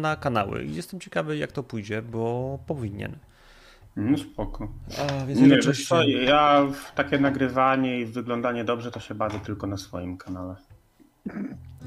[0.00, 3.16] na kanały i jestem ciekawy, jak to pójdzie, bo powinien.
[3.96, 4.68] No spoko.
[4.98, 9.38] A, więc Nie, wiesz co, ja w takie nagrywanie i wyglądanie dobrze to się bawię
[9.40, 10.54] tylko na swoim kanale.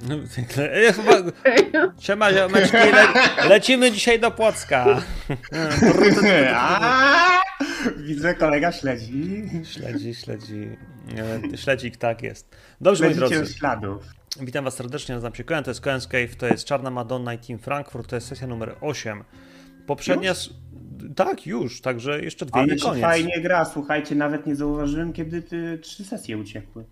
[0.10, 0.16] No,
[0.96, 1.32] chyba-
[2.00, 3.08] Siema, ziomeczki, le,
[3.50, 4.86] lecimy dzisiaj do Płocka.
[6.56, 7.42] A,
[7.98, 9.44] Widzę, kolega śledzi.
[9.64, 10.70] Śledzi, śledzi.
[11.54, 12.56] E, Śledzik, tak jest.
[12.82, 13.54] Dobrze, moi Śledzicie drodzy.
[13.54, 14.04] śladów.
[14.42, 17.38] Witam Was serdecznie, nazywam się Koen, to jest Koen's Cave, to jest Czarna Madonna i
[17.38, 19.24] Team Frankfurt, to jest sesja numer 8.
[19.88, 20.32] Poprzednia...
[20.32, 20.50] s-
[21.16, 23.02] Tak, już, także jeszcze dwie Ale i się koniec.
[23.04, 26.84] fajnie gra, słuchajcie, nawet nie zauważyłem, kiedy ty trzy sesje uciekły.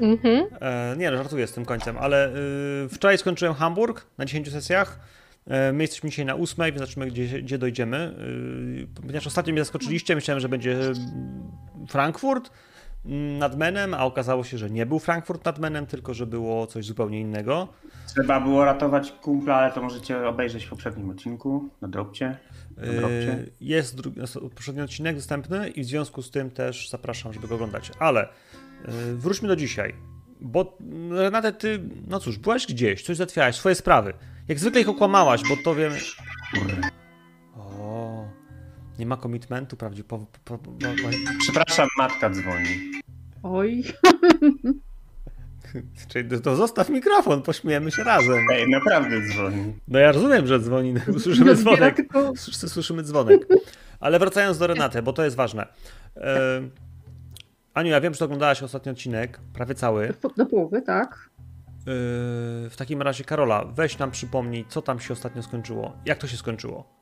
[0.00, 0.46] Mhm.
[0.60, 2.28] E, nie, no, żartuję z tym końcem, ale
[2.84, 5.00] y, wczoraj skończyłem Hamburg na 10 sesjach.
[5.46, 8.14] E, my jesteśmy dzisiaj na 8, więc zobaczymy, gdzie, gdzie dojdziemy.
[8.96, 10.96] Y, ponieważ ostatnio mnie zaskoczyliście, myślałem, że będzie mm,
[11.88, 12.50] Frankfurt
[13.38, 16.84] nad Menem, a okazało się, że nie był Frankfurt nad Menem, tylko że było coś
[16.84, 17.68] zupełnie innego.
[18.06, 22.36] Trzeba było ratować kumpla, ale to możecie obejrzeć w poprzednim odcinku na dropcie.
[22.76, 23.32] Na dropcie.
[23.32, 27.48] Y, Jest drugi, jest poprzedni odcinek dostępny i w związku z tym też zapraszam, żeby
[27.48, 27.90] go oglądać.
[27.98, 29.94] Ale y, wróćmy do dzisiaj.
[30.40, 34.12] Bo mm, Renate, ty, no cóż, byłaś gdzieś, coś załatwiałaś, swoje sprawy.
[34.48, 35.92] Jak zwykle ich okłamałaś, bo to wiem.
[37.56, 38.28] O,
[38.98, 40.08] nie ma komitmentu, prawdziwie.
[40.08, 40.70] Po, po, po, po,
[41.38, 43.00] Przepraszam, matka dzwoni.
[43.42, 43.82] Oj.
[46.08, 48.46] czyli to, to zostaw mikrofon, pośmiejemy się razem.
[48.52, 49.74] Ej, naprawdę dzwoni.
[49.88, 51.96] No ja rozumiem, że dzwoni, słyszymy Nie odbiera, dzwonek.
[51.96, 53.46] tylko- Wszyscy słyszymy dzwonek.
[54.00, 55.66] Ale wracając do Renaty, bo to jest ważne.
[56.16, 56.62] E,
[57.74, 60.14] Aniu, ja wiem, że oglądałaś ostatni odcinek, prawie cały.
[60.22, 61.30] Do, do połowy, tak.
[61.68, 61.82] E,
[62.70, 65.96] w takim razie, Karola, weź nam przypomnij, co tam się ostatnio skończyło.
[66.06, 67.01] Jak to się skończyło?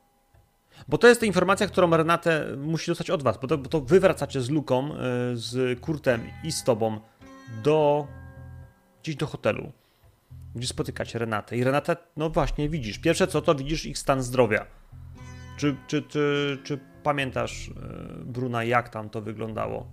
[0.89, 3.81] Bo to jest ta informacja, którą Renatę musi dostać od was, bo to, bo to
[3.81, 4.97] wy wracacie z Luką, e,
[5.35, 7.01] z Kurtem i z tobą
[7.65, 8.07] do
[9.03, 9.73] gdzieś do hotelu,
[10.55, 11.57] gdzie spotykacie Renatę.
[11.57, 12.99] I Renatę, no właśnie, widzisz.
[12.99, 14.67] Pierwsze co, to widzisz ich stan zdrowia.
[15.57, 17.73] Czy, czy, czy, czy pamiętasz, e,
[18.25, 19.87] Bruna, jak tam to wyglądało?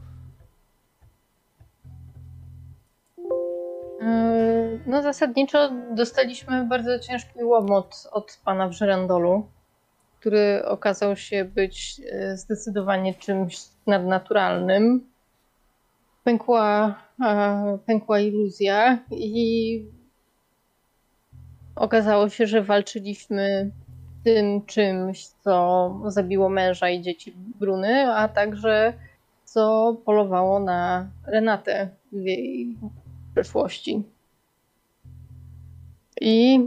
[4.01, 9.47] Yy, No zasadniczo dostaliśmy bardzo ciężki łomot od pana w żerandolu,
[10.19, 15.07] który okazał się być yy, zdecydowanie czymś nadnaturalnym.
[16.23, 16.95] Pękła,
[17.25, 19.85] e, pękła iluzja i
[21.75, 23.71] okazało się, że walczyliśmy
[24.23, 28.93] tym czymś, co zabiło męża i dzieci Bruny, a także
[29.43, 32.77] co polowało na Renatę w jej
[33.35, 34.03] przeszłości.
[36.21, 36.59] I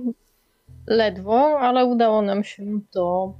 [0.91, 3.35] ledwo, ale udało nam się to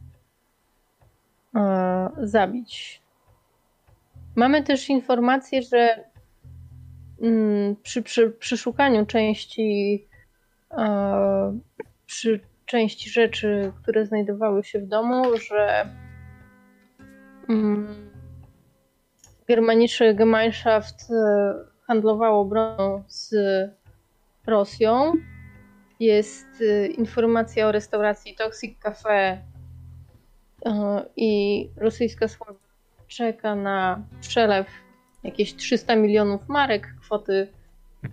[1.57, 3.03] e, zabić.
[4.37, 6.05] Mamy też informację, że
[7.23, 10.07] mm, przy, przy, przy szukaniu części
[10.71, 11.59] e,
[12.07, 15.87] przy części rzeczy, które znajdowały się w domu, że
[17.49, 18.11] mm,
[19.49, 21.55] germanische Gemeinschaft e,
[21.87, 23.35] handlowało bronią z
[24.47, 25.13] Rosją.
[26.01, 29.43] Jest e, informacja o restauracji Toxic Cafe
[30.67, 32.55] e, i rosyjska sława
[33.09, 34.67] czeka na przelew
[35.23, 37.49] jakieś 300 milionów marek, kwoty,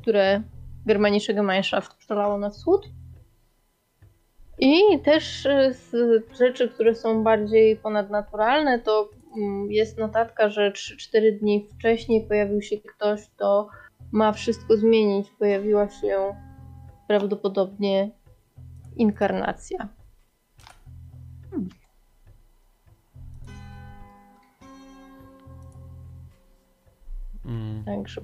[0.01, 0.41] które
[0.85, 2.89] germanische Gemeinschaft przelało na wschód.
[4.59, 5.91] I też e, z
[6.37, 12.77] rzeczy, które są bardziej ponadnaturalne, to mm, jest notatka, że 3-4 dni wcześniej pojawił się
[12.77, 13.69] ktoś, kto
[14.11, 15.27] ma wszystko zmienić.
[15.39, 16.35] Pojawiła się
[17.07, 18.11] prawdopodobnie
[18.95, 19.87] inkarnacja.
[27.45, 27.83] Mm.
[27.85, 28.21] Także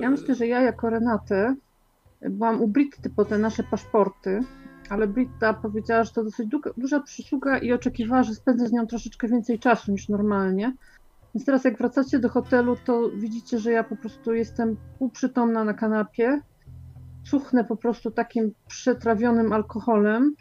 [0.00, 1.56] Ja myślę, że ja jako Renaty
[2.20, 4.40] byłam u Britty po te nasze paszporty,
[4.88, 9.28] ale Britta powiedziała, że to dosyć duża przysługa i oczekiwała, że spędzę z nią troszeczkę
[9.28, 10.72] więcej czasu niż normalnie.
[11.34, 15.74] Więc teraz jak wracacie do hotelu, to widzicie, że ja po prostu jestem półprzytomna na
[15.74, 16.40] kanapie.
[17.24, 20.34] Cuchnę po prostu takim przetrawionym alkoholem.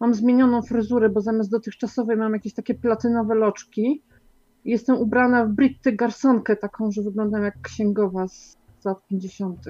[0.00, 4.02] Mam zmienioną fryzurę, bo zamiast dotychczasowej mam jakieś takie platynowe loczki.
[4.64, 9.64] Jestem ubrana w Britty garsonkę, taką, że wyglądam jak księgowa z lat 50.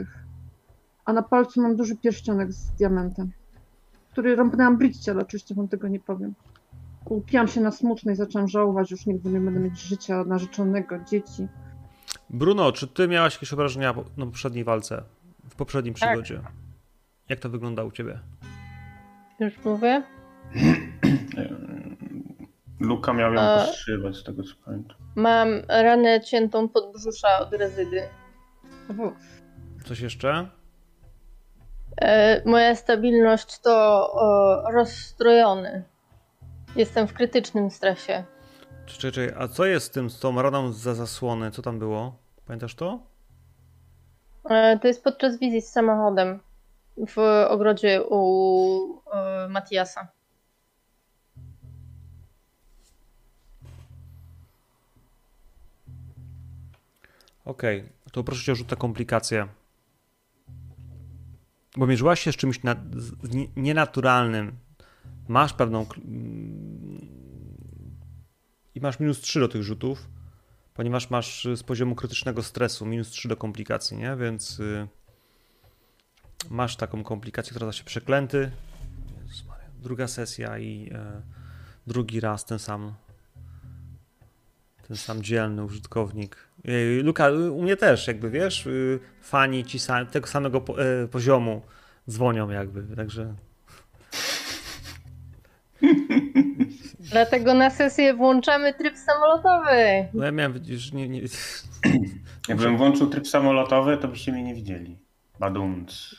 [1.04, 3.30] A na palcu mam duży pierścionek z diamentem,
[4.12, 6.34] który rąbnęłam Britcie, ale oczywiście wam tego nie powiem.
[7.04, 11.48] Upiłam się na smutno i zaczęłam żałować, już nigdy nie będę mieć życia narzeczonego, dzieci.
[12.30, 15.02] Bruno, czy ty miałaś jakieś obrażenia na poprzedniej walce?
[15.50, 16.08] W poprzedniej Tak.
[16.08, 16.42] przygodzie?
[17.28, 18.18] Jak to wygląda u ciebie?
[19.40, 20.02] już mówię.
[22.80, 24.96] Luka miał ją poszywać, z tego co pamiętam.
[25.14, 28.02] Mam ranę ciętą pod brzusza od rezydy.
[29.84, 30.48] Coś jeszcze?
[31.96, 33.72] E, moja stabilność to
[34.12, 35.84] o, rozstrojony.
[36.76, 38.24] Jestem w krytycznym stresie.
[38.86, 41.50] Czekaj, czekaj, a co jest z tym, z tą raną za zasłony?
[41.50, 42.16] Co tam było?
[42.46, 42.98] Pamiętasz to?
[44.44, 46.40] E, to jest podczas wizji z samochodem
[46.96, 50.08] w ogrodzie u e, Matiasa.
[57.44, 59.48] Okej, to proszę cię o rzut komplikację.
[61.76, 62.76] Bo mierzyłaś się z czymś na,
[63.22, 64.56] z nie- nienaturalnym.
[65.28, 65.86] Masz pewną.
[66.04, 67.00] mm,
[68.74, 70.08] I masz minus 3 do tych rzutów,
[70.80, 74.16] ponieważ masz y, z poziomu krytycznego stresu minus 3 do komplikacji, nie?
[74.16, 74.88] Więc y,
[76.50, 78.50] masz taką komplikację, która nazywa się przeklęty.
[79.82, 81.22] Druga sesja i e,
[81.86, 82.94] drugi raz ten sam
[84.88, 86.36] ten sam dzielny użytkownik.
[86.64, 89.78] Ej, Luka, u mnie też, jakby wiesz, y, fani ci
[90.10, 91.62] tego samego e, poziomu
[92.10, 93.34] dzwonią, jakby, także.
[97.10, 100.08] Dlatego na sesję włączamy tryb samolotowy.
[100.14, 101.20] No ja miałem, już nie, nie,
[102.48, 104.98] Jakbym włączył tryb samolotowy, to byście mnie nie widzieli.
[105.40, 106.16] Badumc.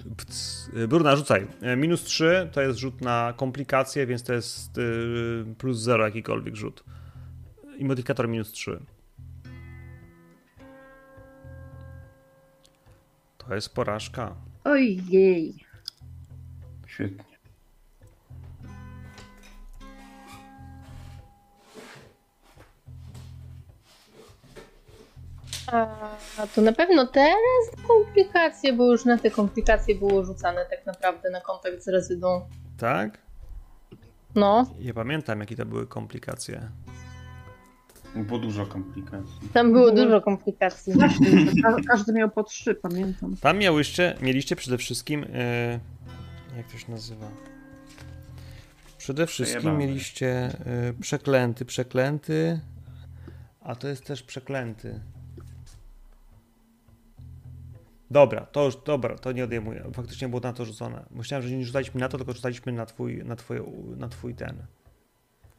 [0.88, 1.48] Bruna, rzucaj.
[1.62, 6.56] E, Minus 3 to jest rzut na komplikacje, więc to jest y, plus 0 jakikolwiek
[6.56, 6.84] rzut.
[7.78, 8.80] I modyfikator minus 3.
[13.38, 14.36] To jest porażka.
[14.64, 15.56] Ojej.
[16.88, 17.31] Świetnie.
[25.72, 31.30] A to na pewno teraz komplikacje, bo już na te komplikacje było rzucane tak naprawdę
[31.30, 32.42] na kontakt z rezydą.
[32.78, 33.18] Tak?
[34.36, 36.70] No, Ja pamiętam, jakie to były komplikacje.
[38.16, 39.50] Było dużo komplikacji.
[39.54, 40.94] tam było dużo komplikacji.
[41.88, 43.36] Każdy miał po trzy, pamiętam.
[43.42, 45.26] Tam miałyście, mieliście przede wszystkim.
[45.34, 45.80] e,
[46.58, 47.28] jak to się nazywa?
[48.98, 52.60] Przede wszystkim mieliście e, przeklęty, przeklęty.
[53.62, 55.00] A to jest też przeklęty.
[58.12, 59.84] Dobra, to już, dobra, to nie odejmuję.
[59.94, 61.06] Faktycznie było na to rzucone.
[61.12, 63.64] Myślałem, że nie rzucaliśmy na to, tylko rzucaliśmy na twój, na twoje,
[63.98, 64.56] na twój ten.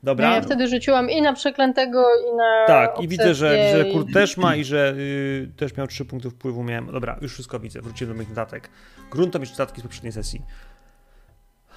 [0.02, 0.28] Dobra.
[0.28, 2.64] No, ja wtedy rzuciłam i na przeklętego, i na.
[2.66, 5.87] Tak, i widzę, że, obsesję, że i- Kurt też ma i że y, też miał
[5.87, 6.64] 3 punktów wpływu.
[6.64, 6.87] Miałem.
[6.93, 7.81] Dobra, już wszystko widzę.
[7.82, 8.70] Wróciłem do moich notatek.
[9.10, 10.43] Gruntowić notatki z poprzedniej sesji.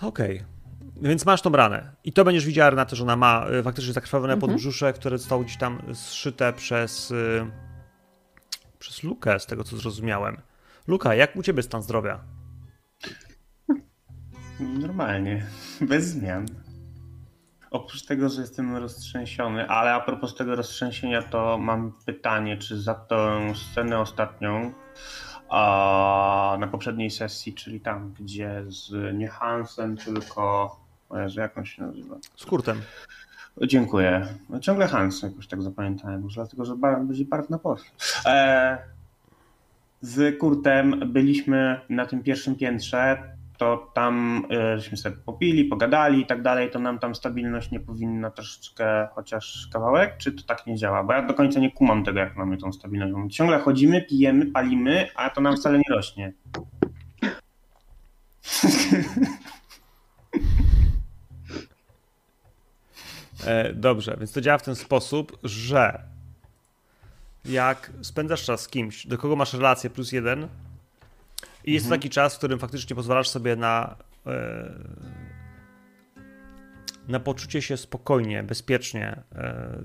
[0.01, 0.43] Okej.
[1.01, 1.91] Więc masz tą ranę.
[2.03, 4.39] I to będziesz widziała, Renata, że ona ma y, faktycznie zakrwawione Mhm.
[4.51, 7.45] podbrzusze, które zostało gdzieś tam zszyte przez, y,
[8.79, 10.37] przez Lukę, z tego co zrozumiałem.
[10.87, 12.19] Luka, jak u ciebie stan zdrowia?
[14.59, 15.45] Normalnie,
[15.81, 16.45] bez zmian.
[17.71, 22.95] Oprócz tego, że jestem roztrzęsiony, ale a propos tego roztrzęsienia, to mam pytanie, czy za
[22.95, 24.73] tą scenę ostatnią
[25.49, 30.75] a, na poprzedniej sesji, czyli tam, gdzie z nie Hansen, tylko.
[31.15, 32.15] Jezu, jak on się nazywa?
[32.35, 32.81] Z Kurtem.
[33.61, 34.27] Dziękuję.
[34.61, 37.87] Ciągle Hansen, jakoś tak zapamiętałem, może dlatego, że bar, będzie bardzo na poszło.
[38.25, 38.94] E,
[40.05, 43.17] z Kurtem byliśmy na tym pierwszym piętrze,
[43.57, 47.79] to tam e, żeśmy sobie popili, pogadali i tak dalej, to nam tam stabilność nie
[47.79, 51.03] powinna troszeczkę chociaż kawałek, czy to tak nie działa?
[51.03, 53.13] Bo ja do końca nie kumam tego, jak mamy tą stabilność.
[53.15, 56.33] My Ciągle chodzimy, pijemy, palimy, a to nam wcale nie rośnie.
[63.45, 66.14] E, dobrze, więc to działa w ten sposób, że
[67.45, 70.47] jak spędzasz czas z kimś, do kogo masz relację plus jeden,
[71.63, 72.01] i jest to Mhm.
[72.01, 73.95] taki czas, w którym faktycznie pozwalasz sobie na,
[74.27, 74.73] e,
[77.07, 79.81] na poczucie się spokojnie, bezpiecznie, e,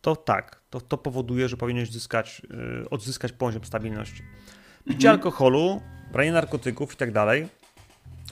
[0.00, 2.42] to tak, to, to powoduje, że powinieneś zyskać,
[2.84, 4.22] e, odzyskać poziom stabilności.
[4.84, 5.14] Picie Mhm.
[5.14, 5.80] alkoholu,
[6.12, 7.48] branie narkotyków i tak dalej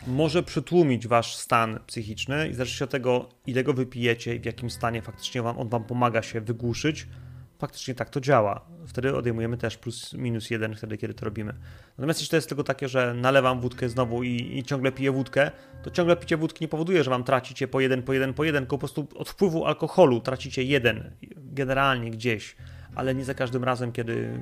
[0.06, 4.44] może przytłumić wasz stan psychiczny i zależy się od tego, ile go wypijecie i w
[4.44, 7.06] jakim stanie faktycznie wam, on wam pomaga się wygłuszyć.
[7.64, 8.60] Faktycznie tak to działa.
[8.86, 11.54] Wtedy odejmujemy też plus minus jeden wtedy, kiedy to robimy.
[11.98, 15.50] Natomiast jeśli to jest tylko takie, że nalewam wódkę znowu i, i ciągle piję wódkę,
[15.82, 18.62] to ciągle picie wódki nie powoduje, że wam tracicie po jeden, po jeden, po jeden,
[18.62, 22.56] tylko po prostu od wpływu alkoholu tracicie jeden, generalnie gdzieś,
[22.94, 24.38] ale nie za każdym razem, kiedy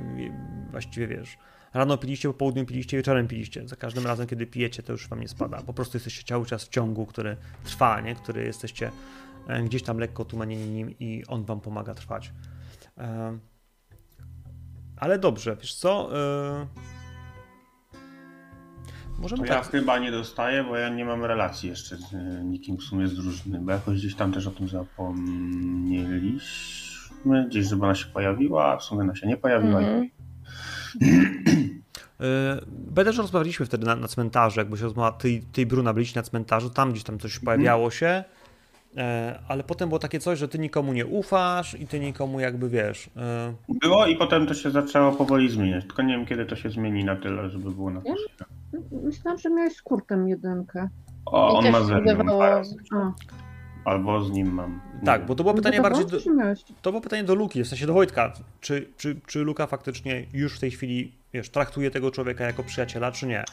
[0.70, 1.38] właściwie wiesz,
[1.74, 3.68] Rano piliście, po południu piliście, wieczorem piliście.
[3.68, 5.62] Za każdym razem, kiedy pijecie, to już wam nie spada.
[5.66, 8.14] Po prostu jesteście cały czas w ciągu, który trwa, nie?
[8.14, 8.90] Który jesteście
[9.48, 12.32] e, gdzieś tam lekko tumanieni nim i on wam pomaga trwać.
[12.98, 13.38] E,
[14.96, 16.10] Ale dobrze, wiesz co?
[16.18, 16.66] E,
[19.18, 19.70] Możemy To ja tak.
[19.70, 23.14] chyba nie dostaję, bo ja nie mam relacji jeszcze z e, nikim w sumie z
[23.14, 28.76] drużyny, bo jakoś gdzieś tam też o tym zapomnieliśmy, gdzieś żeby ona się pojawiła, a
[28.76, 29.80] w sumie ona się nie pojawiła.
[29.80, 30.08] Mhm.
[32.66, 36.20] Będę, że rozmawialiśmy wtedy na, na cmentarzu, jakby się rozmowa, ty, ty i Bruna byliście
[36.20, 38.24] na cmentarzu, tam gdzieś tam coś pojawiało się,
[39.48, 43.10] ale potem było takie coś, że ty nikomu nie ufasz i ty nikomu jakby wiesz.
[43.16, 45.84] e, Było i potem to się zaczęło powoli zmieniać.
[45.84, 48.26] Tylko nie wiem, kiedy to się zmieni na tyle, żeby było na plus.
[49.04, 50.88] Myślałam, że miałeś z kurtem jedynkę.
[51.26, 53.14] O, on ma ze mną
[53.84, 54.80] Albo z nim mam.
[55.04, 57.86] Tak, bo to było pytanie wydawało bardziej do, to było pytanie do Luki, w sensie
[57.86, 58.32] do Wojtka.
[58.60, 63.12] Czy, czy, czy Luka faktycznie już w tej chwili, wiesz, traktuje tego człowieka jako przyjaciela,
[63.12, 63.44] czy nie?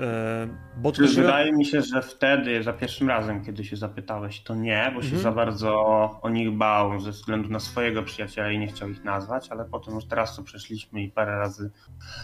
[0.00, 4.54] E, Bo to wydaje mi się, że wtedy, za pierwszym razem, kiedy się zapytałeś, to
[4.54, 5.22] nie, bo się Mhm.
[5.22, 5.74] za bardzo
[6.22, 9.94] o nich bał ze względu na swojego przyjaciela i nie chciał ich nazwać, ale potem
[9.94, 11.70] już teraz co przeszliśmy i parę razy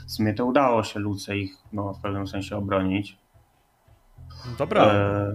[0.07, 3.19] w sumie to udało się Luce ich no, w pewnym sensie obronić.
[4.59, 5.35] Dobra, E,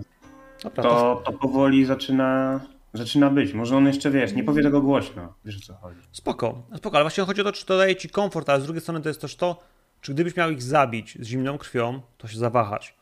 [0.64, 2.60] dobra, to to, to powoli zaczyna,
[2.94, 3.54] zaczyna być.
[3.54, 5.34] Może on jeszcze wiesz, nie powie tego głośno.
[5.46, 6.00] Wiesz o co chodzi.
[6.12, 8.82] Spoko, spoko, ale właśnie chodzi o to, czy to daje ci komfort, ale z drugiej
[8.82, 9.60] strony to jest też to,
[10.02, 12.96] czy gdybyś miał ich zabić z zimną krwią, to się zawahasz.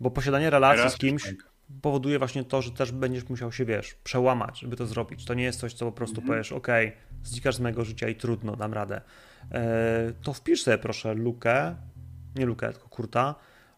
[0.00, 1.34] Bo posiadanie relacji Teraz z kimś tak.
[1.82, 5.24] powoduje właśnie to, że też będziesz musiał się, wiesz, przełamać, żeby to zrobić.
[5.24, 6.68] To nie jest coś, co po prostu powiesz, ok,
[7.24, 9.00] znikasz z mojego życia i trudno, dam radę.
[9.52, 11.76] E, to wpisz sobie proszę Lukę,
[12.36, 13.34] nie Lukę, tylko Kurta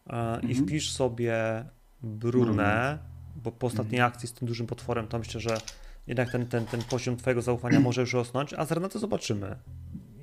[0.09, 0.55] e, i Mhm.
[0.67, 1.35] wpisz sobie
[2.03, 2.97] Brunę,
[3.35, 4.13] bo po ostatniej Mhm.
[4.13, 5.57] akcji z tym dużym potworem to myślę, że
[6.07, 9.55] jednak ten, ten, ten poziom twojego zaufania może już rosnąć, a z Renatą zobaczymy,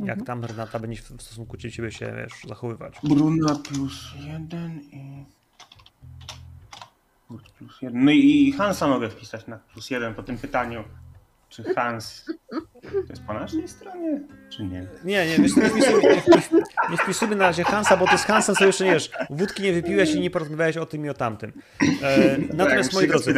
[0.01, 0.27] jak Mhm.
[0.27, 2.95] tam Renata będzie w stosunku do ciebie się, wiesz, zachowywać.
[3.03, 5.25] Bruna plus jeden i...
[7.29, 8.05] Kurt plus jeden.
[8.05, 10.85] No i Hansa mogę wpisać na plus jeden po tym pytaniu,
[11.49, 12.25] czy Hans
[12.83, 14.87] to jest po naszej stronie, czy nie?
[15.05, 16.51] Nie, nie, wiesz, nie, wpisujmy, nie, wpis,
[16.91, 19.73] nie wpisujmy na razie Hansa, bo ty z Hansem sobie jeszcze nie wiesz, wódki nie
[19.73, 21.53] wypiłeś i nie porozmawiałeś o tym i o tamtym.
[22.03, 23.35] E, natomiast, moi drodzy,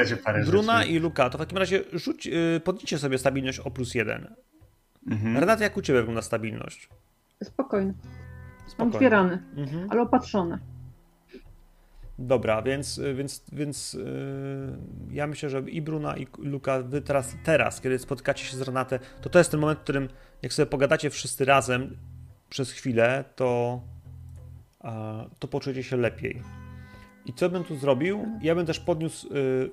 [0.46, 0.92] Bruna rzeczy.
[0.92, 4.34] i Luka, to w takim razie rzuć, y, podnijcie sobie stabilność o plus jeden.
[5.10, 5.36] Mhm.
[5.38, 6.88] Renata, jak u ciebie wygląda stabilność?
[7.42, 7.92] Spokojnie.
[7.92, 8.98] Mam Spokojnie.
[8.98, 9.90] dwie rany, Mhm.
[9.90, 10.58] ale opatrzone.
[12.18, 14.04] Dobra, więc, więc, więc yy,
[15.10, 18.98] ja myślę, że i Bruna, i Luka, wy teraz, teraz, kiedy spotkacie się z Renatę,
[19.20, 20.08] to to jest ten moment, w którym
[20.42, 21.96] jak sobie pogadacie wszyscy razem
[22.50, 23.80] przez chwilę, to,
[24.80, 26.42] a, to poczujecie się lepiej.
[27.26, 28.26] I co bym tu zrobił?
[28.42, 29.70] Ja bym też podniósł y, y,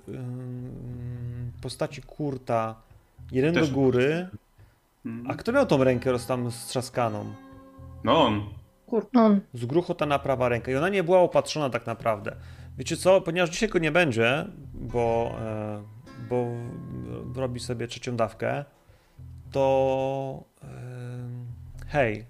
[1.62, 2.82] postaci Kurta
[3.32, 4.28] jeden Też- do góry.
[5.28, 7.34] A kto miał tą rękę roz tam strzaskaną?
[8.04, 8.44] No on.
[9.16, 9.42] On.
[9.54, 12.36] z gruchota na prawa ręka i ona nie była opatrzona tak naprawdę.
[12.78, 15.84] Wiecie co, ponieważ dzisiaj go nie będzie, bo, e,
[16.30, 16.48] bo
[17.36, 18.66] robi sobie trzecią dawkę,
[19.52, 20.68] to e,
[21.88, 22.26] hej,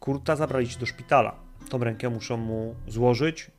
[0.00, 1.36] Kurta zabraliście do szpitala.
[1.68, 3.50] Tą rękę muszą mu złożyć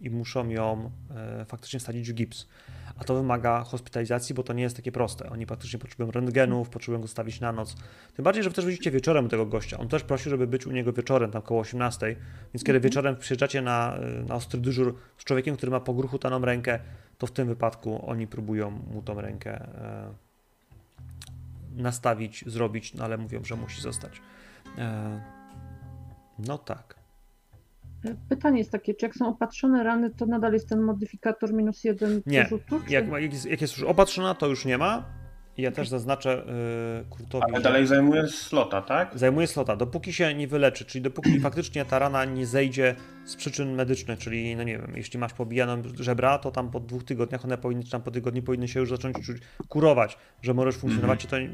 [0.00, 2.48] i muszą ją e, faktycznie wsadzić w gips.
[2.98, 5.30] A to wymaga hospitalizacji, bo to nie jest takie proste.
[5.30, 7.76] Oni faktycznie potrzebują rentgenów, potrzebują go stawić na noc.
[8.14, 9.78] Tym bardziej, że wy też widzicie wieczorem tego gościa.
[9.78, 12.16] On też prosi, żeby być u niego wieczorem, tam koło 18.
[12.54, 16.40] Więc kiedy wieczorem przyjeżdżacie na, na ostry dyżur z człowiekiem, który ma po gruchu taną
[16.40, 16.78] rękę,
[17.18, 20.14] to w tym wypadku oni próbują mu tą rękę e,
[21.82, 24.20] nastawić, zrobić, no ale mówią, że musi zostać.
[24.78, 25.20] E,
[26.38, 27.05] no tak.
[28.28, 32.22] Pytanie jest takie, czy jak są opatrzone rany, to nadal jest ten modyfikator minus jeden
[32.26, 32.46] Nie.
[32.46, 32.80] rzutu?
[32.86, 32.92] Czy...
[32.92, 35.04] Jak, jak, jest, jak jest już opatrzona, to już nie ma.
[35.58, 36.42] I ja też zaznaczę
[37.02, 39.18] y, Kurtowi, Ale dalej zajmuje slota, tak?
[39.18, 42.94] zajmuje slota, dopóki się nie wyleczy, czyli dopóki faktycznie ta rana nie zejdzie
[43.24, 47.04] z przyczyn medycznych, czyli no nie wiem, jeśli masz pobijaną żebra, to tam po dwóch
[47.04, 49.36] tygodniach one powinny, czy tam po tygodniu powinny się już zacząć czuć,
[49.68, 51.50] kurować, że możesz funkcjonować to i,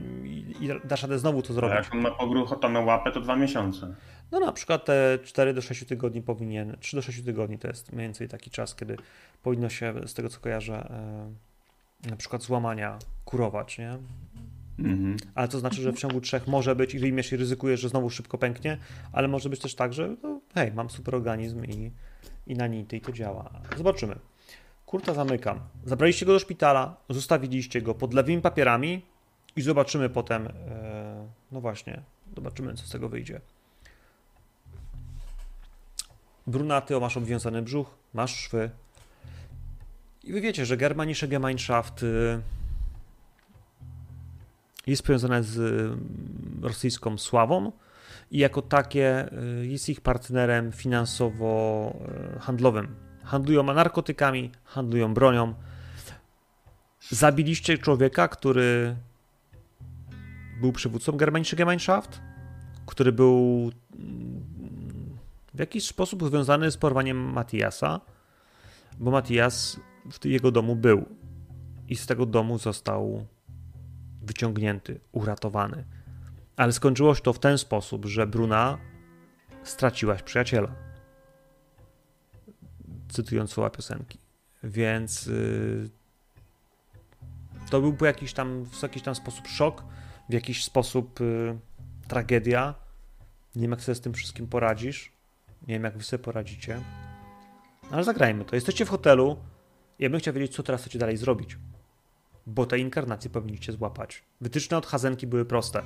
[0.61, 1.77] i dasz radę znowu to A zrobić.
[1.77, 3.95] jak on ma pogruchotaną łapę, to dwa miesiące.
[4.33, 7.93] No na przykład te 4 do 6 tygodni powinien, 3 do 6 tygodni to jest
[7.93, 8.97] mniej więcej taki czas, kiedy
[9.43, 11.52] powinno się, z tego co kojarzę, e,
[12.11, 13.99] na przykład złamania kurować, nie?
[14.79, 15.17] Mhm.
[15.35, 18.39] Ale to znaczy, że w ciągu trzech może być, jeżeli jeśli ryzykujesz, że znowu szybko
[18.39, 18.79] pęknie,
[19.13, 21.93] ale może być też tak, że no, hej, mam super organizm i,
[22.47, 23.51] i na nity i to działa.
[23.77, 24.19] Zobaczymy.
[24.87, 25.61] Kurta zamykam.
[25.85, 29.03] Zabraliście go do szpitala, zostawiliście go pod lewymi papierami
[29.57, 32.03] i zobaczymy potem, e, no właśnie,
[32.37, 33.41] zobaczymy co z tego wyjdzie.
[36.47, 38.71] Brunaty, masz obwiązany brzuch, masz szwy.
[40.25, 42.41] I wy wiecie, że Germanische Gemeinschaft y,
[44.87, 45.97] jest powiązane z y,
[46.67, 47.73] rosyjską sławą
[48.31, 49.29] i jako takie
[49.63, 52.87] y, jest ich partnerem finansowo-handlowym.
[53.25, 55.55] Handlują narkotykami, handlują bronią.
[57.11, 58.97] Zabiliście człowieka, który
[60.61, 62.21] był przywódcą Germanische Gemeinschaft,
[62.87, 64.43] który był mm,
[65.55, 68.01] w jakiś sposób związany z porwaniem Matiasa,
[68.99, 71.05] bo Matias w jego domu był
[71.89, 73.27] i z tego domu został
[74.23, 75.85] wyciągnięty, uratowany.
[76.57, 78.79] Ale skończyło się to w ten sposób, że Bruna
[79.63, 80.75] straciłaś przyjaciela.
[83.09, 84.19] Cytując słowa piosenki.
[84.65, 85.91] Więc yy,
[87.71, 89.85] to byłby jakiś tam, w jakiś tam sposób szok,
[90.29, 91.59] w jakiś sposób yy,
[92.09, 92.75] tragedia.
[93.55, 95.13] Nie wiem, jak sobie z tym wszystkim poradzisz.
[95.67, 96.81] Nie wiem, jak wy sobie poradzicie.
[97.91, 98.55] Ale zagrajmy to.
[98.55, 99.37] Jesteście w hotelu.
[100.03, 101.59] Ja bym chciał wiedzieć, co teraz chcecie dalej zrobić.
[102.47, 104.23] Bo te inkarnacje powinniście złapać.
[104.41, 105.83] Wytyczne od Hazenki były proste.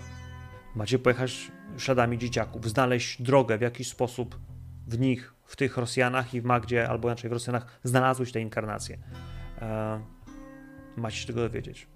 [0.75, 4.39] Macie pojechać śladami dzieciaków, znaleźć drogę w jakiś sposób
[4.87, 8.99] w nich, w tych Rosjanach i w Magdzie, albo inaczej w Rosjanach, znalazłeś te inkarnacje.
[9.59, 10.01] E,
[10.97, 11.89] macie się tego dowiedzieć.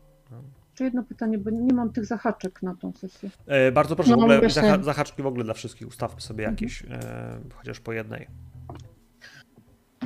[0.75, 3.31] Czy jedno pytanie, bo nie mam tych zahaczek na tą sesję.
[3.47, 5.89] E, bardzo proszę, No, w ogóle zaha zahaczki w ogóle dla wszystkich.
[5.89, 8.27] Ustawmy sobie jakieś, e, chociaż po jednej.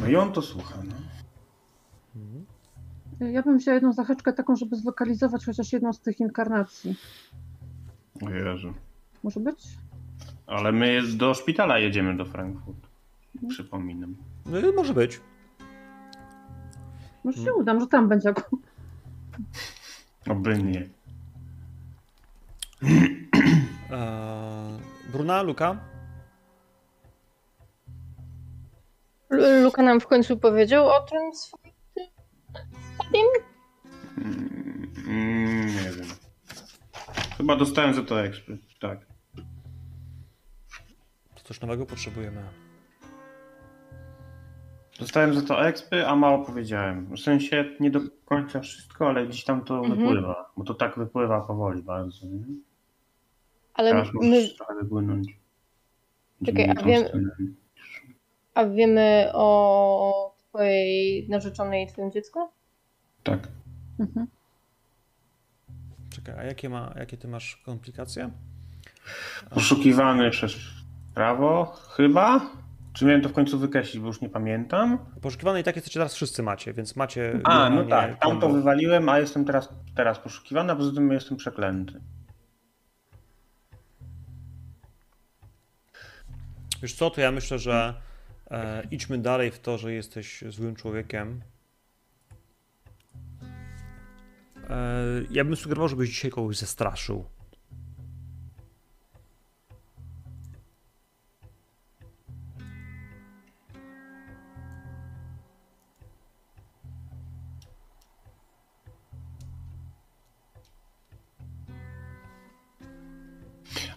[0.00, 0.94] No i on to słucha, no.
[3.21, 6.97] Ja bym wzięła jedną zahaczkę taką, żeby zlokalizować chociaż jedną z tych inkarnacji.
[8.26, 8.75] O Jezu.
[9.23, 9.64] Może być?
[10.47, 12.87] Ale my do szpitala jedziemy do Frankfurt.
[13.49, 14.16] Przypominam.
[14.47, 15.21] No, i może być.
[17.25, 18.62] Może się uda, że tam będzie akurat.
[20.30, 20.88] Oby nie.
[25.12, 25.76] Bruna, Luka?
[29.62, 31.63] Luka nam w końcu powiedział o tym swoim tym?
[34.18, 36.06] Mm, mm, nie wiem.
[37.37, 39.06] Chyba dostałem za to ekspert, tak.
[41.35, 42.42] To coś nowego potrzebujemy.
[45.00, 47.16] Dostałem za to expy, a mało powiedziałem.
[47.16, 49.99] W sensie nie do końca wszystko, ale gdzieś tam to Mhm.
[50.00, 50.50] wypływa.
[50.56, 52.26] Bo to tak wypływa powoli bardzo.
[52.26, 52.44] Nie?
[53.75, 55.28] Ale Teraz my, trochę wypłynąć.
[56.47, 57.35] Czekaj, a wiem-
[58.54, 62.38] a wiemy o twojej narzeczonej i twoim dziecku?
[63.25, 63.49] Tak.
[64.00, 64.26] Mhm.
[66.11, 68.31] Czekaj, a jakie, ma, jakie ty masz komplikacje?
[69.50, 70.57] Poszukiwany przez
[71.14, 72.50] prawo, chyba?
[72.93, 74.99] Czy miałem to w końcu wykreślić, bo już nie pamiętam?
[75.23, 77.40] Poszukiwane i tak jesteście teraz wszyscy macie, więc macie...
[77.45, 81.37] A, no tak, tam to wywaliłem, a jestem teraz, teraz poszukiwany, a poza tym jestem
[81.37, 82.00] przeklęty.
[86.83, 87.94] Wiesz co, to ja myślę, że
[88.51, 91.40] e, idźmy dalej w to, że jesteś złym człowiekiem.
[95.31, 97.24] Ja bym sugerował, żebyś dzisiaj kogoś zestraszył.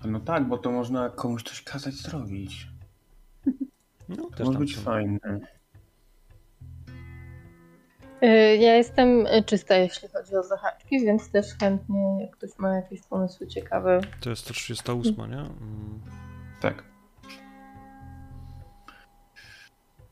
[0.03, 2.67] A no tak, bo to można komuś coś kazać zrobić.
[4.09, 5.56] No, To może być fajne.
[8.23, 13.01] Y, Ja jestem czysta, jeśli chodzi o zahaczki, więc też chętnie, jak ktoś ma jakieś
[13.01, 14.01] pomysły ciekawe.
[14.21, 15.37] To jest 138, nie?
[15.37, 16.01] Mm.
[16.61, 16.83] Tak.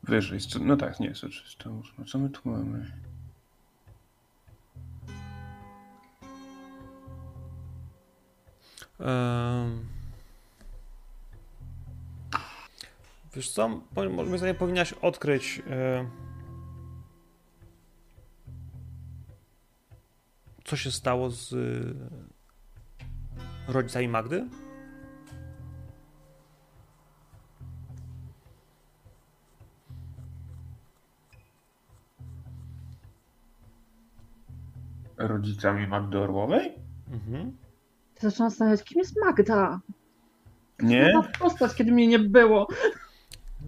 [0.04, 2.06] Wyżej, no tak, nie, 138.
[2.06, 2.92] Co my tu mamy?
[9.00, 9.86] Em.
[13.36, 16.06] Wiesz co, moim zdaniem powinnaś odkryć e,
[20.66, 21.58] co się stało z e,
[23.74, 24.48] rodzicami Magdy?
[35.18, 36.74] Rodzicami Magdy Orłowej?
[37.12, 37.58] Mhm.
[38.20, 39.82] Zaczęłam zastanawiać, kim jest Magda?
[40.80, 41.14] Nie?
[41.14, 42.68] Ma postać, kiedy mnie nie było.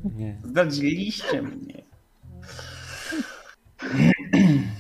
[0.04, 0.42] Nie.
[0.44, 1.84] Zdradziliście mnie.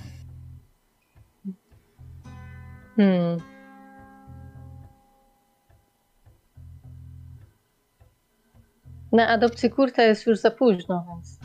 [2.97, 3.37] Hmm.
[9.11, 11.39] Na adopcję kurta jest już za późno, więc.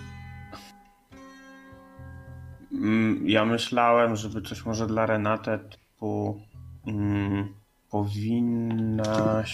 [2.72, 6.40] Mm, Ja myślałem, żeby coś może dla Renate typu
[6.86, 7.54] mm,
[7.90, 9.52] powinnaś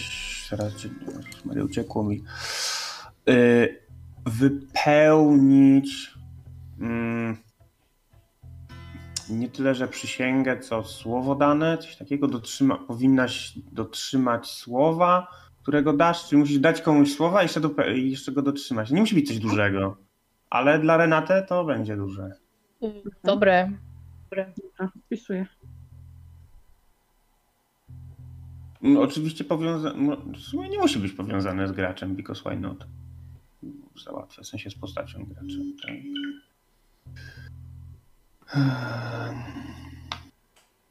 [0.49, 0.73] teraz
[1.45, 2.23] Maria, uciekło mi
[3.29, 3.79] y,
[4.25, 6.13] wypełnić
[6.81, 7.37] mm,
[9.29, 15.27] nie tyle, że przysięgę, co słowo dane, coś takiego dotrzyma, powinnaś dotrzymać słowa,
[15.61, 17.61] którego dasz, czyli musisz dać komuś słowa i jeszcze,
[17.95, 18.91] i jeszcze go dotrzymać.
[18.91, 19.97] Nie musi być coś dużego,
[20.49, 22.31] ale dla Renate to będzie duże.
[23.23, 23.71] Dobre.
[24.29, 24.53] Dobra,
[25.05, 25.45] wpisuję.
[28.81, 30.17] No, Oczywiście powiązane.
[30.33, 32.87] W sumie nie musi być powiązane z graczem, because why not?
[34.05, 35.59] Załatwia, w sensie z postacią gracza.
[35.81, 35.95] Tak.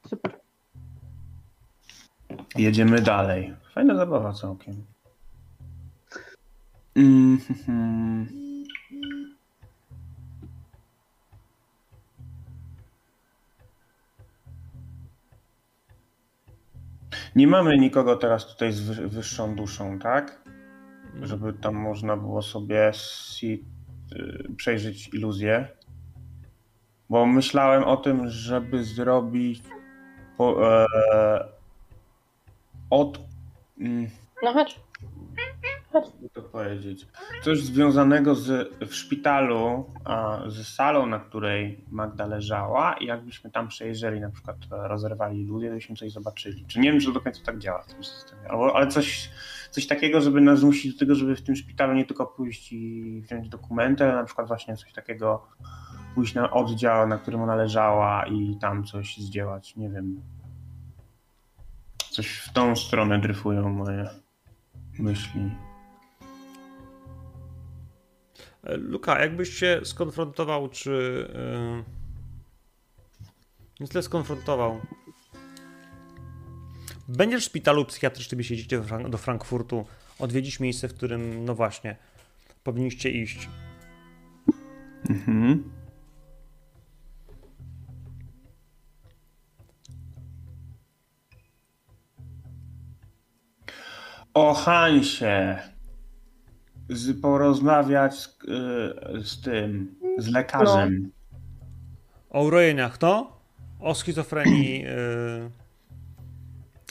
[0.09, 0.39] Super.
[2.57, 3.55] Jedziemy dalej.
[3.75, 4.85] Fajna zabawa całkiem.
[6.97, 8.29] Mm, hmm.
[17.37, 20.43] Nie mamy nikogo teraz tutaj z wy- wyższą duszą, tak?
[21.23, 23.65] Żeby tam można było sobie si-
[24.13, 25.69] y, przejrzeć iluzję.
[27.11, 29.63] Bo myślałem o tym, żeby zrobić
[30.37, 30.87] po, e,
[32.91, 33.19] od.
[33.81, 34.09] Mm,
[34.43, 34.81] No chodź.
[35.95, 37.07] jakby to powiedzieć,
[37.43, 43.69] coś związanego z, w szpitalu, a, z salą, na której Magda leżała i jakbyśmy tam
[43.69, 46.65] przejrzeli, na przykład e, rozerwali iluzję, to byśmy coś zobaczyli.
[46.67, 49.31] Czy nie wiem, czy do końca tak działa w tym systemie, Albo, ale coś,
[49.71, 53.21] coś takiego, żeby nas zmusić do tego, żeby w tym szpitalu nie tylko pójść i
[53.27, 55.47] wziąć dokumenty, ale na przykład właśnie coś takiego
[56.15, 60.23] pójść na oddział, na którym ona leżała i tam coś zdziełać, nie wiem.
[62.11, 64.09] Coś w tą stronę dryfują moje
[64.99, 65.51] myśli.
[68.65, 70.91] E, Luka, jakbyś się skonfrontował, czy.
[71.35, 71.99] Yy...
[73.81, 74.81] Nie tyle skonfrontował.
[77.09, 79.87] Będziesz w szpitalu psychiatrycznym, jeśli jedziecie do Frankfurtu,
[80.19, 81.97] odwiedzić miejsce, w którym, no właśnie,
[82.65, 83.49] powinniście iść.
[85.11, 85.78] Mhm.
[94.39, 95.59] O Hansie.
[96.89, 101.11] Z, porozmawiać z, y, z tym, z lekarzem.
[102.31, 103.33] O urojeniach, no?
[103.81, 104.81] O schizofrenii.
[104.83, 105.51] Yy...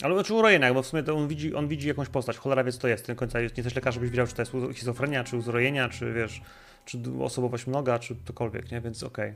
[0.02, 2.36] Ale znaczy urojeniach, bo w sumie to on widzi, on widzi jakąś postać.
[2.36, 3.06] Cholera wie, co to jest.
[3.06, 6.42] Ten końca nie jesteś lekarz, żebyś wiedział, czy to jest schizofrenia, czy uzrojenia, czy wiesz,
[6.84, 8.80] czy osobowość mnoga, czy cokolwiek, nie?
[8.80, 9.34] Więc okej.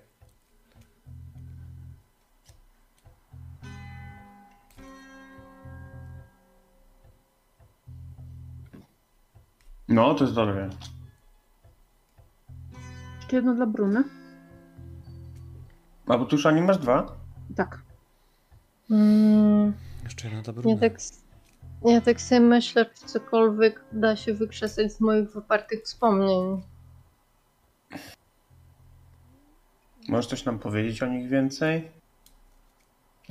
[9.92, 10.70] No, to jest dobre.
[13.16, 14.04] Jeszcze jedno dla Bruny.
[16.06, 17.16] A bo tu już nie masz dwa?
[17.56, 17.82] Tak.
[18.90, 19.72] Mm,
[20.04, 20.92] Jeszcze jedna ta ja, tak,
[21.84, 26.62] ja tak sobie myślę, czy cokolwiek da się wykrzesać z moich wypartych wspomnień.
[30.08, 31.90] Możesz coś nam powiedzieć o nich więcej?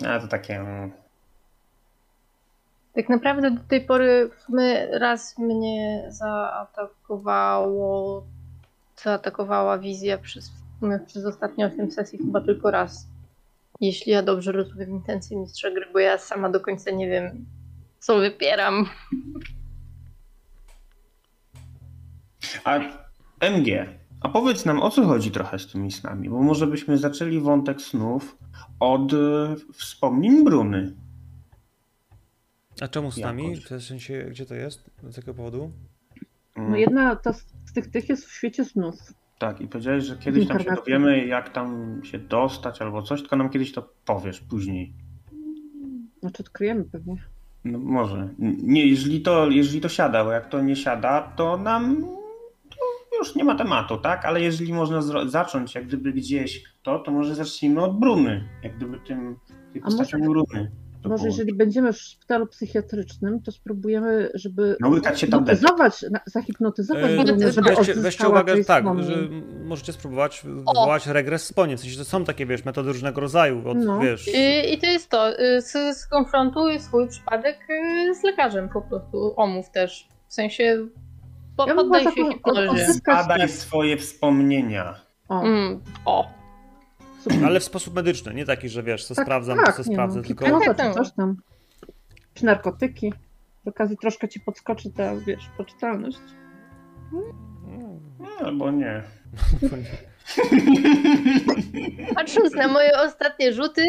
[0.08, 0.56] A to takie.
[0.60, 0.92] mm,
[2.96, 7.64] Tak naprawdę do tej pory sumie raz mnie zaatakowało,
[9.04, 13.08] zaatakowała wizja przez, sumie przez ostatnie 8 sesji chyba tylko raz.
[13.82, 17.46] Jeśli ja dobrze rozumiem intencje mistrza gry, bo ja sama do końca nie wiem,
[18.00, 18.86] co wypieram.
[22.64, 22.80] A
[23.40, 23.88] MG,
[24.22, 27.82] a powiedz nam o co chodzi trochę z tymi snami, bo może byśmy zaczęli wątek
[27.82, 28.38] snów
[28.80, 30.94] od e, wspomnień Bruny.
[32.82, 33.56] A czemu z nami?
[33.56, 34.90] W sensie, gdzie to jest?
[35.10, 35.72] Z jakiego powodu?
[36.56, 38.96] Mm, No jedna ta z z tych tych jest w świecie snów.
[39.40, 43.36] Tak, i powiedziałeś, że kiedyś tam się dowiemy, jak tam się dostać albo coś, tylko
[43.36, 44.94] nam kiedyś to powiesz później.
[46.20, 47.16] Znaczy odkryjemy pewnie.
[47.66, 48.30] No może.
[48.64, 52.02] Nie, jeżeli to, jeżeli to siada, bo jak to nie siada, to nam
[53.10, 54.26] to już nie ma tematu, tak?
[54.26, 58.50] Ale jeżeli można zacząć jak gdyby gdzieś to, to może zacznijmy od Bruny.
[58.64, 59.36] Jak gdyby tym,
[59.82, 60.72] A postacią może- Bruny.
[61.04, 61.28] To Może było.
[61.36, 65.56] jeżeli będziemy w szpitalu psychiatrycznym, to spróbujemy, żeby No, łykać się tabletki.
[65.66, 69.08] hipnotyzować, na- zahipnotyzować Yy, żeby weźcie, weźcie uwagę, tak, wspomnień.
[69.08, 69.16] że
[69.66, 71.78] możecie spróbować wywołać regres wspomnień.
[71.78, 73.70] W sensie, że są takie, wiesz, metody różnego rodzaju.
[73.70, 74.00] Od, No.
[74.00, 75.40] wiesz, I, i to jest to.
[75.40, 79.34] y, Skonfrontuj swój przypadek y, z lekarzem po prostu.
[79.38, 80.08] Omów też.
[80.28, 80.88] W sensie
[81.58, 82.88] po, Ja poddaj się hipnozie.
[83.08, 84.96] Badaj swoje wspomnienia.
[85.30, 86.41] O, Mm, o.
[87.22, 87.46] super.
[87.46, 90.18] ale w sposób medyczny, nie taki, że wiesz, co Tak, sprawdzam, tak, co nie sprawdzę,
[90.18, 90.46] no, tylko...
[90.46, 91.36] hipnoza Tak, czy coś tam.
[92.34, 93.14] Czy narkotyki.
[93.66, 96.20] Z okazji troszkę ci podskoczy ta, wiesz, poczytalność.
[98.20, 99.04] No, albo nie.
[102.16, 103.84] Patrząc na moje ostatnie rzuty,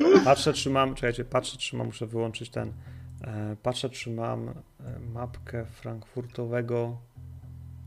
[0.24, 2.72] Patrzę, czy mam, czekajcie, patrzę, czy mam, muszę wyłączyć ten,
[3.24, 4.52] e, patrzę, czy mam e,
[5.12, 6.98] mapkę frankfurtowego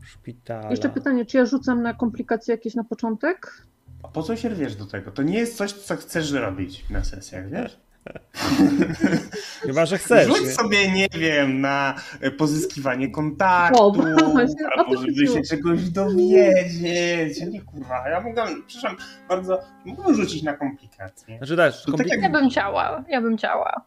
[0.04, 0.70] szpitala.
[0.70, 3.62] Jeszcze pytanie, czy ja rzucam na komplikacje jakieś na początek?
[4.02, 5.10] A po co się rwiesz do tego?
[5.10, 7.80] To nie jest coś, co chcesz robić na sesjach, wiesz?
[9.66, 10.26] Chyba, że chcesz.
[10.28, 10.52] Rzuć nie?
[10.52, 11.94] sobie, nie wiem, na
[12.38, 13.78] pozyskiwanie kontaktu,
[14.24, 17.40] O, właśnie, albo żeby się czegoś dowiedzieć.
[17.50, 21.38] Nie kurwa, ja mogę, przepraszam bardzo, mógłbym rzucić na komplikacje.
[21.38, 23.04] Znaczy dajesz, To tak komplik- jak- ja bym chciała.
[23.08, 23.84] Ja bym chciała.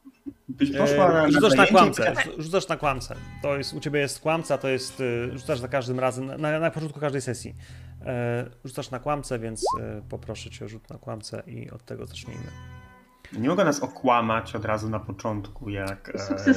[0.49, 2.03] Byś poszła na, E, na rzucasz na kłamcę.
[2.13, 3.15] powiedziała- Rzucasz na kłamcę.
[3.41, 5.01] To jest, u ciebie jest kłamca, to jest,
[5.33, 7.55] e, rzucasz za każdym razem, na, na początku każdej sesji.
[8.05, 12.05] E, rzucasz na kłamcę, więc e, poproszę cię o rzut na kłamcę i od tego
[12.05, 12.43] zacznijmy.
[13.37, 16.11] Nie mogę nas okłamać od razu na początku, jak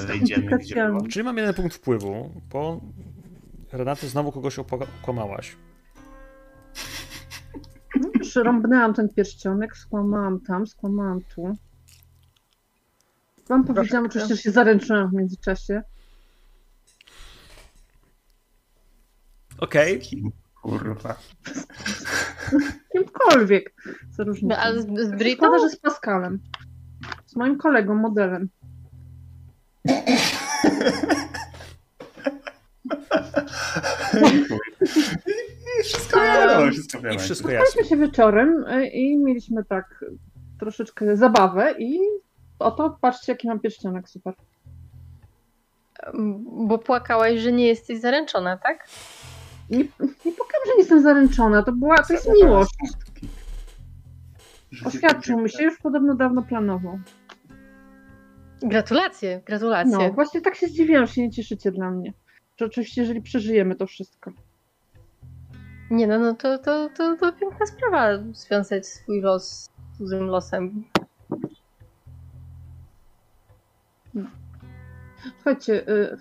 [0.06, 0.90] wejdziemy gdzie.
[1.10, 2.80] Czyli mam jeden punkt wpływu, bo
[3.72, 5.56] Renaty, znowu kogoś okłamałaś.
[8.00, 11.56] No, już rąbnęłam ten pierścionek, skłamałam tam, skłamałam tu.
[13.50, 15.82] Wam powiedziałam oczywiście, że się zaręczyłam w międzyczasie.
[19.58, 20.00] Okej.
[20.00, 20.32] Kim?
[20.62, 21.16] Kurwa.
[22.92, 23.74] Kimkolwiek.
[24.16, 24.54] Co różnica.
[24.56, 25.46] No, ale z, z Britą?
[25.46, 26.38] Szkoda, że z Pascalem.
[27.26, 28.48] Z moim kolegą, modelem.
[35.80, 37.20] I wszystko wiadomo, wszystko I wiadomo.
[37.20, 37.66] wszystko jasne.
[37.66, 40.04] Spotkaliśmy się wieczorem y, i mieliśmy tak
[40.60, 41.98] troszeczkę zabawę i
[42.60, 44.34] oto patrzcie jaki mam pierścionek, super.
[46.44, 48.88] Bo płakałaś, że nie jesteś zaręczona, tak?
[49.70, 52.74] Nie, nie powiem, że nie jestem zaręczona, to była, to jest miłość.
[54.84, 56.98] Oświadczył mi się, już podobno dawno planował.
[58.62, 59.98] Gratulacje, gratulacje.
[59.98, 62.12] No, właśnie tak się zdziwiłam, że się nie cieszycie dla mnie.
[62.56, 64.32] Że oczywiście, jeżeli przeżyjemy to wszystko.
[65.90, 70.84] Nie no, no to, to, to, to piękna sprawa związać swój los z cudzym losem.
[75.22, 76.16] Słuchajcie, y,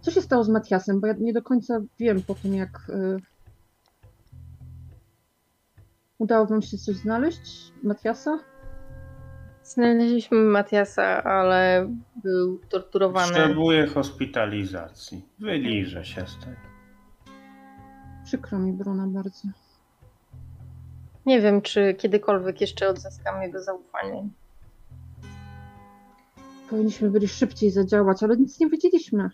[0.00, 1.00] co się stało z Matiasem?
[1.00, 3.16] Bo ja nie do końca wiem po tym, jak y,
[6.18, 8.38] udało wam się coś znaleźć Matiasa.
[9.62, 11.88] Znaleźliśmy Matiasa, ale
[12.22, 13.32] był torturowany.
[13.32, 15.28] Potrzebuję hospitalizacji.
[15.38, 16.72] Wyliżę się z tego.
[18.24, 19.48] Przykro mi, Bruna, bardzo.
[21.26, 24.28] Nie wiem, czy kiedykolwiek jeszcze odzyskam jego zaufanie.
[26.72, 29.30] Powinniśmy byli szybciej zadziałać, ale nic nie wiedzieliśmy.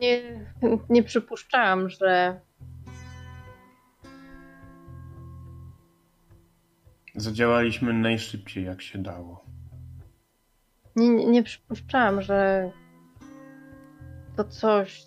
[0.00, 0.46] Nie,
[0.88, 2.40] nie przypuszczałam, że
[7.14, 9.44] Zadziałaliśmy najszybciej jak się dało.
[10.96, 12.70] nie, nie- nie przypuszczałam, że
[14.36, 15.06] to coś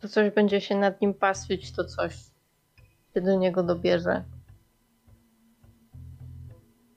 [0.00, 2.14] to coś będzie się nad nim pastwić, to coś
[3.14, 4.24] się do niego dobierze.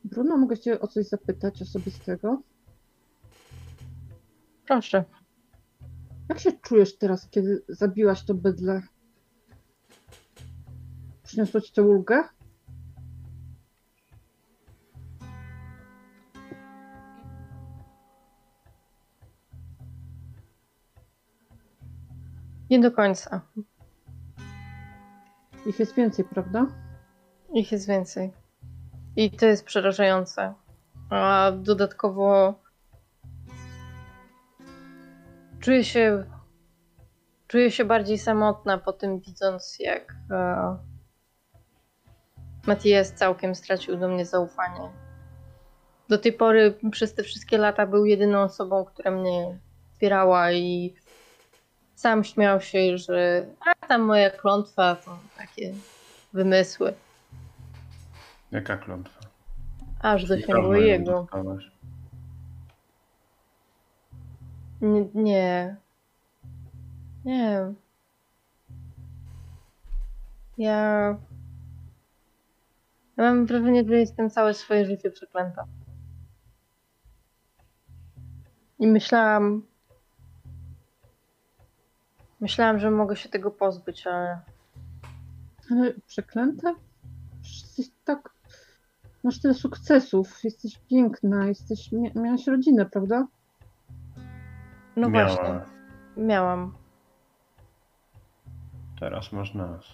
[0.06, 2.42] Bruno, mogę cię o coś zapytać osobistego?
[4.68, 5.04] Proszę.
[6.30, 8.82] Jak się czujesz teraz, kiedy zabiłaś to bydle?
[11.24, 12.24] Przyniosło ci to ulgę?
[22.70, 23.42] Nie do końca.
[25.66, 26.68] Ich jest więcej, prawda?
[27.54, 28.45] Ich jest więcej.
[29.16, 30.54] I to jest przerażające.
[31.10, 32.54] A dodatkowo
[35.60, 36.24] czuję się
[37.48, 40.78] czuję się bardziej samotna po tym widząc jak e,
[42.68, 44.90] Matthias całkiem stracił do mnie zaufanie.
[46.10, 49.58] Do tej pory przez te wszystkie lata był jedyną osobą, która mnie
[49.92, 50.96] wspierała i
[51.96, 55.74] sam śmiał się, że a tam moja klątwa to takie
[56.34, 56.94] wymysły.
[58.52, 59.20] Jaka klątwa?
[60.00, 61.28] Aż dosięgło jego.
[64.82, 65.76] Nie, nie.
[67.26, 67.74] Nie.
[70.58, 71.18] Ja.
[73.18, 75.66] Ja mam wrażenie, że jestem całe swoje życie przeklęta.
[78.80, 79.66] I myślałam.
[82.40, 84.40] Myślałam, że mogę się tego pozbyć, ale.
[85.72, 85.94] Ale
[87.44, 88.35] Jesteś tak...
[89.26, 91.92] Masz tyle sukcesów, jesteś piękna, jesteś...
[91.94, 93.28] Mia- miałaś rodzinę, prawda?
[94.96, 95.36] No Miała.
[95.36, 95.62] właśnie.
[96.18, 96.74] Miałam.
[99.00, 99.86] Teraz masz nas.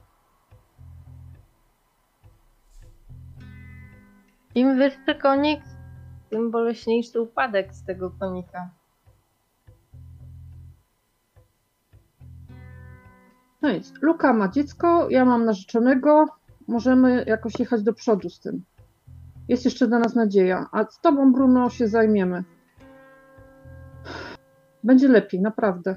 [4.55, 5.61] Im wyższy konik,
[6.29, 8.69] tym boleśniejszy upadek z tego konika.
[13.61, 16.25] No nic, Luka ma dziecko, ja mam narzeczonego,
[16.67, 18.63] możemy jakoś jechać do przodu z tym.
[19.51, 22.43] Jest jeszcze dla nas nadzieja, a z tobą, Bruno, się zajmiemy.
[24.83, 25.95] Będzie lepiej, naprawdę.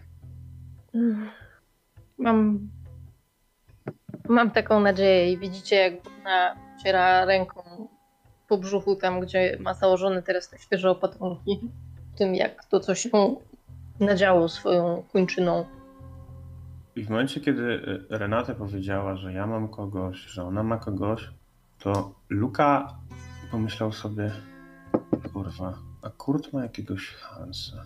[2.18, 2.68] Mam.
[4.28, 7.88] Mam taką nadzieję i widzicie, jak Bruna ciera ręką
[8.48, 11.60] po brzuchu, tam gdzie ma założone teraz te świeże opatrunki.
[12.18, 13.36] Tym, jak to coś się
[14.00, 15.64] nadziało swoją kończyną.
[16.96, 21.30] I w momencie, kiedy y, Renata powiedziała, że ja mam kogoś, że ona ma kogoś,
[21.78, 22.94] to Luka
[23.54, 24.32] pomyślał sobie,
[25.32, 27.84] kurwa, a Kurt ma jakiegoś Hansa.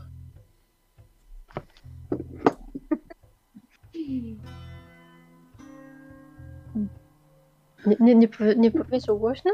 [7.87, 9.51] Nie, nie, nie, powie, nie powiedział głośno?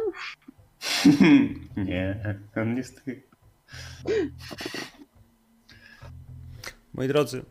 [1.77, 3.20] nie, on jest taki...
[6.94, 7.44] Moi drodzy,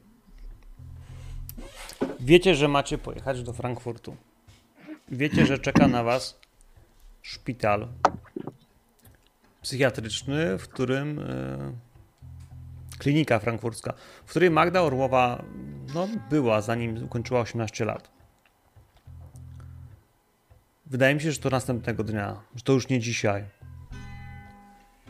[2.19, 4.15] Wiecie, że macie pojechać do Frankfurtu.
[5.09, 6.39] Wiecie, że czeka na was
[7.21, 7.87] szpital
[9.63, 11.73] psychiatryczny, w którym e,
[12.99, 13.93] klinika frankfurcka,
[14.25, 15.43] w której Magda Orłowa
[15.93, 18.11] no, była, zanim ukończyła 18 lat.
[20.85, 23.43] Wydaje mi się, że to następnego dnia, że to już nie dzisiaj.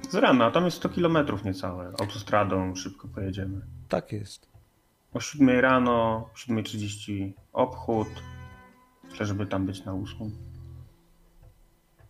[0.09, 1.93] Z rana, tam jest 100 km niecałe.
[1.99, 3.61] Autostradą szybko pojedziemy.
[3.89, 4.47] Tak jest.
[5.13, 8.07] O 7 rano, o 7.30 obchód.
[9.03, 10.31] Myślę, żeby tam być na 8.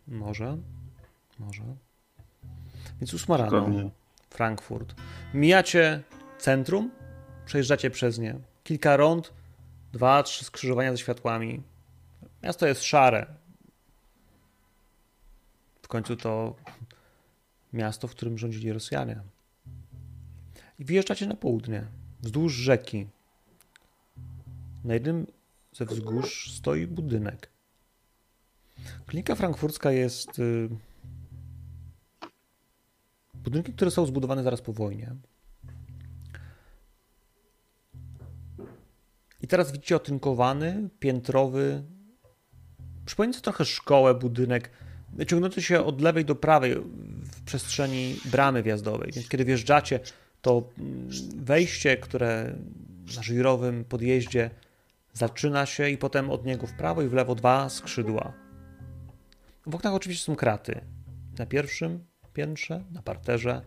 [0.08, 0.58] Może.
[1.40, 1.64] Może.
[3.04, 3.92] Więc ósma rano.
[4.30, 4.96] Frankfurt.
[5.34, 6.04] Mijacie
[6.38, 6.92] centrum,
[7.46, 8.36] przejeżdżacie przez nie.
[8.64, 9.34] Kilka rond,
[9.94, 11.64] dwa, trzy skrzyżowania ze światłami.
[12.44, 13.26] Miasto jest szare.
[15.82, 16.56] W końcu to
[17.74, 19.22] miasto, w którym rządzili Rosjanie.
[20.80, 21.86] I wyjeżdżacie na południe,
[22.22, 23.08] wzdłuż rzeki.
[24.84, 25.28] Na jednym
[25.74, 27.50] ze wzgórz stoi budynek.
[29.06, 30.42] Klinika frankfurcka jest
[33.44, 35.16] budynkiem, które są zbudowane zaraz po wojnie.
[39.42, 41.84] I teraz widzicie otynkowany, piętrowy,
[43.06, 44.72] przypominający trochę szkołę, budynek,
[45.28, 46.76] ciągnący się od lewej do prawej
[47.22, 49.12] w przestrzeni bramy wjazdowej.
[49.12, 50.00] Więc kiedy wjeżdżacie,
[50.42, 52.56] to mm, wejście, które
[53.16, 54.50] na żwirowym podjeździe
[55.14, 58.34] zaczyna się i potem od niego w prawo i w lewo dwa skrzydła.
[59.66, 60.82] W oknach oczywiście są kraty.
[61.38, 63.62] Na pierwszym piętrze, na parterze.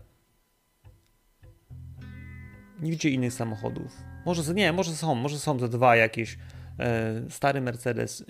[2.80, 4.02] Nie widzicie innych samochodów.
[4.26, 6.38] Może nie, może są, może są ze dwa jakieś.
[6.78, 8.24] E, stary Mercedes e,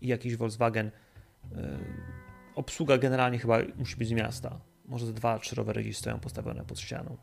[0.00, 0.90] i jakiś Volkswagen.
[1.56, 1.78] E,
[2.54, 4.60] obsługa generalnie chyba musi być z miasta.
[4.84, 7.16] Może ze dwa, trzy rowery gdzieś stoją postawione pod ścianą.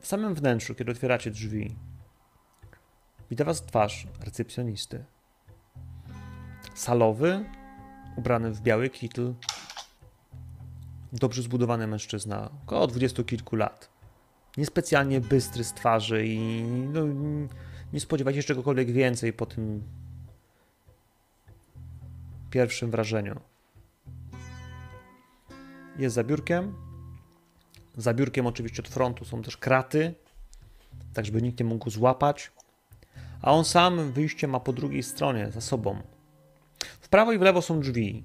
[0.00, 1.76] W samym wnętrzu, kiedy otwieracie drzwi,
[3.30, 5.04] wita was twarz recepcjonisty.
[6.74, 7.44] Salowy,
[8.16, 9.34] ubrany w biały kitl,
[11.12, 13.90] dobrze zbudowany mężczyzna, około dwudziestu kilku lat.
[14.56, 17.00] Niespecjalnie bystry z twarzy i no,
[17.92, 19.82] nie spodziewajcie się czegokolwiek więcej po tym
[22.50, 23.40] pierwszym wrażeniu.
[25.98, 26.74] Jest za biurkiem.
[27.96, 30.14] Za biurkiem oczywiście od frontu są też kraty,
[31.14, 32.52] tak żeby nikt nie mógł go złapać.
[33.42, 36.02] A on sam wyjście ma po drugiej stronie, za sobą.
[37.10, 38.24] Prawo i w lewo są drzwi.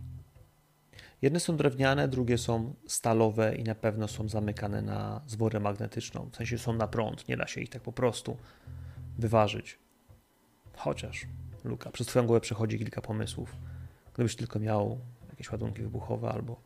[1.22, 6.30] Jedne są drewniane, drugie są stalowe i na pewno są zamykane na zworę magnetyczną.
[6.32, 8.38] W sensie są na prąd, nie da się ich tak po prostu
[9.18, 9.80] wyważyć.
[10.78, 11.26] Chociaż,
[11.64, 13.56] Luka, przez twoją głowę przechodzi kilka pomysłów.
[14.14, 16.62] Gdybyś tylko miał jakieś ładunki wybuchowe albo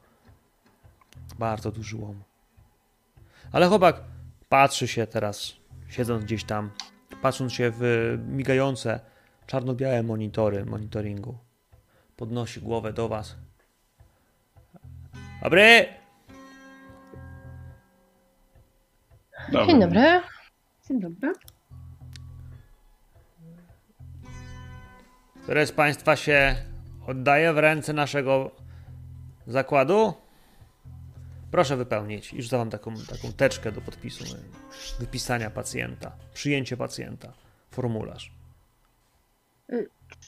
[1.40, 2.24] bardzo duży łom.
[3.52, 4.02] Ale chłopak
[4.50, 5.54] patrzy się teraz,
[5.90, 6.72] siedząc gdzieś tam,
[7.22, 9.00] patrząc się w migające
[9.48, 11.49] czarno-białe monitory monitoringu.
[12.20, 13.36] Podnosi głowę do was.
[15.44, 15.86] Dobry!
[19.68, 20.22] Dzień dobry.
[20.88, 21.34] Dzień dobry.
[25.44, 26.56] Które z Państwa się
[27.08, 28.52] oddaje w ręce naszego
[29.48, 30.14] zakładu?
[31.52, 32.34] Proszę wypełnić.
[32.34, 34.24] Już dawam taką, taką teczkę do podpisu.
[35.00, 37.34] Wypisania pacjenta, przyjęcie pacjenta,
[37.72, 38.32] formularz.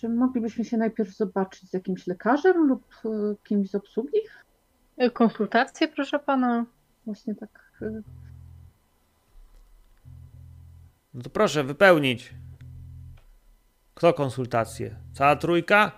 [0.01, 3.09] Czy moglibyśmy się najpierw zobaczyć z jakimś lekarzem lub e,
[3.43, 4.17] kimś z obsługi?
[5.13, 6.65] Konsultacje, proszę pana.
[7.05, 7.71] Właśnie tak.
[7.81, 8.01] e,
[11.13, 12.33] No to proszę wypełnić.
[13.93, 14.95] Kto konsultacje?
[15.13, 15.91] Cała trójka?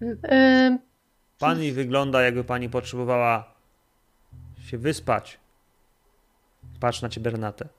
[0.00, 0.78] Yy,
[1.38, 3.54] Pani wygląda, jakby pani potrzebowała
[4.60, 5.40] się wyspać.
[6.80, 7.75] Patrz na ciebie, Renatę.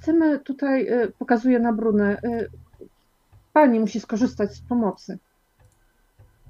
[0.00, 2.46] Chcemy tutaj, e, pokazuję na Brunę, e,
[3.52, 5.18] pani musi skorzystać z pomocy.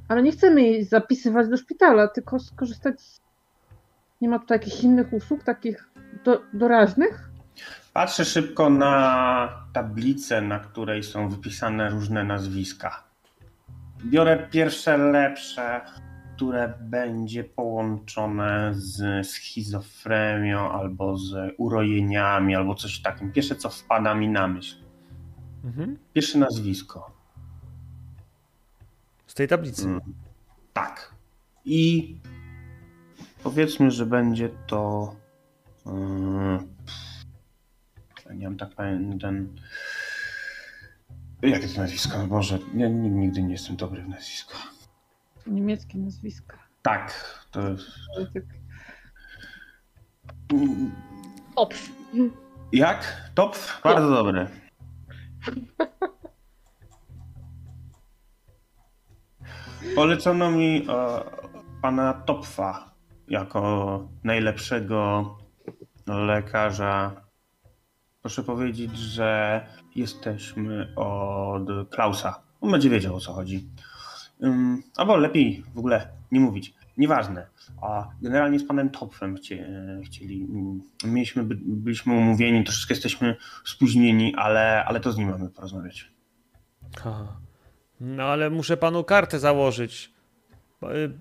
[0.09, 3.21] Ale nie chcemy jej zapisywać do szpitala, tylko skorzystać z...
[4.21, 5.91] Nie ma tutaj jakichś innych usług, takich
[6.25, 7.31] do, doraźnych?
[7.93, 13.05] Patrzę szybko na tablicę, na której są wypisane różne nazwiska.
[14.05, 15.81] Biorę pierwsze lepsze,
[16.39, 23.33] które będzie połączone z schizofrenią albo z urojeniami, albo coś takim.
[23.33, 24.77] Pierwsze, co wpada mi na myśl.
[25.65, 25.99] Mhm.
[26.13, 27.11] Pierwsze nazwisko.
[29.27, 29.85] Z tej tablicy.
[29.87, 30.01] Mm,
[30.73, 31.15] Tak.
[31.65, 32.17] I
[33.43, 35.15] powiedzmy, że będzie to.
[35.87, 36.69] mm,
[38.35, 39.57] nie mam tak pamiętam ten.
[41.43, 42.27] Jakie to nazwisko?
[42.27, 44.55] Boże, ja nigdy nie jestem dobry w nazwisko.
[45.49, 46.59] Niemieckie nazwiska.
[46.83, 47.87] Tak, to jest...
[48.35, 48.45] Tak-
[51.57, 51.91] Opf.
[52.73, 53.31] Jak?
[53.35, 53.57] Top?
[53.85, 54.47] Bardzo dobry.
[59.95, 61.21] Polecono mi e,
[61.83, 62.95] pana Topfa
[63.29, 65.35] jako najlepszego
[66.07, 67.25] lekarza.
[68.21, 72.43] Proszę powiedzieć, że jesteśmy od Klausa.
[72.61, 73.71] On będzie wiedział o co chodzi.
[74.97, 76.75] Albo lepiej w ogóle nie mówić.
[76.97, 77.47] Nieważne.
[77.83, 79.69] A generalnie z panem Topfem chcie,
[80.05, 80.43] chcieli.
[80.51, 86.11] mm, Mieliśmy, by- byliśmy umówieni, troszeczkę jesteśmy spóźnieni, ale, ale to z nim mamy porozmawiać.
[86.99, 87.27] Ha.
[88.01, 90.13] No ale muszę panu kartę założyć.
[90.83, 91.13] Y,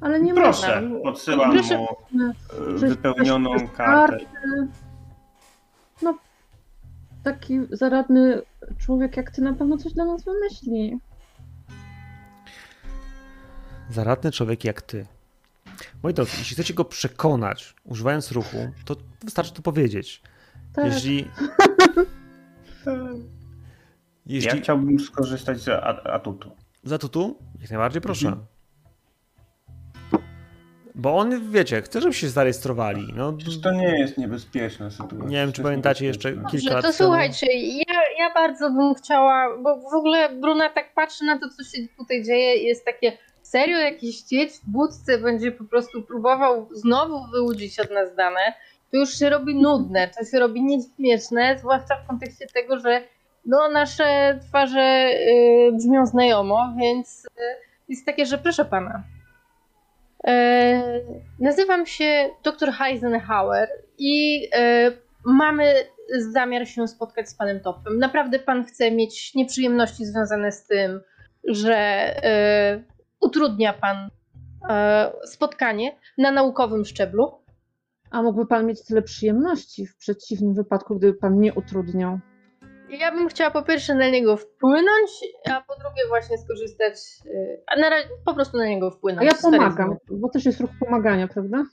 [0.00, 1.00] Ale nie Proszę, można.
[1.00, 1.78] podsyłam Proszę.
[1.78, 1.86] mu
[2.74, 4.18] e, wypełnioną kartę.
[7.32, 8.42] Taki zaradny
[8.78, 10.98] człowiek jak ty na pewno coś dla nas wymyśli.
[13.90, 15.06] Zaradny człowiek jak ty.
[16.02, 20.22] Moi drodzy, jeśli chcecie go przekonać, używając ruchu, to wystarczy to powiedzieć.
[20.72, 20.84] Tak.
[20.84, 21.24] Jeśli.
[24.26, 24.60] Ja Jeśli.
[24.60, 26.50] chciałbym skorzystać z a- atutu.
[26.84, 27.36] Za tutu?
[27.60, 28.28] Jak najbardziej proszę.
[28.28, 28.46] Mhm.
[30.98, 33.12] Bo on, wiecie, chce, żeby się zarejestrowali.
[33.16, 35.28] No, Przecież to nie jest niebezpieczna sytuacja.
[35.28, 36.96] Nie wiem, czy pamiętacie jeszcze kilka Dobrze, lat to temu.
[36.96, 41.64] słuchajcie, ja, ja bardzo bym chciała, bo w ogóle Bruna tak patrzy na to, co
[41.64, 47.26] się tutaj dzieje, jest takie, serio jakiś dzieć w budce będzie po prostu próbował znowu
[47.32, 48.40] wyłudzić od nas dane,
[48.90, 53.02] to już się robi nudne, to się robi nieśmieszne, zwłaszcza w kontekście tego, że
[53.46, 57.28] no nasze twarze y, brzmią znajomo, więc y,
[57.88, 59.02] jest takie, że proszę pana,
[60.26, 61.00] e,
[61.40, 64.92] nazywam się dr Heisenhauer i e,
[65.24, 65.74] mamy
[66.32, 67.98] zamiar się spotkać z panem Topem.
[67.98, 71.00] Naprawdę pan chce mieć nieprzyjemności związane z tym,
[71.48, 72.82] że e,
[73.20, 74.10] utrudnia pan
[74.68, 77.32] e, spotkanie na naukowym szczeblu.
[78.10, 82.18] A mógłby pan mieć tyle przyjemności w przeciwnym wypadku, gdyby pan nie utrudniał.
[82.90, 85.10] Ja bym chciała po pierwsze na niego wpłynąć,
[85.50, 86.94] a po drugie właśnie skorzystać,
[87.26, 89.26] e, a na razie po prostu na niego A wpłynąć.
[89.26, 89.58] ja z charyzmy.
[89.58, 91.64] pomagam, bo też jest ruch pomagania, prawda?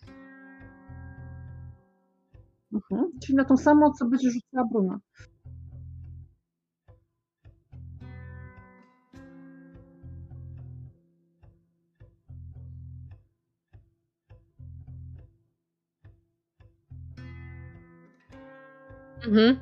[2.74, 3.12] Mhm.
[3.26, 5.00] Czyli na tą samą, co będzie rzucała Bruna.
[19.28, 19.60] Mhm.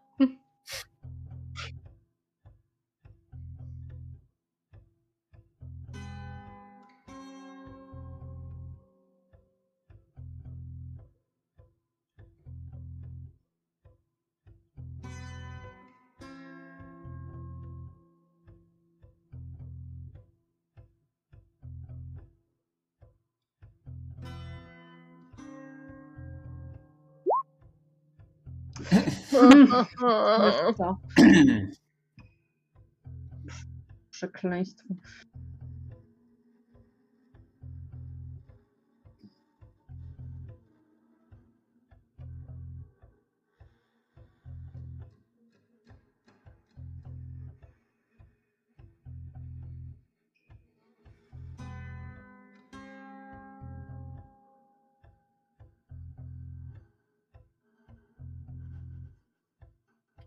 [34.11, 34.93] Przekleństwo.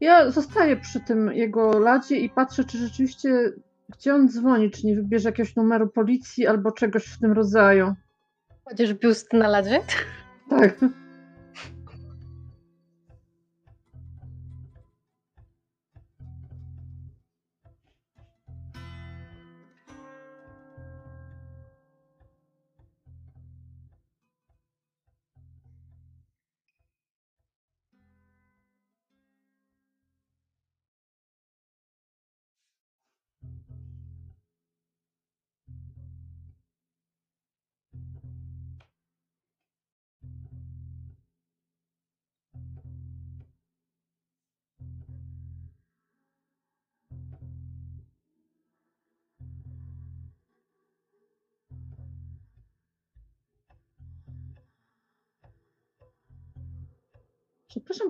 [0.02, 3.52] Ja zostaję przy tym jego ladzie i patrzę, czy rzeczywiście
[3.88, 7.94] gdzie on dzwoni, czy nie wybierze jakiegoś numeru policji albo czegoś w tym rodzaju.
[8.64, 9.80] Chociaż biust na ladzie.
[10.50, 10.76] Tak.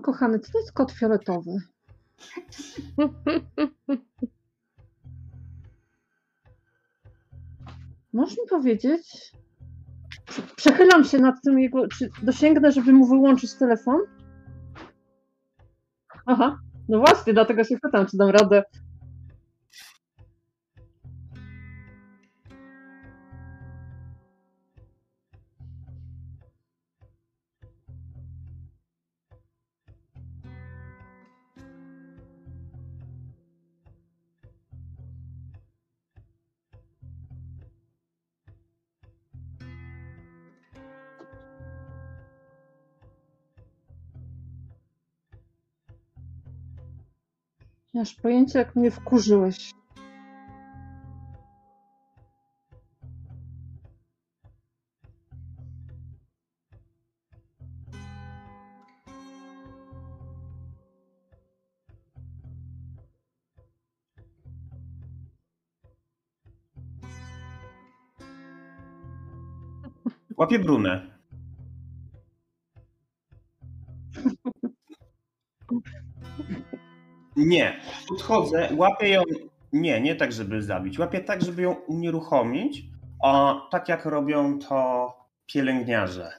[0.03, 1.51] Kochany, co to jest kot fioletowy?
[8.13, 9.33] Możesz mi powiedzieć?
[10.27, 11.89] Prze- Przechylam się nad tym jego.
[11.89, 14.01] Czy dosięgnę, żeby mu wyłączyć telefon?
[16.27, 18.63] Aha, no właśnie, dlatego się pytam, czy dam radę.
[48.03, 49.71] Masz pojęcia, jak mnie wkurzyłeś.
[70.37, 71.22] Łapię brunę.
[77.47, 79.23] Nie, podchodzę, łapię ją.
[79.73, 80.99] Nie, nie tak, żeby zabić.
[80.99, 82.85] Łapię tak, żeby ją unieruchomić.
[83.25, 85.13] A tak jak robią to
[85.47, 86.33] pielęgniarze.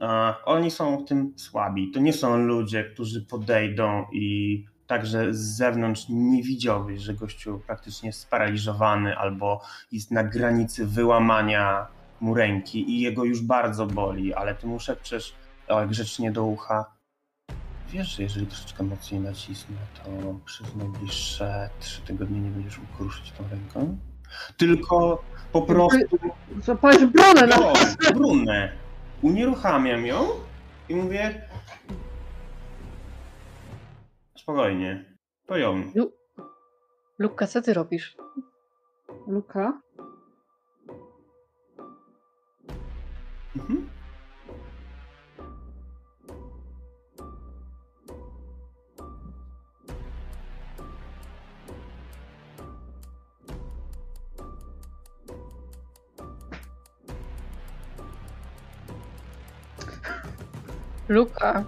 [0.00, 1.90] A, oni są w tym słabi.
[1.90, 8.08] To nie są ludzie, którzy podejdą i także z zewnątrz nie widziałbyś, że gościu praktycznie
[8.08, 9.60] jest sparaliżowany albo
[9.92, 11.86] jest na granicy wyłamania
[12.20, 15.34] mu ręki i jego już bardzo boli, ale ty mu szepczesz
[15.88, 16.95] grzecznie do ucha.
[17.88, 20.10] Wiesz, że jeżeli troszeczkę mocniej nacisnę, to
[20.44, 23.98] przez najbliższe trzy tygodnie nie będziesz mógł ruszyć tą ręką?
[24.56, 25.22] Tylko
[25.52, 25.98] po prostu
[26.62, 27.56] Złapałeś bronę na...
[27.56, 27.72] no,
[28.14, 28.72] brunę.
[29.22, 30.26] Unieruchamiam ją
[30.88, 31.48] i mówię
[34.36, 35.04] spokojnie,
[35.46, 35.92] to ją.
[37.18, 38.16] Luka, co ty robisz?
[39.26, 39.80] Luka?
[43.56, 43.95] Mhm.
[61.08, 61.64] Luka.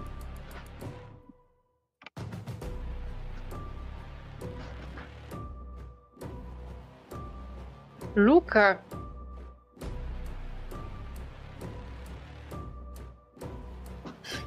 [8.15, 8.77] Luka.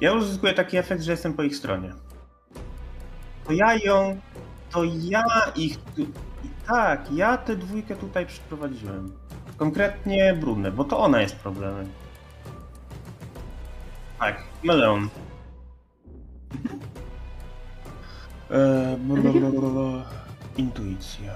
[0.01, 1.93] Ja uzyskuję taki efekt, że jestem po ich stronie.
[3.45, 4.19] To ja ją,
[4.71, 5.23] to ja
[5.55, 6.05] ich, tu,
[6.67, 9.11] tak, ja tę dwójkę tutaj przyprowadziłem.
[9.57, 12.02] Konkretnie Brunę, bo to ona jest problemem.
[14.23, 15.09] Tak, Meleon.
[18.51, 20.05] Eee, blablabla.
[20.57, 21.33] Intuicja.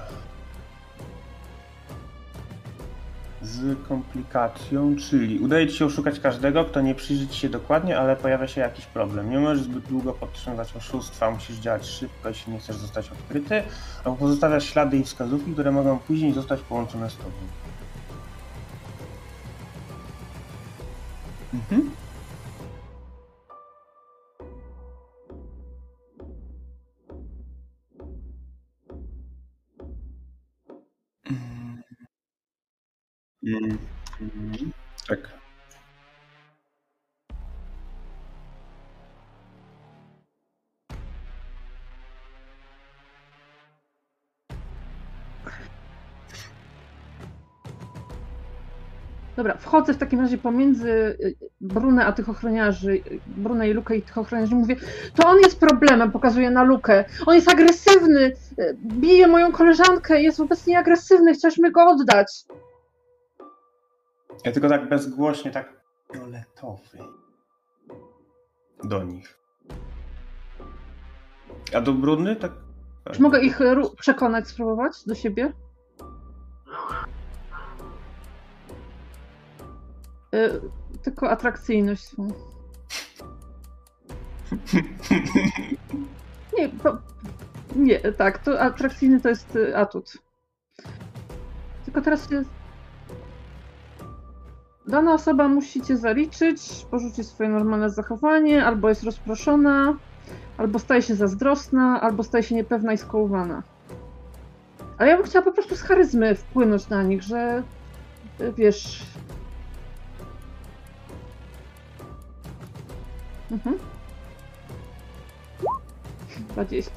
[3.42, 8.16] Z komplikacją, czyli udaje ci się oszukać każdego, kto nie przyjrzy ci się dokładnie, ale
[8.16, 9.30] pojawia się jakiś problem.
[9.30, 13.64] Nie możesz zbyt długo podtrzymywać oszustwa, musisz działać szybko, jeśli nie chcesz zostać odkryty,
[14.04, 17.67] albo pozostawiasz ślady i wskazówki, które mogą później zostać połączone z tobą.
[49.68, 54.02] Wchodzę w takim razie pomiędzy y, Brunę a tych ochroniarzy, y, Brunę i Lukę i
[54.02, 54.76] tych ochroniarzy mówię,
[55.16, 57.06] to on jest problemem, pokazuję na Lukę.
[57.26, 62.46] On jest agresywny, y, bije moją koleżankę, jest wobec niej agresywny, chcieliśmy go oddać.
[64.46, 65.74] Ja tylko tak bezgłośnie, tak
[66.14, 66.98] fioletowy.
[68.84, 69.38] Do nich.
[71.76, 72.52] A do brudny tak.
[73.12, 73.60] Czy mogę ich
[74.00, 75.54] przekonać, spróbować do siebie?
[80.36, 80.62] Y,
[81.04, 82.28] tylko atrakcyjność swą.
[86.58, 86.98] Nie, po,
[87.76, 90.14] nie, tak, to atrakcyjny to jest y, atut.
[91.86, 92.50] Tylko teraz jest...
[94.88, 99.98] Dana osoba musi cię zaliczyć, porzucić swoje normalne zachowanie, albo jest rozproszona,
[100.58, 103.64] albo staje się zazdrosna, albo staje się niepewna i skołowana.
[104.98, 107.64] Ale ja bym chciała po prostu z charyzmy wpłynąć na nich, że
[108.42, 109.06] y, wiesz...
[113.50, 113.80] Угу.
[116.56, 116.92] По 10.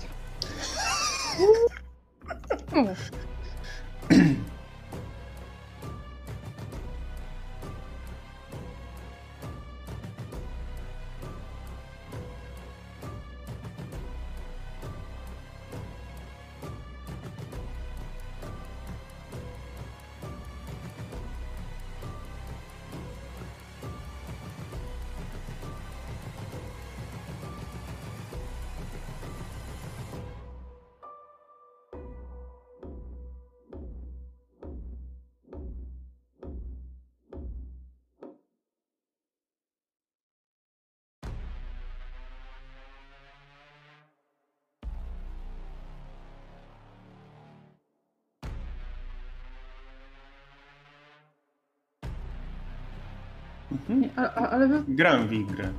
[54.21, 54.83] a, a, ale wy...
[54.89, 55.73] Gram w ich grę.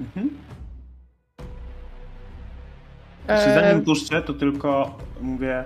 [0.00, 0.30] Mhm.
[3.28, 5.64] Eee, zanim puszczę, to tylko mówię,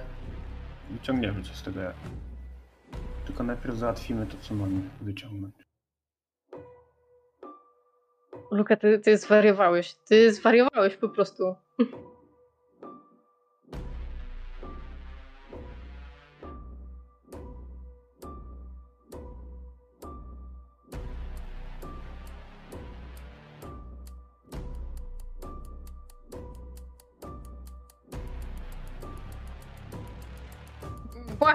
[0.90, 1.80] wyciągniemy coś z tego.
[3.26, 5.54] Tylko najpierw załatwimy to, co mamy wyciągnąć.
[8.50, 9.94] Luka, ty, ty zwariowałeś.
[9.94, 11.54] Ty zwariowałeś po prostu.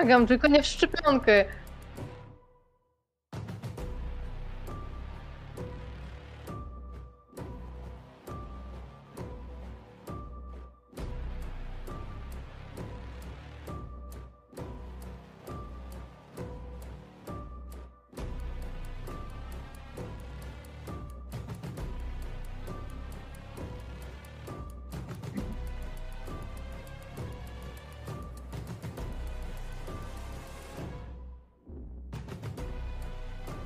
[0.05, 1.45] Błagam, tylko nie w szczepionkę.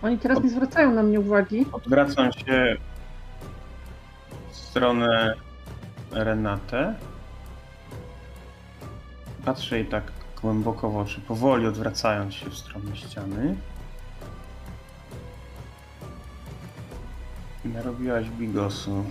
[0.09, 1.65] Oni teraz nie zwracają na mnie uwagi.
[1.71, 2.77] Odwracam się
[4.51, 5.33] w stronę
[6.11, 6.95] Renatę.
[9.45, 10.03] Patrzę jej tak
[10.41, 13.55] głęboko w oczy, powoli odwracając się w stronę ściany.
[17.65, 19.03] Narobiłaś bigosu.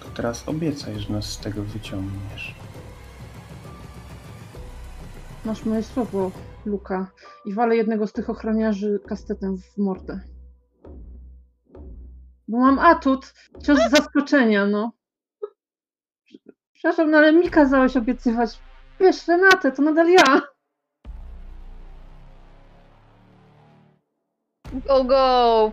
[0.00, 2.54] To teraz obiecaj, że nas z tego wyciągniesz.
[5.44, 6.30] Masz moje słowo,
[6.66, 7.10] Luka.
[7.44, 10.31] I walę jednego z tych ochroniarzy kastetem w mordę.
[12.52, 14.92] Bo mam atut, cios z zaskoczenia, no.
[16.72, 18.60] Przepraszam, no ale mi kazałeś obiecywać.
[19.00, 20.40] Wiesz, Renatę, to nadal ja.
[24.72, 25.72] Go, go!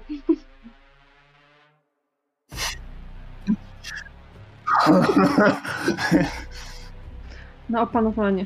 [7.70, 8.46] Na opanowanie.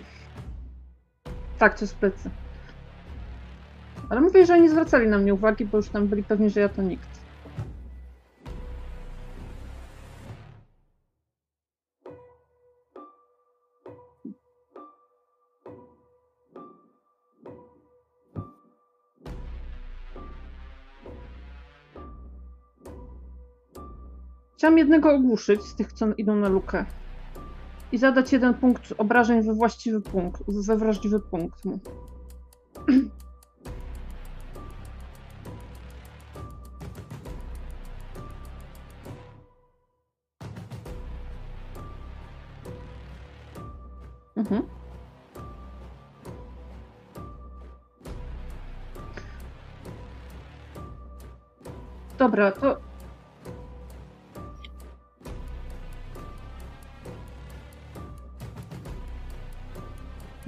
[1.60, 2.30] Tak, w plecy.
[4.10, 6.60] Ale mówię, że oni nie zwracali na mnie uwagi, bo już tam byli pewni, że
[6.60, 7.13] ja to nikt.
[24.64, 26.86] Chciałam jednego ogłuszyć z tych, co idą na lukę.
[27.92, 31.80] I zadać jeden punkt obrażeń we właściwy punkt, we wrażliwy punkt mu.
[44.38, 44.64] Mhm.
[52.18, 52.83] Dobra, to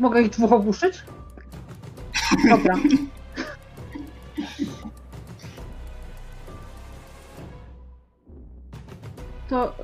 [0.05, 1.03] Mogę ich dwóch ogłuszyć?
[2.49, 2.75] Dobra.
[9.49, 9.75] To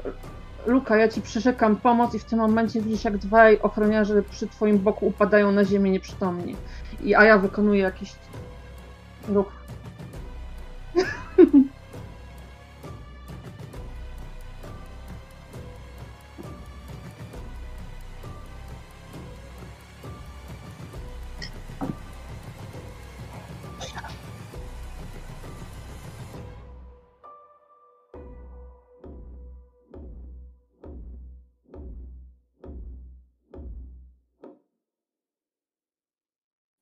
[0.65, 4.79] Luka, ja ci przyrzekam pomoc i w tym momencie widzisz, jak dwaj ochroniarze przy twoim
[4.79, 6.55] boku upadają na ziemię nieprzytomni.
[7.03, 8.15] I, a ja wykonuję jakiś
[9.27, 9.60] ruch.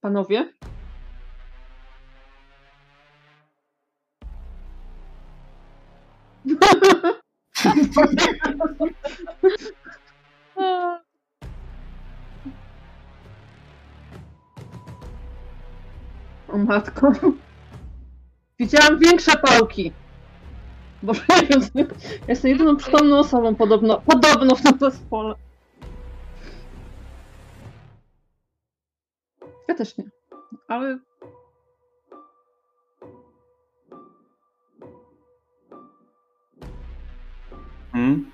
[0.02, 0.54] Panowie?
[16.48, 17.12] O matko.
[18.60, 19.94] Widziałam większe pałki.
[21.04, 21.58] Bo ja
[22.28, 25.36] jestem jedyną przytomną osobą podobno, podobno w tym zespole.
[29.80, 30.10] Ja też nie.
[30.68, 31.00] Ale
[37.92, 38.29] Hmm?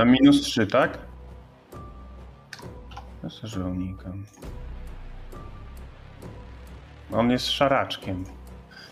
[0.00, 0.98] Na minus 3, tak?
[3.56, 4.24] Go unikam.
[7.12, 8.24] On jest szaraczkiem.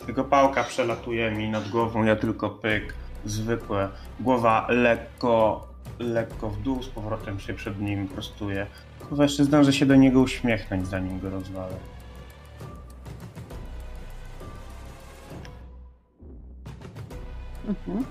[0.06, 2.94] Tylko pałka przelatuje mi nad głową, ja tylko pyk.
[3.24, 3.88] Zwykłe.
[4.20, 5.66] Głowa lekko,
[5.98, 8.66] lekko w dół, z powrotem się przed nim prostuje.
[9.11, 11.76] Chyba jeszcze zdążę się do niego uśmiechnąć, zanim go rozwalę.
[17.68, 18.04] Mhm.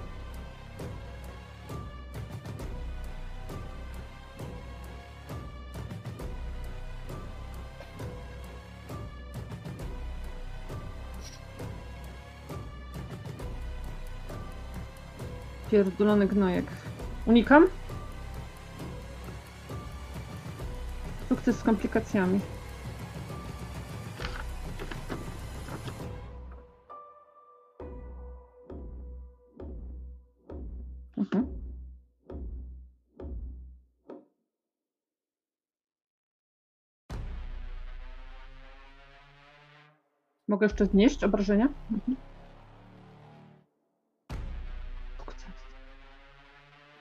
[15.77, 16.65] Pierdolony gnojek.
[17.25, 17.67] Unikam?
[21.29, 22.39] Sukces z komplikacjami.
[31.17, 31.47] Mhm.
[40.47, 41.67] Mogę jeszcze znieść obrażenia?
[41.91, 42.26] Mhm.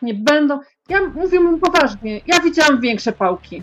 [0.06, 0.60] Nie będą.
[0.88, 2.20] Ja mówię mu poważnie.
[2.26, 3.62] Ja widziałam większe pałki.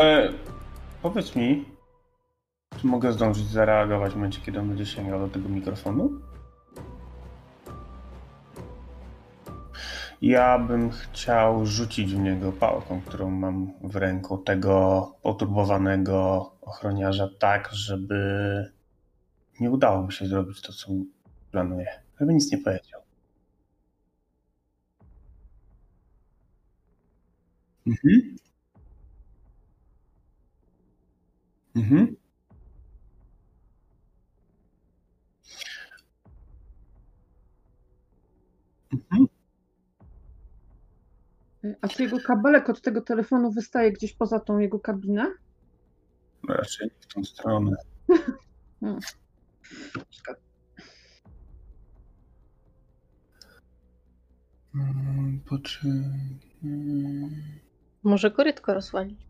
[0.00, 0.32] E,
[1.02, 1.64] powiedz mi,
[2.80, 6.10] czy mogę zdążyć zareagować w momencie, kiedy on będzie sięgał do tego mikrofonu?
[10.22, 17.68] Ja bym chciał rzucić w niego pałką, którą mam w ręku, tego poturbowanego ochroniarza, tak,
[17.72, 18.72] żeby
[19.60, 20.88] nie udało mu się zrobić to, co
[21.50, 21.86] planuje.
[22.20, 23.00] Żeby nic nie powiedział.
[27.86, 28.36] Mhm.
[31.74, 32.16] Mhm.
[38.92, 39.26] Mhm.
[41.80, 45.32] A czy jego kabelek od tego telefonu wystaje gdzieś poza tą jego kabinę?
[46.48, 47.76] Raczej nie w tą stronę.
[54.74, 56.14] Mm, Po czym...
[56.64, 57.30] mm,
[58.02, 59.20] Może korytko rozwalić.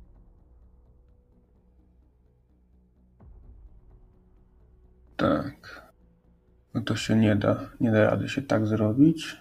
[5.16, 5.90] Tak.
[6.74, 7.70] No to się nie da.
[7.80, 9.36] Nie da rady się tak zrobić.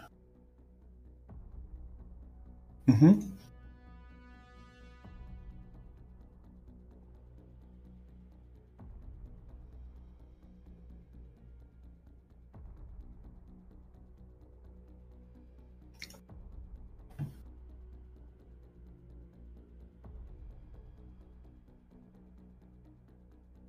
[2.88, 3.19] Mhm.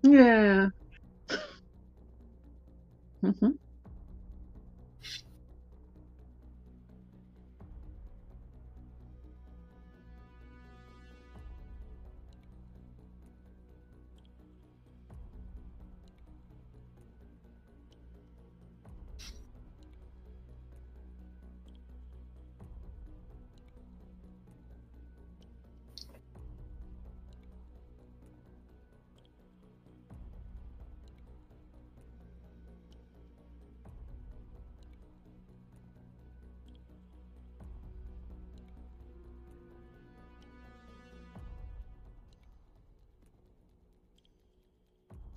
[0.03, 0.71] Nie.
[3.25, 3.64] Mhm.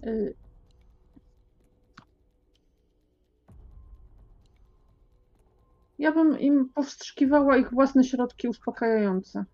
[0.07, 0.33] Y,
[5.99, 9.45] Ja bym im powstrzykiwała ich własne środki uspokajające.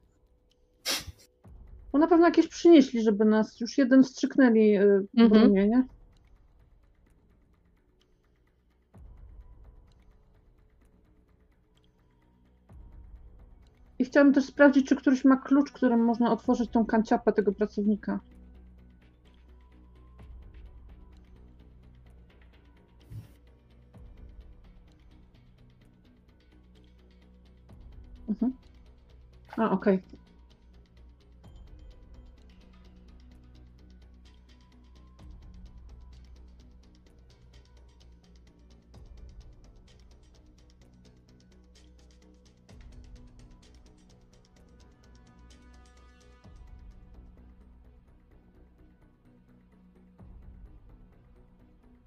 [1.91, 5.29] Bo na pewno jakieś przynieśli, żeby nas już jeden wstrzyknęli y, Mhm.
[5.29, 5.83] bronię, nie?
[13.99, 18.19] I chciałabym też sprawdzić, czy któryś ma klucz, którym można otworzyć tą kanciapę tego pracownika.
[29.57, 29.95] A, okej.
[29.95, 30.23] Okay.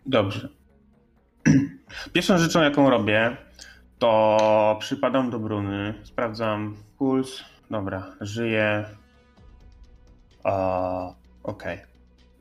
[0.07, 0.49] Dobrze.
[2.13, 3.37] Pierwszą rzeczą, jaką robię,
[3.99, 7.45] to przypadam do Bruny, sprawdzam puls.
[7.71, 8.85] Dobra, żyje.
[10.45, 11.15] A,
[11.47, 11.79] Okej.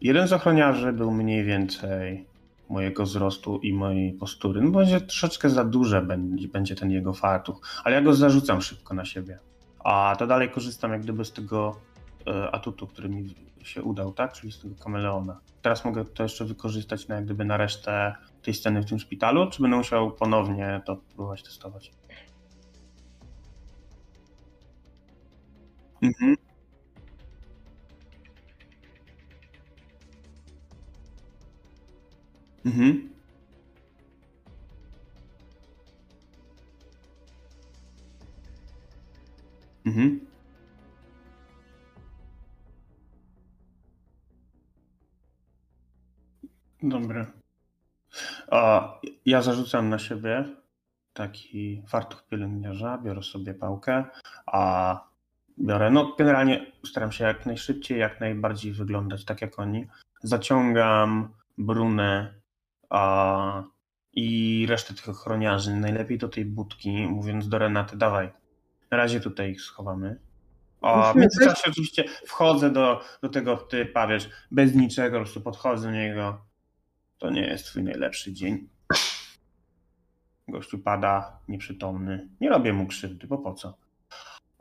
[0.01, 2.25] Jeden z ochroniarzy był mniej więcej
[2.69, 4.61] mojego wzrostu i mojej postury.
[4.61, 8.93] No będzie troszeczkę za duże będzie, będzie ten jego fartuch, ale ja go zarzucam szybko
[8.93, 9.39] na siebie.
[9.83, 11.75] A to dalej korzystam jak gdyby z tego
[12.27, 14.33] e, atutu, który mi się udał, tak?
[14.33, 15.39] Czyli z tego kameleona.
[15.61, 19.49] Teraz mogę to jeszcze wykorzystać na jak gdyby na resztę tej sceny w tym szpitalu,
[19.49, 21.91] czy będę musiał ponownie to próbować testować?
[26.05, 26.35] Mhm.
[32.65, 33.09] Mhm.
[39.85, 40.19] Mhm.
[46.83, 47.25] Dobra.
[48.51, 50.45] A, ja zarzucam na siebie
[51.13, 54.03] taki fartuch pielęgniarza, biorę sobie pałkę,
[54.45, 55.14] a
[55.59, 59.87] biorę, no generalnie staram się jak najszybciej, jak najbardziej wyglądać tak jak oni.
[60.23, 62.33] Zaciągam brunę
[62.89, 63.63] a,
[64.13, 68.31] i resztę tych ochroniarzy, najlepiej do tej budki, mówiąc do Renaty, dawaj,
[68.91, 70.19] na razie tutaj ich schowamy.
[70.81, 75.87] A w międzyczasie oczywiście wchodzę do, do tego typa, wiesz, bez niczego, po prostu podchodzę
[75.87, 76.45] do niego.
[77.17, 78.69] To nie jest twój najlepszy dzień.
[80.47, 82.29] Gościu pada, nieprzytomny.
[82.41, 83.84] Nie robię mu krzywdy, bo po co?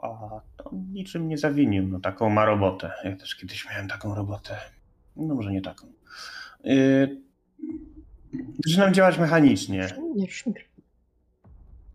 [0.04, 2.92] A to niczym nie zawinił, no taką ma robotę.
[3.04, 4.56] Ja też kiedyś miałem taką robotę.
[5.16, 5.86] No może nie taką.
[6.64, 7.22] Yy,
[8.66, 9.88] zaczynam działać mechanicznie.
[10.16, 10.64] Nie szmir.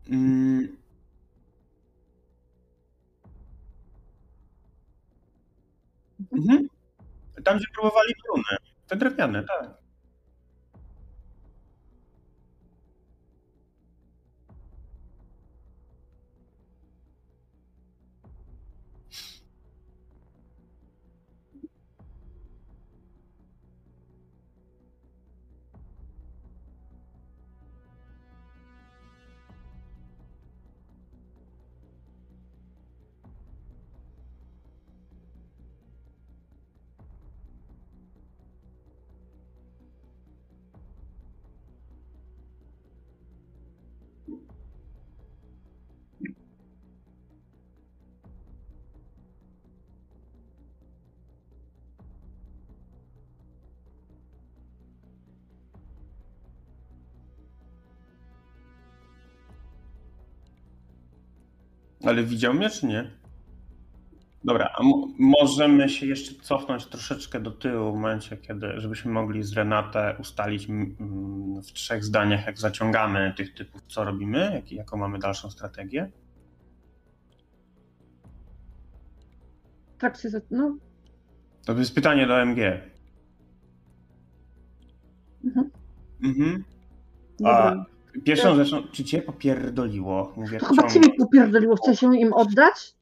[0.10, 0.78] Mm.
[6.32, 6.68] Mhm.
[7.43, 8.57] Tam, gdzie próbowali bruny.
[8.88, 9.79] Te drewniane, tak.
[62.10, 63.12] Ale widział mnie, czy nie?
[64.43, 69.43] Dobra, a mo- możemy się jeszcze cofnąć troszeczkę do tyłu w momencie, kiedy, żebyśmy mogli
[69.43, 74.72] z Renatę ustalić mm, mm, w trzech zdaniach, jak zaciągamy tych typów, co robimy, jak,
[74.72, 76.12] jaką mamy dalszą strategię.
[79.95, 80.78] W trakcie, za- no,
[81.66, 82.82] To jest pytanie do MG.
[85.45, 85.70] Mhm.
[86.24, 86.64] Mhm.
[87.39, 87.86] dobra.
[88.24, 90.34] Pierwszą rzeczą, czy cię popierdoliło?
[90.38, 92.93] Mówię, To chyba ciebie popierdoliło, chciałeś ją im oddać?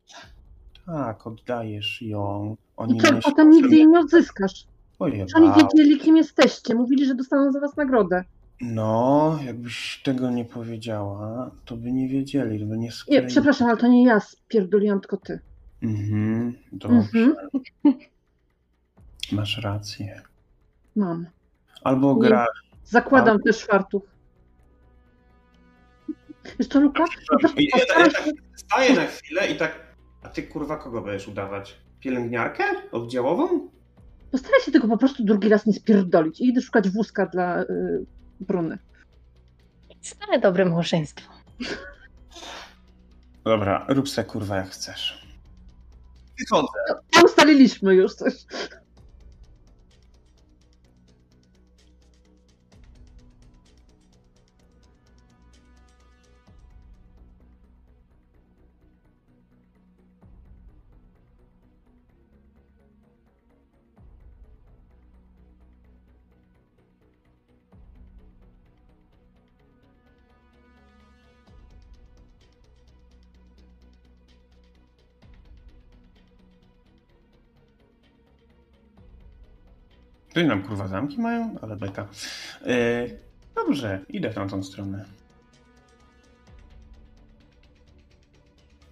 [0.85, 2.55] Tak, oddajesz ją.
[2.59, 4.67] I Oni co, myślą, potem nigdy jej nie odzyskasz.
[4.99, 6.75] Że Oni wiedzieli, kim jesteście.
[6.75, 8.23] Mówili, że dostaną za was nagrodę.
[8.61, 13.27] No, jakbyś tego nie powiedziała, to by nie wiedzieli, to by nie Nie, skleili.
[13.27, 15.39] przepraszam, ale to nie ja spierdoliłam, tylko ty.
[15.83, 16.97] Mhm, dobrze.
[16.97, 17.33] Mhm.
[19.31, 20.21] Masz rację.
[20.95, 21.25] Mam.
[21.83, 22.19] Albo Nie.
[22.21, 22.45] gra.
[22.85, 24.03] Zakładam też fartuch.
[26.59, 27.03] Wiesz co, Luka?
[27.03, 28.31] Ja, ja postaram tak się...
[28.55, 29.87] staję na chwilę i tak.
[30.23, 31.77] A ty kurwa kogo będziesz udawać?
[31.99, 32.63] Pielęgniarkę?
[32.91, 33.69] Oddziałową?
[34.31, 36.41] Postaraj się tego po prostu drugi raz nie spierdolić.
[36.41, 37.65] I idę szukać wózka dla y,
[38.39, 38.77] Bruny.
[40.01, 41.31] Stare dobre małżeństwo.
[43.43, 45.27] Dobra, rób se kurwa jak chcesz.
[46.39, 46.67] Wychodzę.
[47.17, 48.33] A ustaliliśmy już coś.
[80.38, 82.07] To nam kurwa zamki mają, ale beka.
[82.65, 83.19] Yy,
[83.55, 85.05] dobrze, idę w tamtą stronę.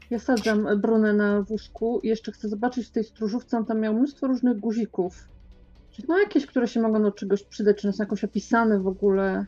[0.10, 3.93] Ja sadzam Brunę na wózku i jeszcze chcę zobaczyć w tej stróżówce, on tam miał
[3.93, 5.28] mnóstwo różnych guzików.
[6.08, 9.46] No jakieś, które się mogą do czegoś przydać, czy są jakoś opisane w ogóle?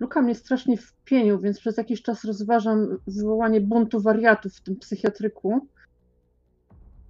[0.00, 5.68] Luka mnie strasznie wpienił, więc przez jakiś czas rozważam wywołanie buntu wariatów w tym psychiatryku.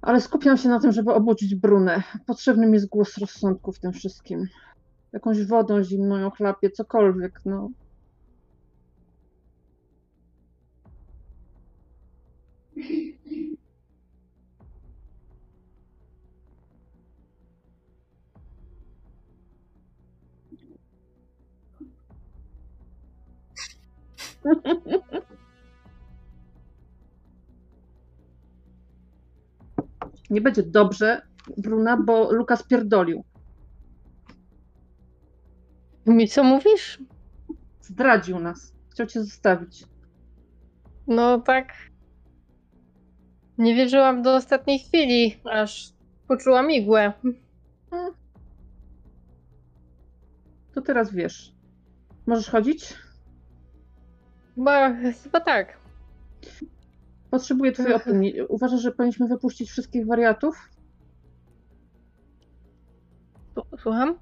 [0.02, 2.02] Ale skupiam się na tym, żeby obudzić Brunę.
[2.26, 4.46] Potrzebny mi jest głos rozsądku w tym wszystkim.
[5.12, 7.70] Jakąś wodą zimną ją chlapię, cokolwiek, no.
[30.30, 31.22] Nie będzie dobrze,
[31.56, 33.24] Bruna, bo Lukas pierdolił.
[36.06, 36.98] Mi co mówisz?
[37.80, 38.74] Zdradził nas.
[38.90, 39.84] Chciał cię zostawić.
[41.06, 41.72] No tak.
[43.58, 45.92] Nie wierzyłam do ostatniej chwili, aż
[46.28, 47.12] poczułam igłę.
[50.74, 51.52] To teraz wiesz.
[52.26, 52.94] Możesz chodzić?
[54.56, 55.78] Chyba, chyba tak.
[57.30, 58.42] Potrzebuję twojej opinii.
[58.48, 60.70] Uważasz, że powinniśmy wypuścić wszystkich wariatów?
[63.78, 64.18] Słucham?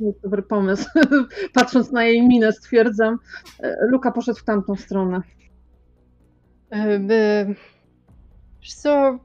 [0.00, 0.90] Nie jest dobry pomysł.
[1.54, 3.18] Patrząc na jej minę, stwierdzam.
[3.60, 5.20] E, Luka poszedł w tamtą stronę.
[6.70, 6.98] E.
[8.62, 9.18] Wiesz co?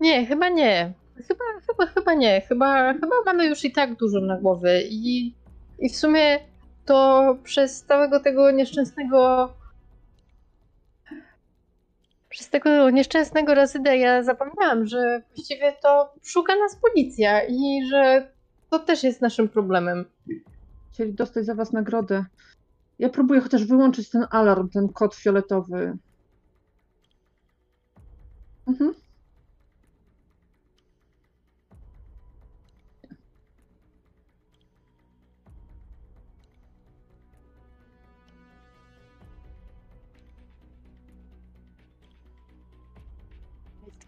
[0.00, 0.92] Nie, chyba nie.
[1.28, 2.40] Chyba, chyba, chyba nie.
[2.40, 5.34] Chyba, chyba mamy już i tak dużo na głowie i,
[5.78, 6.51] i w sumie
[6.84, 9.52] to przez całego tego nieszczęsnego
[12.28, 18.32] przez tego nieszczęsnego Razyda ja zapomniałam, że właściwie to szuka nas policja i że
[18.70, 20.04] to też jest naszym problemem.
[20.92, 22.24] Chcieli dostać za was nagrodę.
[22.98, 25.96] Ja próbuję chociaż wyłączyć ten alarm, ten kod fioletowy.
[28.66, 28.94] Mhm.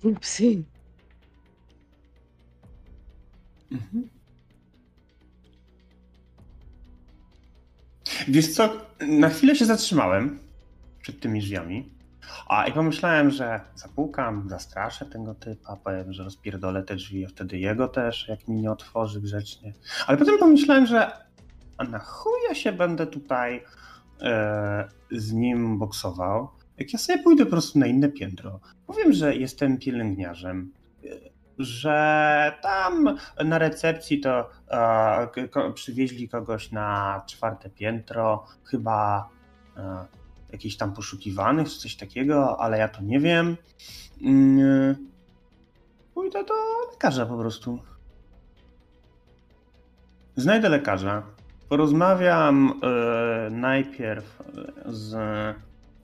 [0.20, 0.64] Psy.
[3.72, 4.08] Mhm.
[8.28, 10.38] Wiesz co, na chwilę się zatrzymałem
[11.00, 11.94] przed tymi drzwiami.
[12.48, 17.58] A i pomyślałem, że zapukam, zastraszę tego typa, powiem, że rozpierdolę te drzwi, a wtedy
[17.58, 19.72] jego też, jak mi nie otworzy grzecznie.
[20.06, 21.10] Ale potem pomyślałem, że
[21.78, 23.64] a na chuj ja się będę tutaj
[24.20, 26.48] e, z nim boksował,
[26.78, 28.60] jak ja sobie pójdę po prostu na inne piętro.
[28.86, 30.72] Powiem, że jestem pielęgniarzem,
[31.04, 31.08] e,
[31.58, 39.28] że tam na recepcji to e, przywieźli kogoś na czwarte piętro, chyba
[39.76, 40.06] e,
[40.52, 43.56] jakichś tam poszukiwanych, czy coś takiego, ale ja to nie wiem.
[44.22, 45.14] Mm,
[46.14, 46.54] Pójdę do
[46.92, 47.78] lekarza po prostu.
[50.36, 51.22] Znajdę lekarza.
[51.68, 54.42] Porozmawiam e, najpierw
[54.86, 55.14] z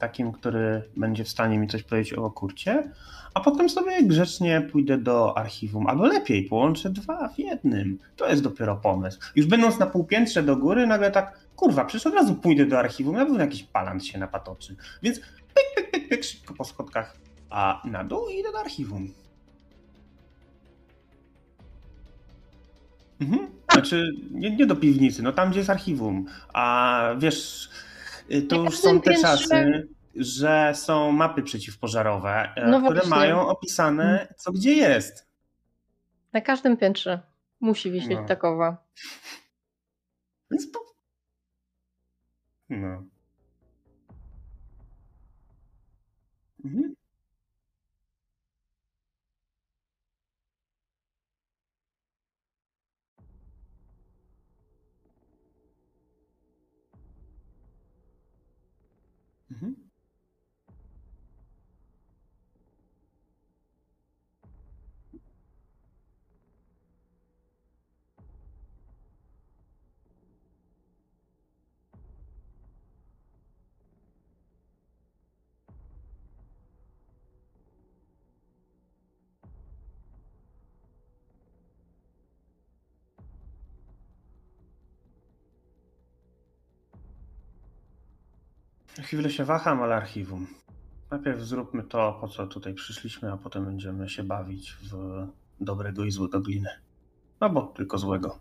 [0.01, 2.90] takim, który będzie w stanie mi coś powiedzieć o kurcie,
[3.34, 7.98] a potem sobie grzecznie pójdę do archiwum, albo lepiej, połączę dwa w jednym.
[8.16, 9.20] To jest dopiero pomysł.
[9.36, 13.16] Już będąc na półpiętrze do góry, nagle tak, kurwa, przecież od razu pójdę do archiwum,
[13.16, 14.76] na pewno jakiś palant się napatoczy.
[15.03, 17.16] Więc pyk, pyk, pyk, pyk, szybko po schodkach,
[17.51, 19.09] a na dół i idę do archiwum.
[23.20, 23.46] Mhm.
[23.72, 26.26] Znaczy, nie, nie do piwnicy, no tam, gdzie jest archiwum.
[26.53, 27.70] A wiesz,
[28.31, 29.28] Y, to ja już są te piętrze...
[29.28, 34.35] czasy, że są mapy przeciwpożarowe, e, no które mają opisane, mm.
[34.37, 35.26] co gdzie jest.
[36.33, 37.20] Na każdym piętrze
[37.61, 38.26] musi wisieć no.
[38.26, 38.76] takowa.
[40.51, 40.81] Więc po...
[42.68, 43.05] No.
[46.64, 46.95] Mhm.
[89.03, 90.46] Chwilę się waham, ale archiwum.
[91.11, 95.26] Najpierw zróbmy to, po co tutaj przyszliśmy, a potem będziemy się bawić w
[95.61, 96.80] dobrego i złego glinę.
[97.40, 98.38] No bo tylko złego.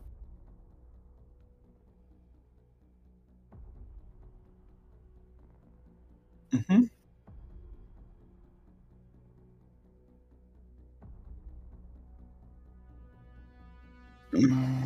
[6.54, 6.90] Mhm.
[14.34, 14.79] Mm.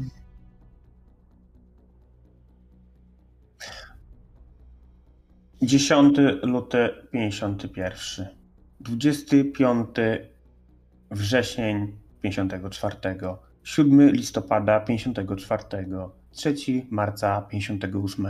[5.64, 8.28] Dziesiąty luty 51.
[8.80, 9.88] 25
[11.12, 12.96] wrzesień 54.
[13.64, 15.64] 7 listopada 54.
[16.32, 16.56] 3
[16.90, 18.26] marca 58.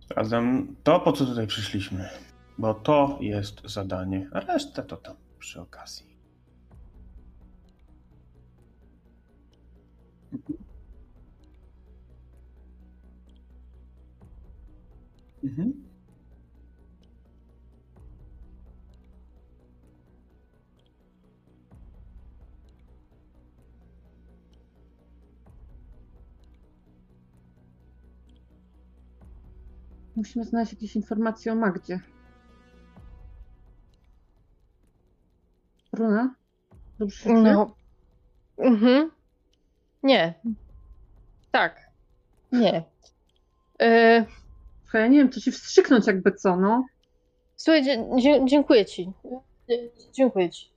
[0.00, 2.08] Sprawdzam to, po co tutaj przyszliśmy.
[2.58, 6.07] Bo to jest zadanie, a resztę to tam przy okazji.
[15.44, 15.72] Mhm.
[30.16, 32.00] Musimy znaleźć jakieś informacje o Magdzie.
[35.92, 36.34] Bruna?
[36.98, 37.32] Dobrze się?
[37.32, 37.74] No.
[38.58, 39.17] Mhm.
[40.08, 40.34] Nie.
[41.50, 41.90] Tak.
[42.52, 42.82] Nie.
[44.82, 46.86] Słuchaj, ja nie wiem, co ci wstrzyknąć jakby co, no.
[47.56, 47.84] słuchaj,
[48.46, 49.12] dziękuję ci.
[50.12, 50.70] Dziękuję ci.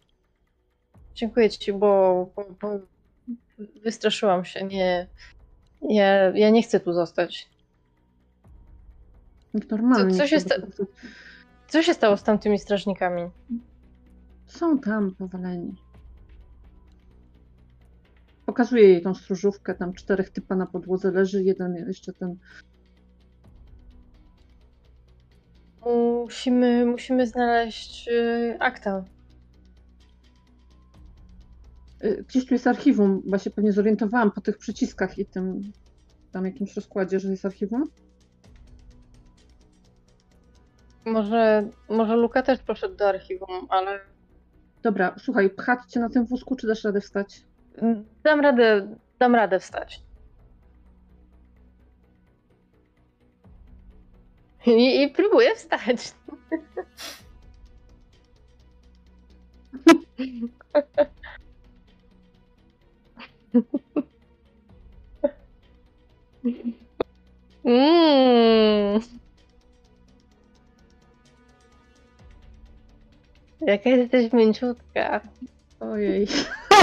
[1.13, 2.79] Dziękuję ci, bo, bo, bo
[3.83, 4.63] wystraszyłam się.
[4.63, 5.07] Nie.
[5.81, 7.49] Ja, ja nie chcę tu zostać.
[9.53, 10.11] Jak Normalnie.
[10.11, 10.55] Co- co się sta-.
[11.67, 13.29] Co się stało z tamtymi strażnikami?
[14.47, 15.75] Są tam powaleni.
[18.51, 22.35] Pokazuję jej tą stróżówkę, tam czterech typa na podłodze leży, jeden jeszcze ten.
[25.85, 29.03] Musimy, musimy znaleźć y, akta.
[32.03, 35.71] Y, Gdzieś tu jest archiwum, bo się pewnie zorientowałam po tych przyciskach i tym
[36.31, 37.83] tam jakimś rozkładzie, że jest archiwum.
[41.05, 43.99] Może, może Luka też poszedł do archiwum, ale
[44.83, 47.50] Dobra, słuchaj, pchać cię na tym wózku, czy dasz radę wstać?
[48.23, 50.01] Dam radę, dam radę wstać.
[54.65, 56.13] I, i próbuję wstać.
[67.65, 69.01] Mm.
[73.61, 75.21] Jaka jesteś mięciutka.
[75.79, 76.27] Ojej.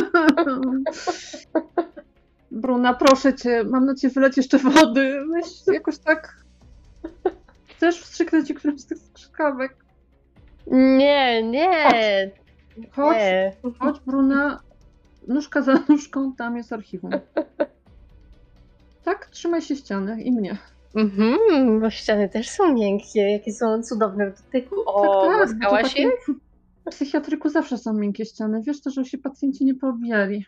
[2.50, 5.20] Bruna, proszę cię, mam na cię wyleć jeszcze wody.
[5.32, 6.36] Weź jakoś tak.
[7.66, 9.76] Chcesz wstrzyknąć którymś z tych strzykawek?
[10.66, 11.90] Nie, nie.
[12.92, 13.52] Chodź, Nie.
[13.78, 14.60] chodź, Bruna.
[15.28, 17.10] Nóżka za nóżką, tam jest archiwum.
[19.04, 20.58] Tak, trzymaj się ściany i mnie.
[20.96, 24.74] Mhm, bo ściany też są miękkie, jakie są cudowne w dotyku.
[24.86, 26.10] O, tak, tak, takie- je?
[26.88, 28.62] W psychiatryku zawsze są miękkie ściany.
[28.62, 30.46] Wiesz to, że się pacjenci nie poobijali.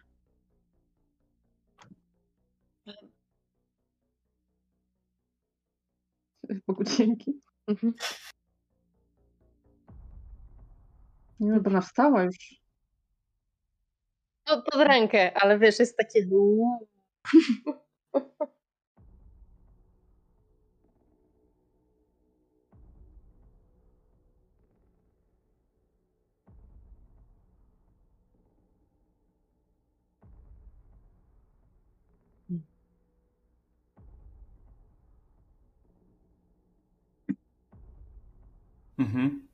[6.67, 7.41] Bogu dzięki.
[7.67, 7.95] Mhm.
[11.41, 12.37] Nie no, bo ona wstała już.
[14.45, 16.27] Pod, pod rękę, ale wiesz, jest takie...
[39.01, 39.50] Mm-hmm.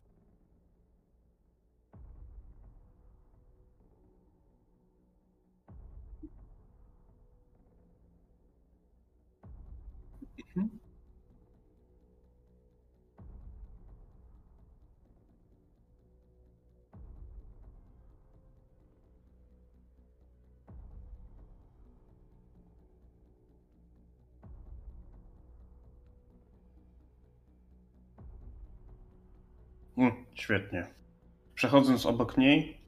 [29.97, 30.87] Mm, świetnie.
[31.55, 32.81] Przechodząc obok niej,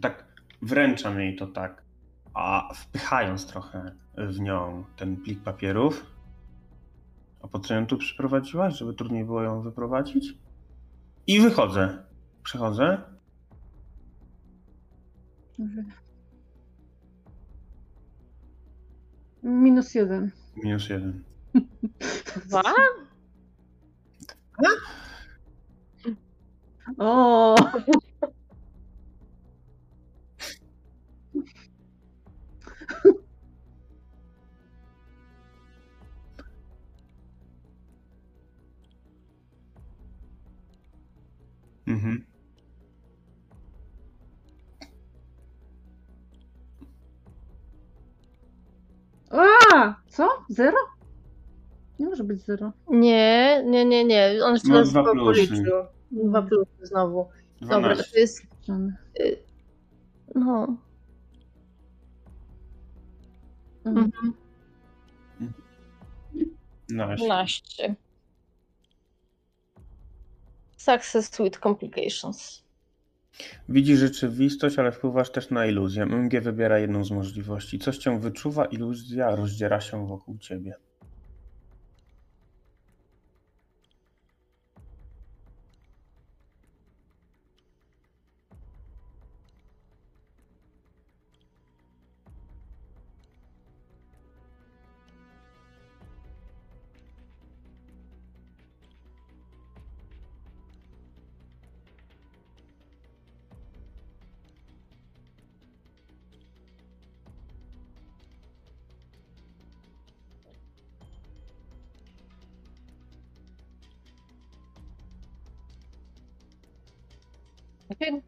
[0.00, 0.24] tak
[0.62, 1.82] wręczam jej to tak,
[2.34, 6.06] a wpychając trochę w nią ten plik papierów.
[7.42, 10.38] A po co ją tu przyprowadziłaś, żeby trudniej było ją wyprowadzić?
[11.26, 12.04] I wychodzę.
[12.42, 13.02] Przechodzę.
[19.42, 20.30] Minus jeden.
[20.56, 21.24] Minus jeden.
[22.46, 22.62] Dwa?
[26.98, 27.54] O!
[41.86, 42.24] Mhm.
[49.30, 49.94] A!
[50.08, 50.28] Co?
[50.48, 50.76] Zero?
[51.98, 52.72] Nie może być zero.
[52.90, 54.32] Nie, nie, nie, nie.
[54.44, 55.46] On jeszcze No, raz dwa dwa plusy.
[55.48, 55.74] policzył.
[56.14, 57.28] Dwa plusy znowu.
[57.60, 58.10] Dobra, 12.
[58.12, 58.46] to jest.
[60.34, 60.76] No.
[63.84, 64.32] Mhm.
[65.40, 65.54] Mhm.
[66.88, 67.24] 12.
[67.24, 67.94] 12.
[70.76, 72.64] Success with complications.
[73.68, 76.02] Widzi rzeczywistość, ale wpływasz też na iluzję.
[76.06, 77.78] MG wybiera jedną z możliwości.
[77.78, 80.74] Coś cię wyczuwa, iluzja rozdziera się wokół ciebie.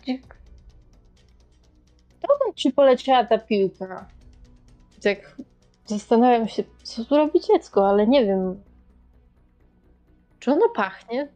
[0.07, 0.19] Gdzie...
[2.21, 4.09] Dokąd ci poleciała ta piłka?
[5.03, 5.37] Tak
[5.87, 8.63] zastanawiam się, co tu robi dziecko, ale nie wiem.
[10.39, 11.29] Czy ono pachnie?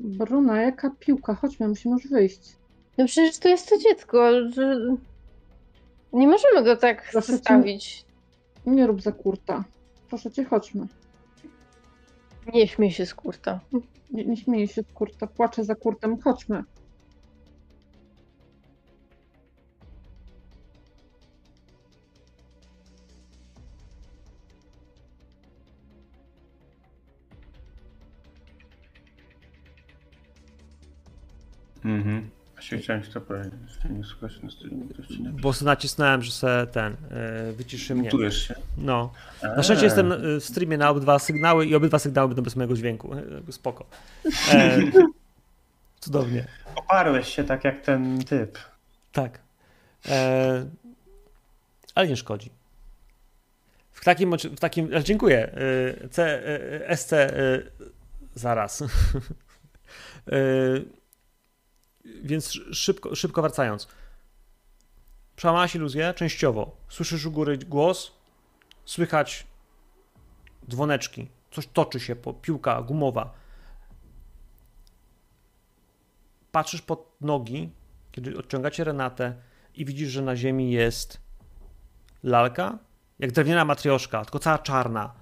[0.00, 1.34] Bruna, jaka piłka?
[1.34, 2.63] Chodźmy, musimy już wyjść.
[2.98, 4.30] No przecież to jest to dziecko.
[4.50, 4.96] że-
[6.12, 7.32] Nie możemy go tak Proszę cię.
[7.32, 8.04] zostawić.
[8.66, 9.64] Nie rób za kurta.
[10.08, 10.86] Proszę cię, chodźmy.
[12.54, 13.60] Nie śmiej się z kurta.
[14.10, 16.20] Nie, nie śmieję się z kurta, płaczę za kurtem.
[16.20, 16.64] Chodźmy.
[31.84, 32.30] Mhm.
[32.82, 33.52] Chciałem ci to powiedzieć.
[33.90, 35.30] Nie na streamie.
[35.42, 36.96] Bo nacisnąłem, że se ten
[37.46, 38.04] yy, wyciszy mnie.
[38.04, 38.54] Mutujesz się.
[38.78, 39.12] No.
[39.42, 42.74] Na szczęście jestem y, w streamie na obydwa sygnały i obydwa sygnały będą bez mojego
[42.74, 43.14] dźwięku.
[43.14, 43.86] E, Spoko.
[44.52, 44.78] E,
[46.00, 46.46] cudownie.
[46.74, 48.58] Oparłeś się tak jak ten typ.
[49.12, 49.38] Tak.
[50.08, 50.66] E,
[51.94, 52.50] ale nie szkodzi.
[53.92, 55.52] W takim, w takim dziękuję.
[56.02, 56.42] E, C,
[56.88, 57.30] e, SC e,
[58.34, 58.82] zaraz.
[62.04, 63.88] Więc szybko, szybko wracając.
[65.36, 66.76] Przełamałaś iluzję częściowo.
[66.88, 68.12] Słyszysz u góry głos,
[68.84, 69.46] słychać
[70.70, 71.28] dzwoneczki.
[71.50, 73.34] Coś toczy się, po, piłka gumowa.
[76.52, 77.72] Patrzysz pod nogi,
[78.12, 79.34] kiedy odciągacie Renatę
[79.74, 81.20] i widzisz, że na ziemi jest
[82.22, 82.78] lalka,
[83.18, 85.14] jak drewniana matrioszka, tylko cała czarna.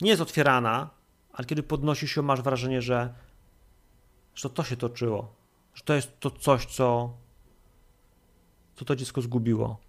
[0.00, 0.90] Nie jest otwierana,
[1.32, 3.14] ale kiedy podnosisz ją, masz wrażenie, że,
[4.34, 5.33] że to się toczyło.
[5.74, 7.16] Że to jest to coś, co,
[8.74, 9.80] co to dziecko zgubiło.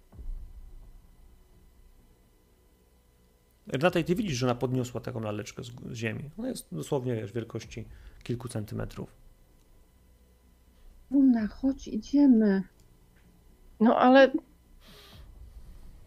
[3.66, 6.30] Renata, i ty widzisz, że ona podniosła taką laleczkę z, z ziemi.
[6.38, 7.84] Ona jest dosłownie, wiesz, wielkości
[8.22, 9.12] kilku centymetrów.
[11.10, 12.62] Bruna, chodź, idziemy.
[13.80, 14.32] No ale.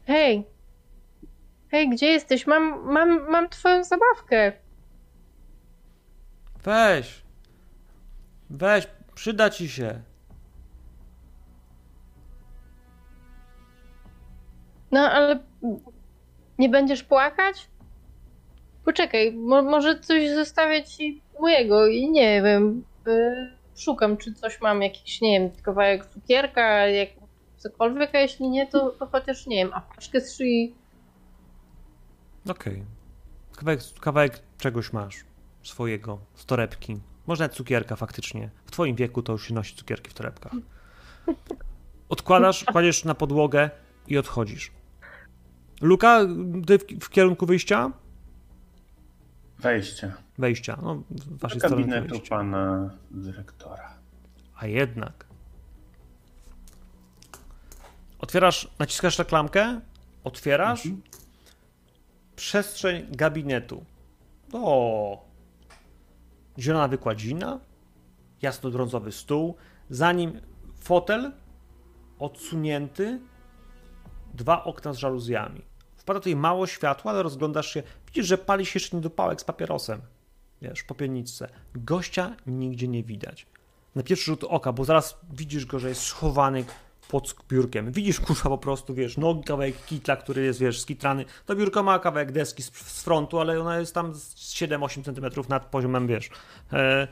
[0.06, 0.46] Hej!
[1.72, 2.48] Hej, gdzie jesteś?
[2.48, 4.54] Mam, mam, mam twoją zabawkę.
[6.64, 7.24] Weź.
[8.50, 8.88] Weź,
[9.20, 10.02] przyda ci się.
[14.92, 15.40] No ale.
[16.60, 17.70] Nie będziesz płakać?
[18.86, 22.84] Poczekaj, mo- może coś zostawię ci mojego i nie wiem.
[23.08, 27.10] y, szukam, czy coś mam, jakiś, nie wiem, kawałek cukierka, jak,
[27.58, 30.76] cokolwiek, a jeśli nie, to, to chociaż, nie wiem, apteczkę z szyi.
[32.50, 32.84] Okej.
[33.56, 35.26] Kawałek, kawałek czegoś masz.
[35.64, 36.20] Swojego.
[36.36, 37.00] Z torebki.
[37.30, 38.50] Może nawet cukierka faktycznie.
[38.66, 40.52] W twoim wieku to już się nosi cukierki w torebkach.
[42.10, 43.70] Odkładasz, kładziesz na podłogę
[44.08, 44.72] i odchodzisz.
[45.82, 46.20] Luka,
[46.68, 47.92] ty w, w kierunku wyjścia?
[49.60, 50.14] Wejście.
[50.38, 50.80] Wejścia.
[50.82, 52.30] No, w waszej stronie wyjścia.
[52.30, 53.94] pana dyrektora.
[54.56, 55.26] A jednak.
[58.20, 59.82] Otwierasz, naciskasz reklamkę,
[60.24, 61.02] otwierasz Mhm.
[62.36, 63.84] przestrzeń gabinetu.
[64.54, 65.29] O!
[66.60, 67.60] Zielona wykładzina,
[68.42, 69.56] jasno-brązowy stół,
[69.90, 70.42] za nim
[70.80, 71.32] fotel
[72.20, 73.20] odsunięty,
[74.34, 75.62] dwa okna z żaluzjami.
[75.98, 80.02] Wpada tutaj mało światła, ale rozglądasz się, widzisz, że pali się jeszcze niedopałek z papierosem.
[80.62, 81.50] Wiesz, popielniczce.
[81.76, 83.48] Gościa nigdzie nie widać
[83.96, 86.66] na pierwszy rzut oka, bo zaraz widzisz go, że jest schowany
[87.10, 87.92] pod biurkiem.
[87.92, 91.26] Widzisz kurwa po prostu, wiesz, nogi, kawałek kitla, który jest, wiesz, skitrany.
[91.46, 95.50] To biurko ma kawałek deski z, z frontu, ale ona jest tam z 7-8 cm
[95.50, 96.30] nad poziomem, wiesz,
[96.74, 97.08] e,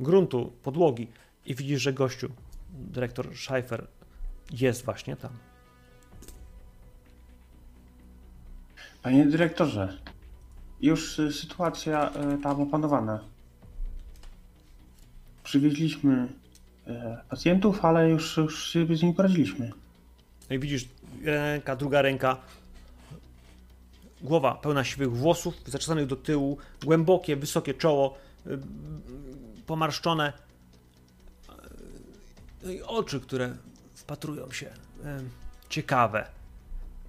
[0.00, 1.08] gruntu, podłogi.
[1.46, 2.28] I widzisz, że gościu,
[2.70, 3.86] dyrektor Scheifer
[4.52, 5.30] jest właśnie tam.
[9.02, 9.98] Panie dyrektorze,
[10.80, 13.20] już y, sytuacja y, tam opanowana.
[15.44, 16.28] Przywieźliśmy
[17.30, 19.70] pacjentów, ale już, już sobie z nimi poradziliśmy.
[20.50, 20.88] No i widzisz
[21.24, 22.36] ręka, druga ręka,
[24.22, 28.58] głowa pełna siwych włosów, zaczesanych do tyłu, głębokie, wysokie czoło, y,
[29.66, 30.32] pomarszczone.
[32.62, 33.56] No i oczy, które
[33.94, 34.66] wpatrują się.
[34.66, 34.70] y,
[35.68, 36.28] Ciekawe.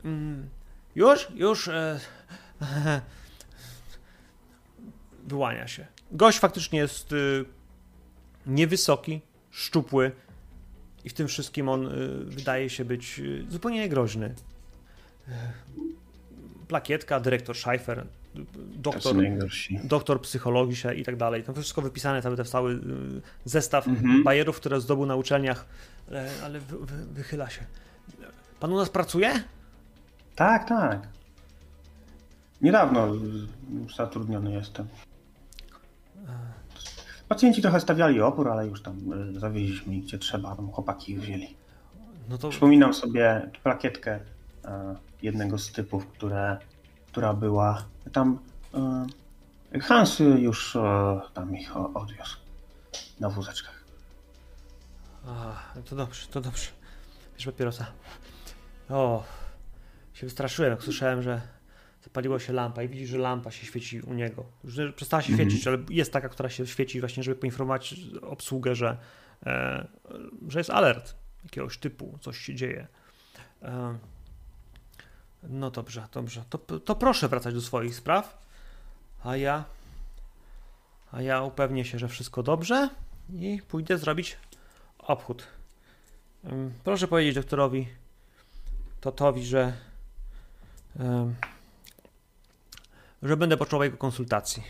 [0.06, 0.50] Mm,
[0.96, 1.28] Już?
[1.36, 1.68] Już?
[1.68, 2.00] e,
[5.28, 5.86] Wyłania się.
[6.12, 7.46] Gość faktycznie jest y,
[8.46, 9.22] niewysoki,
[9.58, 10.12] szczupły,
[11.06, 14.26] i w tym wszystkim on y, wydaje się być y, zupełnie niegroźny.
[15.28, 15.32] Y,
[16.68, 18.06] Plakietka, dyrektor Scheifer,
[18.36, 18.42] To
[18.76, 19.16] doktor,
[19.84, 21.44] doktor psychologii i tak dalej.
[21.44, 22.80] To wszystko wypisane, cały ten cały
[23.46, 24.24] zestaw Mhm.
[24.24, 25.66] bajerów, które zdobył na uczelniach,
[26.10, 27.62] ale, ale wy, wy, wychyla się.
[28.60, 29.44] Pan u nas pracuje?
[30.36, 31.08] Tak, tak.
[32.62, 33.08] Niedawno
[33.98, 34.88] zatrudniony jestem.
[37.28, 41.22] Pacjenci trochę stawiali opór, ale już tam y, zawieźliśmy ich gdzie trzeba, tam chłopaki ich
[41.22, 41.56] wzięli.
[42.30, 44.20] No to Przypominam sobie plakietkę
[44.66, 46.58] e, jednego z typów, które,
[47.08, 48.40] która była tam.
[49.74, 50.78] E, Hans już
[51.34, 52.38] tam ich odwiózł
[53.20, 53.84] na wózeczkach.
[55.28, 55.56] A,
[55.90, 56.68] to dobrze, to dobrze.
[57.36, 57.86] Wiesz, papierosa.
[58.90, 59.24] O,
[60.14, 61.42] się wystraszyłem, jak słyszałem, że
[62.08, 64.46] zapaliła się lampa i widzisz, że lampa się świeci u niego.
[64.64, 65.50] Już przestała się Mhm.
[65.50, 68.98] świecić, ale jest taka, która się świeci właśnie, żeby poinformować obsługę, że,
[69.46, 69.88] e,
[70.48, 72.88] że jest alert jakiegoś typu, coś się dzieje.
[73.62, 73.98] E,
[75.44, 76.44] no dobrze, dobrze.
[76.50, 78.48] To, to proszę wracać do swoich spraw,
[79.24, 79.66] a ja
[81.12, 82.90] a ja upewnię się, że wszystko dobrze
[83.34, 84.38] i pójdę zrobić
[85.00, 85.48] obchód.
[86.84, 87.88] Proszę powiedzieć doktorowi
[89.02, 89.74] Totowi, że
[93.24, 94.64] że będę potrzebował jego konsultacji.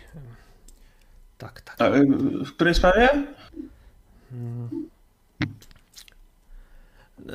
[1.38, 1.82] Tak, tak.
[1.82, 2.06] A, y,
[2.45, 3.10] w której sprawie?
[4.34, 4.69] Ym.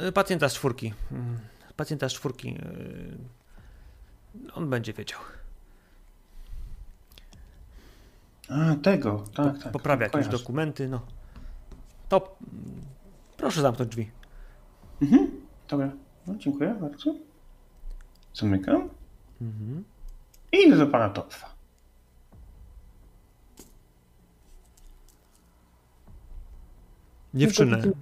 [0.08, 0.94] Y, Pacjenta z czwórki.
[1.12, 1.38] Ym,
[1.76, 2.56] Pacjenta z czwórki.
[4.44, 5.20] y, On będzie wiedział.
[8.48, 9.72] A, tego, tak, tak.
[9.72, 11.06] Poprawia jakieś dokumenty, no.
[12.08, 12.82] To mm,
[13.36, 14.10] proszę zamknąć drzwi.
[15.02, 15.30] Mhm,
[15.68, 15.92] dobra.
[16.26, 17.14] No, dziękuję bardzo.
[18.34, 18.88] Zamykam
[19.40, 19.84] Mhm.
[20.52, 21.52] I idę do pana Topfa.
[27.34, 27.92] Dziewczyny,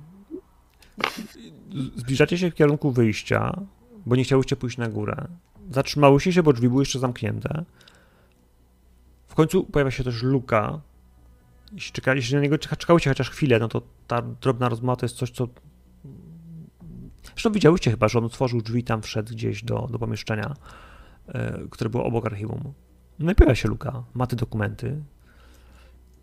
[1.97, 3.60] zbliżacie się w kierunku wyjścia,
[4.06, 5.28] bo nie chciałyście pójść na górę.
[5.70, 7.64] Zatrzymałyście się, bo drzwi były jeszcze zamknięte.
[9.28, 10.81] W końcu pojawia się też luka.
[11.72, 15.06] Jeśli, czeka, jeśli na niego czeka, czekałyście chociaż chwilę, no to ta drobna rozmowa to
[15.06, 15.48] jest coś, co...
[17.22, 20.55] Zresztą widziałyście chyba, że on otworzył drzwi, tam wszedł gdzieś do, do pomieszczenia,
[21.70, 22.73] które było obok archiwum.
[23.19, 25.02] No i pojawia się luka, ma te dokumenty.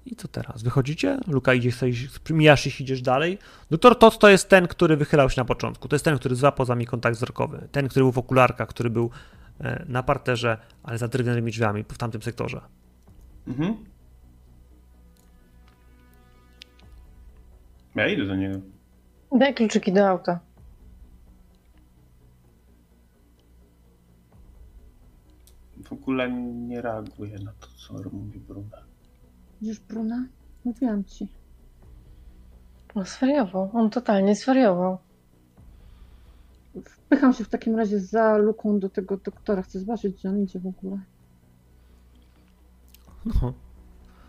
[0.06, 0.64] I co teraz?
[0.64, 1.20] Wychodzicie?
[1.28, 1.94] Luka idzie, sobie-
[2.30, 3.38] mijasz ich, idziesz dalej.
[3.72, 5.88] Doktor Todd to jest ten, który wychylał się na początku.
[5.88, 7.68] To jest ten, który złapał za mnie kontakt wzrokowy.
[7.72, 9.10] Ten, który był w okularkach, który był
[9.60, 12.62] e, na parterze, ale za drewnianymi drzwiami w tamtym sektorze.
[13.48, 13.76] Mhm.
[17.96, 18.60] Ja idę do niego.
[19.40, 20.40] Daj kluczyki do auta.
[25.90, 28.78] W ogóle nie reaguje na to, co mówi Bruna.
[29.62, 30.26] Widzisz, Bruna?
[30.66, 31.28] Mówiłam ci.
[32.96, 33.70] No zwariował.
[33.74, 34.98] On totalnie zwariował.
[36.86, 39.62] Wpycham się w takim razie za luką do tego doktora.
[39.62, 41.00] Chcę zobaczyć, gdzie on idzie w ogóle.
[43.26, 43.54] No.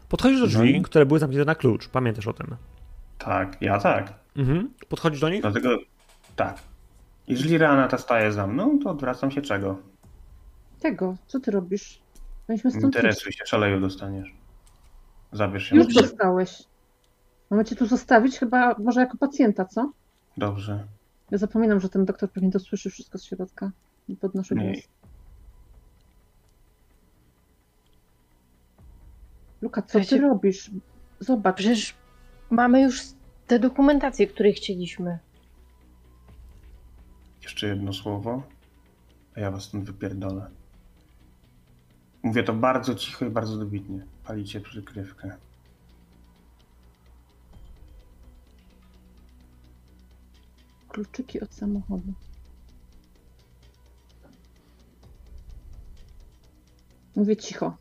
[0.09, 0.83] Podchodzisz do drzwi, Mhm.
[0.83, 1.89] które były zamknięte na klucz.
[1.89, 2.57] Pamiętasz o tym.
[3.19, 4.15] Tak, ja tak.
[4.37, 4.75] Mhm.
[4.89, 5.41] Podchodzisz do nich?
[5.43, 5.69] Dlatego
[6.37, 6.59] tak.
[7.29, 9.79] Jeżeli Renata staje za mną, to odwracam się czego?
[10.81, 12.03] Tego, co ty robisz?
[12.47, 14.35] Powinniśmy stąd interesuj się, szaleju dostaniesz.
[15.33, 15.77] Zabierz się.
[15.77, 16.63] Już dostałeś.
[17.51, 19.93] Mamy cię tu zostawić chyba może jako pacjenta, co?
[20.37, 20.85] Dobrze.
[21.31, 23.71] Ja zapominam, że ten doktor pewnie to słyszy wszystko z środka.
[24.21, 24.73] Podnoszę Nie.
[24.73, 24.85] głos.
[29.63, 30.71] Luka, co ty Słuchajcie- robisz?
[31.21, 31.57] Zobacz.
[31.57, 31.95] Przecież
[32.51, 33.01] mamy już
[33.47, 35.19] te dokumentacje, które chcieliśmy.
[37.43, 38.43] Jeszcze jedno słowo,
[39.37, 40.51] a ja was stąd wypierdolę.
[42.23, 44.07] Mówię to bardzo cicho i bardzo dobitnie.
[44.25, 45.37] Palicie przykrywkę.
[50.89, 52.13] Kluczyki od samochodu.
[57.17, 57.77] Mówię cicho.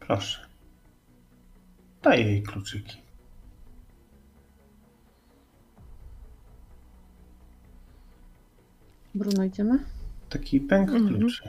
[0.00, 0.46] Proszę.
[2.02, 3.01] Daj jej kluczyki.
[9.14, 9.78] Bruno, idziemy?
[10.28, 11.08] Taki pęk Mhm.
[11.18, 11.48] kluczy.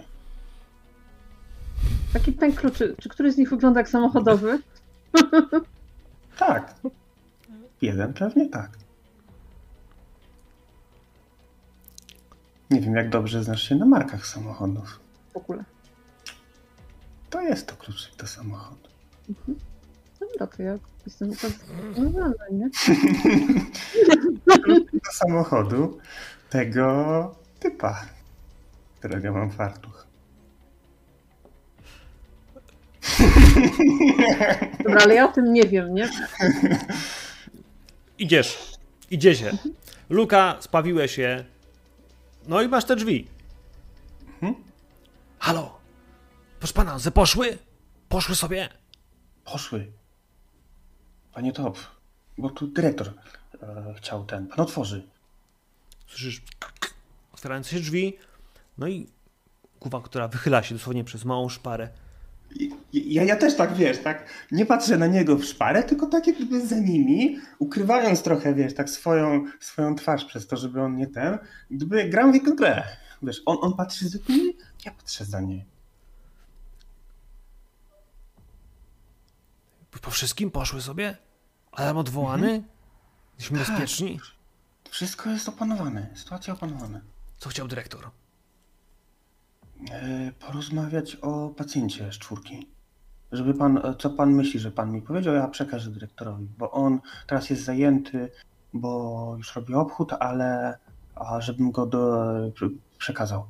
[2.13, 2.95] Taki pęk kluczy.
[3.01, 4.59] Czy któryś z nich wygląda jak samochodowy?
[6.37, 6.75] Tak.
[7.81, 8.69] Jeden pewnie tak.
[12.71, 14.99] Nie wiem, jak dobrze znasz się na markach samochodów.
[15.33, 15.63] W ogóle.
[17.29, 18.89] To jest to kluczyk do samochodu.
[20.19, 22.69] Dobra, to ja jestem upewniona, nie?
[24.93, 25.97] Do samochodu
[26.49, 28.05] tego typa,
[28.99, 30.07] którego mam fartuch.
[34.83, 36.09] Dobra, ale ja o tym nie wiem, nie?
[38.19, 38.73] Idziesz.
[39.11, 39.51] Idziecie.
[40.09, 41.45] Luka, spawiłeś się.
[42.47, 43.27] No i masz te drzwi.
[44.41, 44.63] Mhm.
[45.39, 45.79] Halo?
[46.59, 47.57] Proszę pana, ze poszły?
[48.09, 48.69] Poszły sobie?
[49.45, 49.91] Poszły.
[51.33, 51.77] Panie Top,
[52.37, 53.13] bo tu dyrektor
[53.61, 54.47] e, chciał ten.
[54.47, 55.07] Pan otworzy.
[56.07, 56.41] Słyszysz
[57.43, 58.17] otwierające się drzwi.
[58.77, 59.07] No i
[59.81, 61.89] głowa, która wychyla się dosłownie przez małą szparę.
[62.93, 66.35] Ja, ja też tak, wiesz, tak nie patrzę na niego w szparę, tylko tak jak
[66.35, 71.07] gdyby za nimi, ukrywając trochę, wiesz, tak swoją, swoją twarz przez to, żeby on nie
[71.07, 71.37] ten,
[71.71, 72.83] gdyby gram w jego grę.
[73.23, 74.53] Wiesz, on, on patrzy za nimi,
[74.85, 75.65] ja patrzę za niej.
[80.01, 81.17] Po wszystkim poszły sobie?
[81.71, 82.63] Alarm odwołany?
[83.37, 83.67] Jesteśmy Tak.
[83.67, 84.19] bezpieczni?
[84.89, 87.01] Wszystko jest opanowane, sytuacja opanowana.
[87.37, 88.09] Co chciał dyrektor?
[89.91, 92.67] E, porozmawiać o pacjencie z czwórki.
[93.31, 96.99] Żeby pan, e, co pan myśli, że pan mi powiedział, ja przekażę dyrektorowi, bo on
[97.27, 98.31] teraz jest zajęty,
[98.73, 100.77] bo już robi obchód, ale
[101.15, 102.23] a żebym go do,
[102.53, 103.47] prze- przekazał.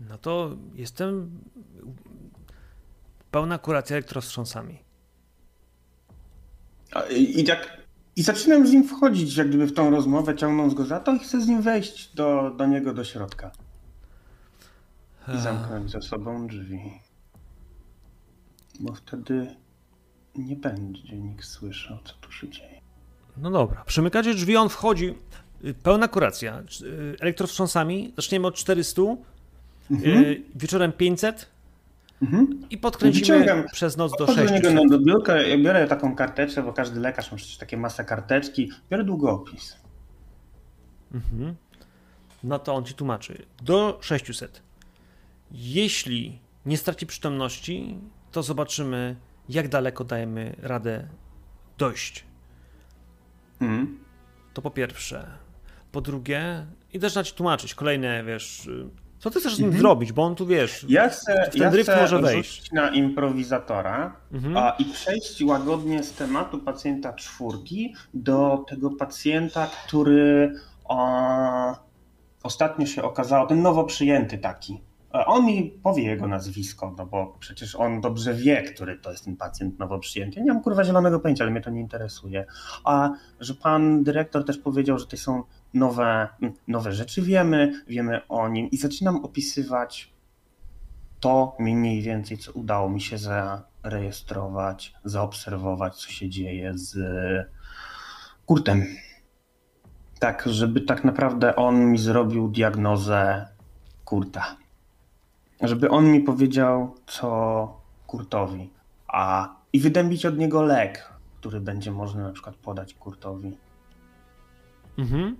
[0.00, 1.40] No to jestem
[3.30, 4.78] pełna kuracja elektrowstrząsami.
[6.92, 7.79] A, I, i jak,
[8.20, 11.18] I zaczynam z nim wchodzić, jak gdyby w tą rozmowę, ciągnąc go za to i
[11.18, 13.50] chcę z nim wejść do, do niego do środka.
[15.34, 16.80] I zamknąć za sobą drzwi.
[18.80, 19.56] Bo wtedy
[20.34, 22.80] nie będzie nikt słyszał, co tu się dzieje.
[23.36, 25.14] No dobra, przymykacie drzwi, on wchodzi.
[25.82, 26.62] Pełna kuracja.
[26.82, 28.12] Y, Elektrowstrząsami.
[28.16, 29.02] Zaczniemy od 400,
[29.90, 30.24] Mhm.
[30.24, 31.46] y, wieczorem 500
[32.22, 32.60] Mhm.
[32.70, 33.64] i podkręcimy Wyciągam.
[33.72, 34.90] przez noc do Podchodzę do niego 600.
[34.90, 38.70] na biurka, ja biorę taką karteczkę, bo każdy lekarz ma przecież takie masę karteczki.
[38.90, 39.76] Biorę długopis.
[41.14, 41.54] Mhm.
[42.44, 43.42] No to on ci tłumaczy.
[43.62, 44.62] Do 600.
[45.52, 47.98] Jeśli nie straci przytomności,
[48.32, 49.16] to zobaczymy,
[49.48, 51.08] jak daleko dajemy radę
[51.78, 52.24] dojść.
[53.60, 53.98] Mhm.
[54.54, 55.26] To po pierwsze.
[55.92, 58.68] Po drugie, i też na ci tłumaczyć kolejne, wiesz,
[59.20, 59.80] co ty chcesz z nim Mhm.
[59.80, 60.86] zrobić, bo on tu wiesz.
[60.88, 62.72] Ja chcę, w ten ja drift chcę może wejść.
[62.72, 64.56] na improwizatora Mhm.
[64.56, 70.52] a, i przejść łagodnie z tematu pacjenta czwórki do tego pacjenta, który
[70.84, 71.76] o,
[72.42, 74.80] ostatnio się okazało, ten nowo przyjęty taki.
[75.26, 79.36] On mi powie jego nazwisko, no bo przecież on dobrze wie, który to jest ten
[79.36, 80.38] pacjent nowo przyjęty.
[80.40, 82.44] Ja nie mam kurwa zielonego pojęcia, ale mnie to nie interesuje.
[82.84, 83.10] A
[83.40, 85.42] że pan dyrektor też powiedział, że to są
[85.74, 86.28] nowe,
[86.68, 90.12] nowe rzeczy, wiemy, wiemy o nim i zaczynam opisywać
[91.20, 96.98] to mniej więcej, co udało mi się zarejestrować, zaobserwować, co się dzieje z
[98.46, 98.86] Kurtem.
[100.18, 103.46] Tak, żeby tak naprawdę on mi zrobił diagnozę
[104.04, 104.56] Kurta.
[105.60, 108.70] Żeby on mi powiedział, co Kurtowi.
[109.08, 113.56] A i wydębić od niego lek, który będzie można na przykład podać Kurtowi.
[114.98, 115.36] Mhm.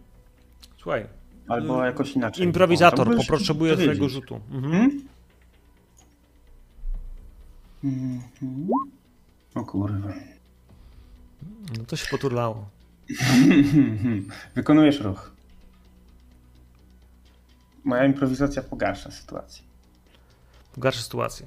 [0.82, 1.06] Słuchaj,
[1.48, 2.44] Albo jakoś inaczej.
[2.44, 3.96] Improwizator O, to możesz potrzebuje powiedzieć.
[3.96, 4.40] twojego rzutu.
[4.50, 4.72] Mhm.
[7.82, 8.22] Hmm?
[8.42, 8.68] Mhm.
[9.54, 10.12] O kurwa.
[11.78, 12.68] No to się poturlało.
[14.54, 15.32] Wykonujesz ruch.
[17.84, 19.62] Moja improwizacja pogarsza sytuację.
[20.74, 21.46] Pogarsza sytuację.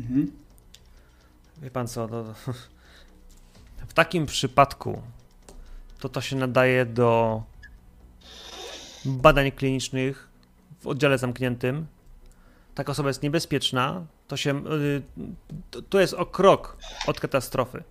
[0.00, 0.32] Mhm.
[1.62, 2.34] Wie pan co, to,
[3.88, 5.02] w takim przypadku
[5.98, 7.42] to to się nadaje do
[9.06, 10.28] badań klinicznych
[10.80, 11.86] w oddziale zamkniętym.
[12.74, 15.02] Taka osoba jest niebezpieczna, to się, y,
[15.70, 16.76] to, to jest o krok
[17.06, 17.82] od katastrofy.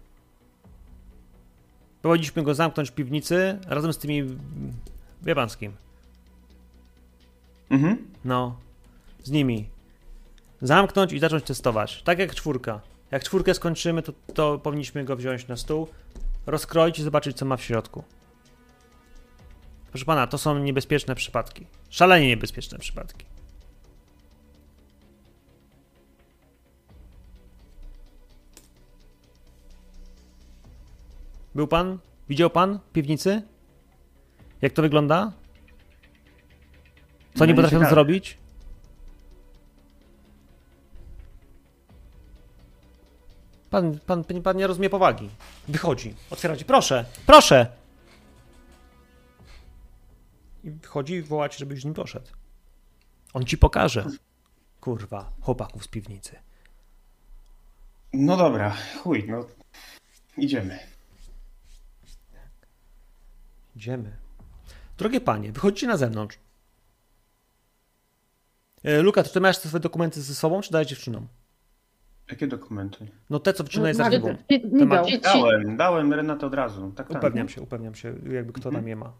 [2.02, 4.24] Powinniśmy go zamknąć w piwnicy razem z tymi,
[5.22, 5.72] wie pan z kim,
[7.70, 7.98] Mhm.
[8.26, 8.58] no,
[9.24, 9.70] z nimi.
[10.62, 12.02] Zamknąć i zacząć testować.
[12.04, 12.82] Tak jak czwórka.
[13.12, 15.88] Jak czwórkę skończymy, to, to powinniśmy go wziąć na stół,
[16.46, 18.04] rozkroić i zobaczyć, co ma w środku.
[19.96, 21.66] Proszę pana, to są niebezpieczne przypadki.
[21.90, 23.26] Szalenie niebezpieczne przypadki.
[31.56, 31.98] Był pan?
[32.30, 33.42] Widział pan w piwnicy?
[34.62, 35.32] Jak to wygląda?
[37.34, 38.38] Co No nie potrafią zrobić?
[43.70, 45.30] Pan, pan, pan, pan nie rozumie powagi.
[45.68, 46.66] Wychodzi, otwiera ci.
[46.66, 47.85] Proszę, proszę!
[50.66, 52.32] I wychodzi i woła ci, żebyś z nim poszedł.
[53.34, 54.06] On ci pokaże.
[54.82, 56.36] Kurwa, chłopaków z piwnicy.
[58.14, 59.46] No dobra, chuj, no.
[60.38, 60.80] Idziemy.
[63.76, 64.12] Idziemy.
[64.98, 66.38] Drogie panie, wychodzicie na zewnątrz.
[68.84, 71.28] E, Luka, czy ty masz te swoje dokumenty ze sobą, czy dajesz dziewczynom?
[72.32, 73.08] Jakie dokumenty?
[73.30, 74.22] No te, co wczoraj Magdy.
[74.22, 76.92] za Nie, nie ci- Dałem, dałem Renatę od razu.
[76.96, 77.18] Tak, tak.
[77.18, 78.76] Upewniam się, upewniam się, jakby kto Mhm.
[78.84, 79.14] tam je ma.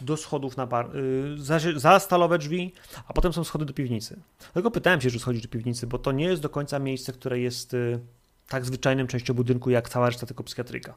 [0.00, 2.72] Do schodów na bar, y, za, za stalowe drzwi,
[3.08, 4.20] a potem są schody do piwnicy.
[4.38, 7.38] Dlatego pytałem się, że schodzisz do piwnicy, bo to nie jest do końca miejsce, które
[7.38, 8.00] jest y,
[8.48, 10.94] tak zwyczajnym częścią budynku, jak cała reszta tego psychiatryka.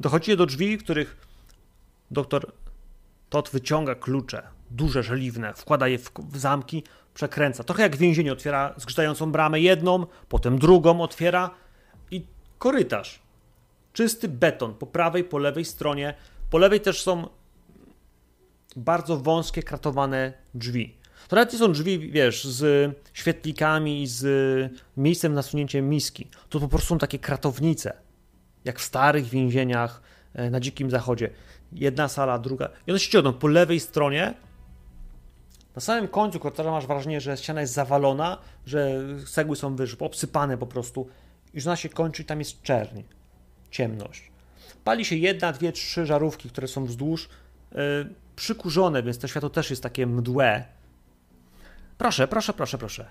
[0.00, 1.16] Dochodzicie do drzwi, których
[2.10, 2.52] doktor
[3.30, 6.84] Tot wyciąga klucze, duże, żeliwne, wkłada je w, w zamki,
[7.14, 7.64] przekręca.
[7.64, 11.50] Trochę jak w więzieniu, otwiera zgrzytającą bramę jedną, potem drugą otwiera
[12.10, 12.26] i
[12.58, 13.22] korytarz.
[13.92, 16.14] Czysty beton po prawej, po lewej stronie.
[16.50, 17.28] Po lewej też są
[18.76, 20.96] bardzo wąskie, kratowane drzwi.
[21.28, 26.28] To nawet nie są drzwi, wiesz, z świetlikami i z miejscem na sunięcie miski.
[26.48, 27.92] To po prostu są takie kratownice,
[28.64, 30.02] jak w starych więzieniach
[30.34, 31.30] e, na Dzikim Zachodzie.
[31.72, 32.68] Jedna sala, druga.
[32.86, 34.34] I one się ciągną po lewej stronie.
[35.74, 40.58] Na samym końcu korytarza masz wrażenie, że ściana jest zawalona, że cegły są wyż, obsypane
[40.58, 41.08] po prostu
[41.54, 43.02] że ona się kończy i tam jest czerń,
[43.70, 44.30] ciemność.
[44.84, 47.28] Pali się jedna, dwie, trzy żarówki, które są wzdłuż,
[48.36, 50.64] przykurzone, więc to światło też jest takie mdłe.
[51.98, 53.10] Proszę, proszę, proszę, proszę.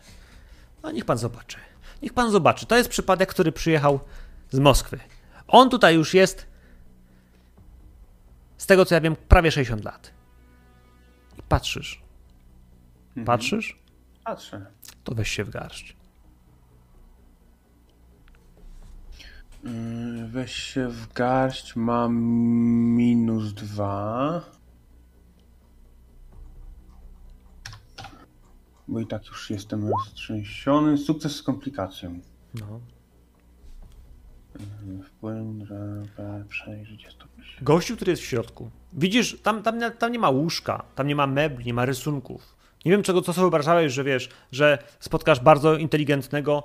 [0.83, 1.57] No niech pan zobaczy.
[2.01, 2.65] Niech pan zobaczy.
[2.65, 3.99] To jest przypadek, który przyjechał
[4.49, 4.99] z Moskwy.
[5.47, 6.47] On tutaj już jest,
[8.57, 10.11] z tego co ja wiem, prawie 60 lat.
[11.37, 12.01] I patrzysz.
[13.07, 13.25] Mhm.
[13.25, 13.79] Patrzysz?
[14.23, 14.65] Patrzę.
[15.03, 15.98] To weź się w garść.
[20.29, 22.15] Weź się w garść, mam
[22.95, 24.41] minus dwa.
[28.87, 30.97] Bo i tak już jestem roztrzęsiony.
[30.97, 32.19] Sukces z komplikacją.
[32.53, 32.79] No.
[35.05, 35.43] Wpływ,
[36.49, 37.25] przejrzeć jest to.
[37.61, 38.69] Gościu, który jest w środku.
[38.93, 42.55] Widzisz, tam, tam, tam nie ma łóżka, tam nie ma mebli, nie ma rysunków.
[42.85, 46.63] Nie wiem, czego, co sobie wyobrażałeś, że wiesz, że spotkasz bardzo inteligentnego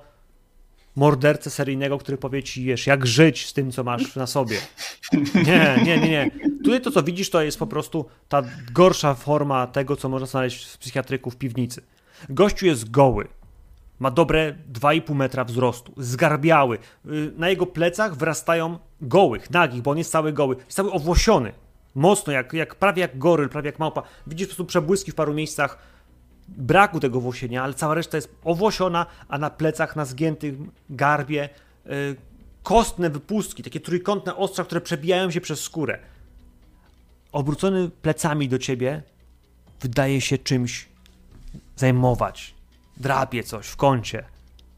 [0.97, 4.59] mordercę seryjnego, który powie ci, wiesz, jak żyć z tym, co masz na sobie.
[5.35, 6.31] Nie, nie, nie, nie.
[6.65, 8.43] Tutaj to, co widzisz, to jest po prostu ta
[8.73, 11.83] gorsza forma tego, co można znaleźć w psychiatryku w piwnicy.
[12.29, 13.29] Gościu jest goły.
[13.99, 16.79] Ma dobre 2,5 metra wzrostu, zgarbiały.
[17.07, 20.57] Y, Na jego plecach wyrastają gołych, nagich, bo on jest cały goły.
[20.57, 21.53] Jest cały owłosiony.
[21.95, 24.03] Mocno, jak, jak, prawie jak goryl, prawie jak małpa.
[24.27, 25.79] Widzisz po prostu przebłyski w paru miejscach
[26.49, 31.49] braku tego włosienia, ale cała reszta jest owłosiona, a na plecach, na zgiętym garbie
[31.87, 32.17] y,
[32.63, 35.99] kostne wypustki, takie trójkątne ostrza, które przebijają się przez skórę.
[37.33, 39.03] Obrócony plecami do ciebie
[39.81, 40.89] wydaje się czymś
[41.77, 42.55] zajmować.
[42.97, 44.25] Drapie coś w kącie.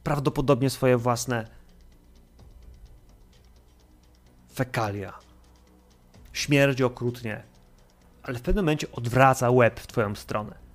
[0.03, 1.47] Prawdopodobnie swoje własne
[4.55, 5.13] fekalia.
[6.33, 7.43] Śmierdzi okrutnie,
[8.23, 10.66] ale w pewnym momencie odwraca łeb w twoją stronę.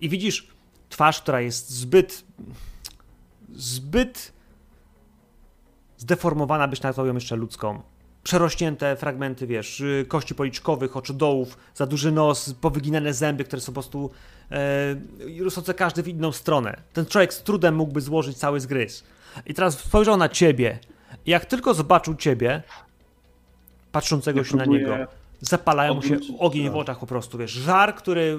[0.00, 0.46] I widzisz
[0.88, 2.24] twarz, która jest zbyt.
[3.52, 4.32] zbyt.
[5.96, 7.82] zdeformowana, byś nazwał ją jeszcze ludzką.
[8.22, 13.72] Przerośnięte fragmenty, wiesz, y, kości policzkowych, oczodołów, za duży nos, powyginane zęby, które są po
[13.72, 14.10] prostu
[14.50, 14.96] e,
[15.44, 16.82] rosnące każdy w inną stronę.
[16.92, 19.04] Ten człowiek z trudem mógłby złożyć cały zgryz.
[19.46, 20.78] I teraz spojrzał na ciebie.
[21.26, 22.62] I jak tylko zobaczył ciebie,
[23.92, 25.06] patrzącego Ja się na próbuję niego,
[25.40, 26.82] zapalają mu się ogień w wzrok.
[26.82, 28.38] oczach po prostu, wiesz, żar, który,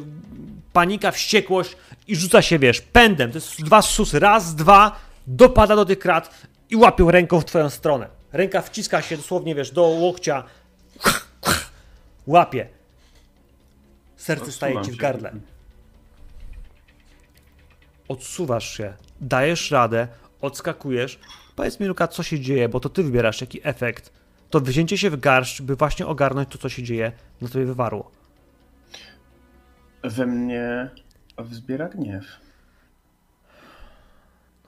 [0.74, 5.86] panika, wściekłość i rzuca się, wiesz, pędem, to jest dwa susy, raz, dwa, dopada do
[5.86, 8.08] tych krat i łapią ręką w twoją stronę.
[8.32, 10.44] Ręka wciska się dosłownie, wiesz, do łokcia,
[12.28, 12.68] łapie.
[14.16, 15.00] Serce staje ci w się.
[15.00, 15.34] gardle.
[18.08, 20.08] Odsuwasz się, dajesz radę,
[20.42, 21.20] odskakujesz.
[21.56, 24.21] Powiedz mi, Luka, co się dzieje, bo to ty wybierasz jaki efekt.
[24.52, 27.12] To wzięcie się w garść, by właśnie ogarnąć to, co się dzieje,
[27.42, 28.12] na tobie wywarło.
[30.04, 30.90] We mnie
[31.38, 32.26] wzbiera gniew.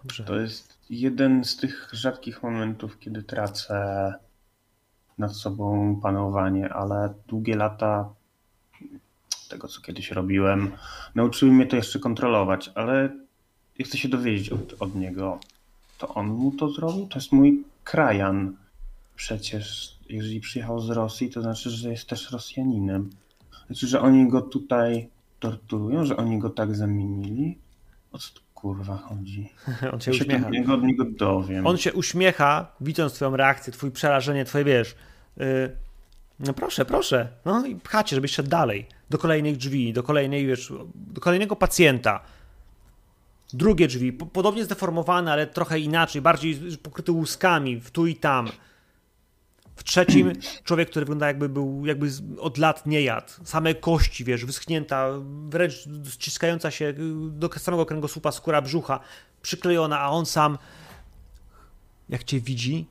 [0.04, 0.24] Dobrze.
[0.24, 4.14] To jest jeden z tych rzadkich momentów, kiedy tracę
[5.18, 8.10] nad sobą panowanie, ale długie lata
[9.50, 10.72] tego, co kiedyś robiłem,
[11.16, 13.10] nauczyły mnie to jeszcze kontrolować, ale
[13.86, 15.40] chcę się dowiedzieć od, od niego.
[15.98, 17.08] To on mu to zrobił?
[17.08, 18.63] To jest mój krajan.
[19.16, 23.10] Przecież jeżeli przyjechał z Rosji, to znaczy, że jest też Rosjaninem.
[23.68, 25.10] Znaczy, że oni go tutaj
[25.40, 27.58] torturują, że oni go tak zamienili?
[28.12, 29.50] O co tu kurwa chodzi?
[29.94, 30.50] On się uśmiecha.
[30.50, 31.68] niego, od niego dowiem.
[31.68, 34.96] On się uśmiecha, widząc twoją reakcję, twój przerażenie, twoje, wiesz...
[35.38, 35.76] Yy,
[36.40, 37.28] no proszę, proszę.
[37.46, 38.88] No i pchacie, żebyś szedł dalej.
[39.10, 42.24] Do kolejnych drzwi, do kolejnej, wiesz, do kolejnego pacjenta.
[43.54, 48.50] Drugie drzwi, po- podobnie zdeformowane, ale trochę inaczej, bardziej pokryty łuskami, w tu i tam.
[49.76, 50.34] W trzecim
[50.64, 52.08] człowiek, który wygląda jakby był, jakby
[52.40, 53.28] od lat nie jadł.
[53.44, 55.10] Same kości, wiesz, wyschnięta,
[55.50, 55.74] wręcz
[56.10, 56.94] ściskająca się
[57.30, 59.00] do samego kręgosłupa skóra brzucha,
[59.42, 60.58] przyklejona, a on sam,
[62.10, 62.88] jak cię widzi,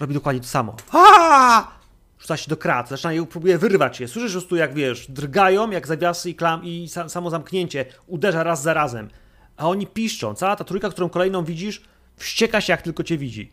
[0.00, 0.76] robi dokładnie to samo.
[0.92, 1.78] Aaaa!
[2.20, 4.08] Rzuca się do krat, zaczyna je, próbuje wyrwać je.
[4.08, 7.84] Słyszysz po prostu, jak wiesz, drgają, jak zawiasy i klam i sa, samo zamknięcie.
[8.06, 9.08] Uderza raz za razem.
[9.56, 10.34] A oni piszczą.
[10.34, 11.82] Cała ta trójka, którą kolejną widzisz,
[12.16, 13.52] wścieka się, jak tylko cię widzi.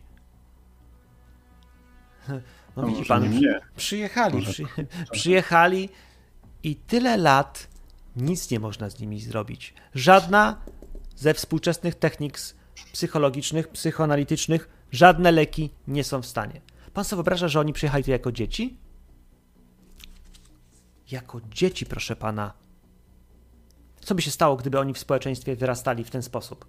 [2.76, 4.64] No A widzi pan, nie przyjechali, Może przy,
[5.12, 5.88] przyjechali
[6.62, 7.68] i tyle lat
[8.16, 9.74] nic nie można z nimi zrobić.
[9.94, 10.60] Żadna
[11.16, 12.38] ze współczesnych technik
[12.92, 16.60] psychologicznych, psychoanalitycznych, żadne leki nie są w stanie.
[16.94, 18.76] Pan sobie wyobraża, że oni przyjechali tu jako dzieci?
[21.10, 22.52] Jako dzieci, proszę pana.
[24.00, 26.66] Co by się stało, gdyby oni w społeczeństwie wyrastali w ten sposób?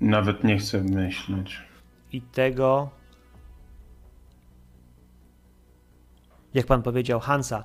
[0.00, 1.62] Nawet nie chcę myśleć.
[2.12, 2.90] I tego,
[6.54, 7.64] jak pan powiedział, Hansa,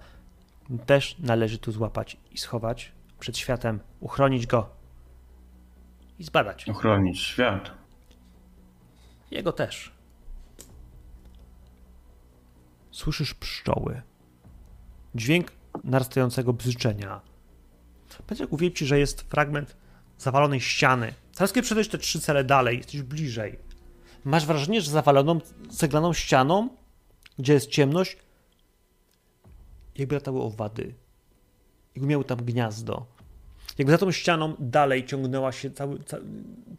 [0.86, 4.70] też należy tu złapać i schować przed światem, uchronić go
[6.20, 6.70] i zbadać.
[6.70, 7.72] Ochronić świat.
[9.32, 9.92] Jego też.
[12.92, 14.02] Słyszysz pszczoły.
[15.16, 15.52] Dźwięk
[15.84, 17.22] narastającego bzyczenia.
[18.28, 19.78] Piotrek ci, że jest fragment
[20.18, 21.14] zawalonej ściany.
[21.34, 23.60] Teraz kiedy przeszedłeś te trzy cele dalej, jesteś bliżej.
[24.26, 25.40] Masz wrażenie, że zawaloną
[25.70, 26.70] ceglaną ścianą,
[27.40, 28.18] gdzie jest ciemność,
[30.00, 30.94] jakby latały owady.
[31.96, 33.06] Jakby miały tam gniazdo.
[33.78, 36.24] Jakby za tą ścianą dalej ciągnęła się cały, cały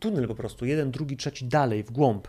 [0.01, 0.65] tunel po prostu.
[0.65, 2.28] Jeden, drugi, trzeci dalej, w głąb.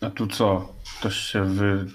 [0.00, 0.74] A tu co?
[0.98, 1.86] Ktoś się wy...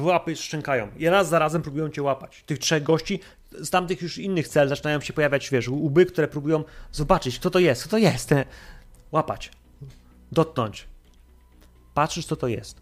[0.00, 0.88] Łapy szczękają.
[0.98, 2.42] I raz za razem próbują cię łapać.
[2.46, 3.20] Tych trzech gości
[3.52, 7.58] z tamtych już innych cel zaczynają się pojawiać, wiesz, łby, które próbują zobaczyć, kto to
[7.58, 8.30] jest, kto to jest.
[9.12, 9.50] Łapać.
[10.32, 10.91] Dotknąć.
[11.94, 12.80] Patrzysz, co to jest.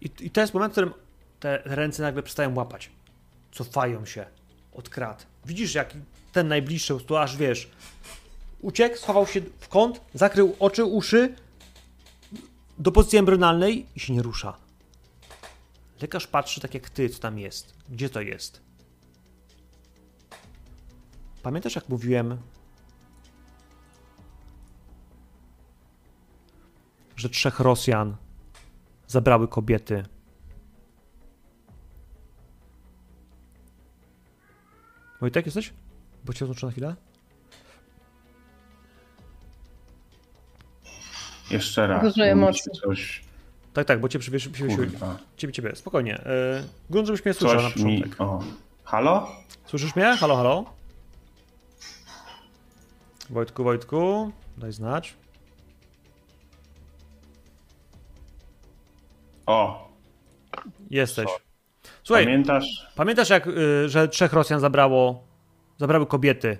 [0.00, 0.94] I, I to jest moment, w którym
[1.40, 2.90] te ręce nagle przestają łapać.
[3.52, 4.26] Cofają się
[4.72, 5.26] od krat.
[5.44, 5.94] Widzisz, jak
[6.32, 7.70] ten najbliższy, prostu aż wiesz,
[8.60, 11.34] uciekł, schował się w kąt, zakrył oczy, uszy
[12.78, 14.56] do pozycji embrionalnej i się nie rusza.
[16.02, 17.74] Lekarz patrzy tak jak ty, co tam jest.
[17.88, 18.60] Gdzie to jest?
[21.42, 22.38] Pamiętasz, jak mówiłem,
[27.16, 28.16] że trzech Rosjan
[29.06, 30.04] zabrały kobiety?
[35.20, 35.72] Wojtek, jesteś?
[36.24, 36.94] Bo cię odłączę na chwilę?
[41.50, 42.02] Jeszcze raz.
[42.02, 42.72] Dużo emocji.
[42.72, 43.24] Coś...
[43.72, 44.18] Tak, tak, bo cię.
[44.76, 45.18] Kurwa.
[45.36, 46.12] Ciebie, ciebie, spokojnie.
[46.12, 47.72] Yy, grunt, żebyś mnie słyszał na mi...
[47.74, 48.20] początek.
[48.20, 48.42] O.
[48.84, 49.28] Halo?
[49.66, 50.16] Słyszysz mnie?
[50.16, 50.64] Halo, halo?
[53.30, 55.14] Wojtku, Wojtku, daj znać.
[59.46, 59.88] O.
[60.90, 61.26] Jesteś.
[62.02, 62.64] Słuchaj, Pamiętasz?
[62.96, 65.24] pamiętasz jak, y, że trzech Rosjan zabrało,
[65.78, 66.58] zabrały kobiety?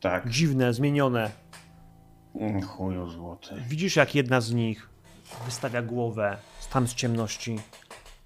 [0.00, 0.30] Tak.
[0.30, 1.30] Dziwne, zmienione.
[2.34, 3.54] Mm, Chuju złoty.
[3.68, 4.88] Widzisz, jak jedna z nich
[5.44, 6.36] wystawia głowę
[6.72, 7.58] tam z ciemności.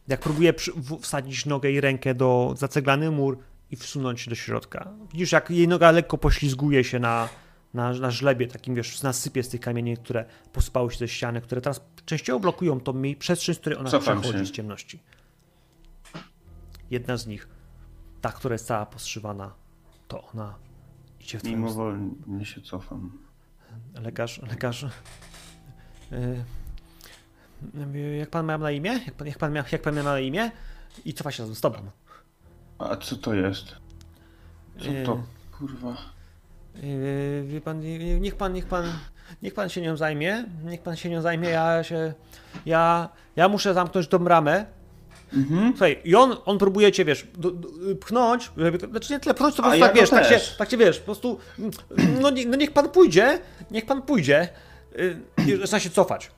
[0.08, 3.38] Jak próbuje przy, w, wsadzić nogę i rękę do zaceglany mur
[3.70, 4.88] i wsunąć się do środka.
[5.12, 7.28] Widzisz, jak jej noga lekko poślizguje się na,
[7.74, 11.40] na, na żlebie, takim wiesz, na sypie z tych kamieni, które posypały się ze ściany,
[11.40, 14.46] które teraz częściowo blokują tą mie- przestrzeń, z której ona Cofam przechodzi się.
[14.46, 15.00] z ciemności.
[16.90, 17.48] Jedna z nich,
[18.20, 19.54] ta, która jest cała poszywana,
[20.08, 20.54] to ona
[21.20, 23.18] idzie w Mimowolnie się cofam.
[23.94, 24.86] Lekarz, lekarz.
[26.10, 26.44] Yy,
[28.18, 29.00] jak pan miał na imię?
[29.06, 30.50] Jak pan, jak pan, miał, jak pan miał na imię?
[31.04, 31.78] I cofa się razem z tobą.
[32.78, 33.66] A co to jest?
[34.78, 34.90] Co to?
[34.90, 35.04] Yy.
[35.58, 35.96] Kurwa.
[36.82, 38.84] Yy, wie pan, nie- niech pan, niech pan,
[39.42, 40.44] niech pan się nią zajmie.
[40.64, 41.48] Niech pan się nią zajmie.
[41.48, 42.12] Ja się,
[42.66, 44.66] ja, ja muszę zamknąć tą bramę.
[45.32, 45.70] Mhm.
[45.70, 47.68] Słuchaj, i on, on próbuje cię, wiesz, do, do,
[48.00, 50.68] pchnąć, żeby, znaczy nie tyle pchnąć, to po prostu ja tak, wiesz, tak się, tak
[50.68, 51.38] cię, wiesz, po prostu,
[52.20, 53.38] no, nie- no niech pan pójdzie,
[53.70, 54.48] niech pan pójdzie.
[55.46, 56.30] Yy, zaczyna się cofać.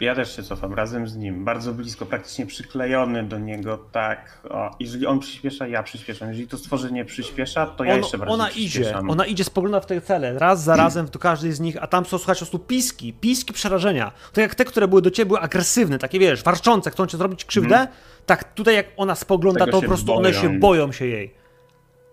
[0.00, 1.44] Ja też się cofam razem z nim.
[1.44, 4.40] Bardzo blisko, praktycznie przyklejony do niego, tak.
[4.50, 6.28] O, jeżeli on przyspiesza, ja przyspieszam.
[6.28, 9.86] Jeżeli to stworzenie przyspiesza, to ja On- jeszcze bardziej ona idzie, ona idzie, spogląda w
[9.86, 12.58] te cele, raz za razem do każdej z nich, a tam są, słuchać, po prostu
[12.58, 14.12] piski, piski przerażenia.
[14.32, 17.44] Tak jak te, które były do ciebie, były agresywne, takie wiesz, warczące, chcą cię zrobić
[17.44, 17.88] krzywdę,
[18.26, 19.64] tak tutaj jak ona spogląda.
[19.64, 20.42] Tego to po prostu one boją.
[20.42, 21.34] się boją się jej.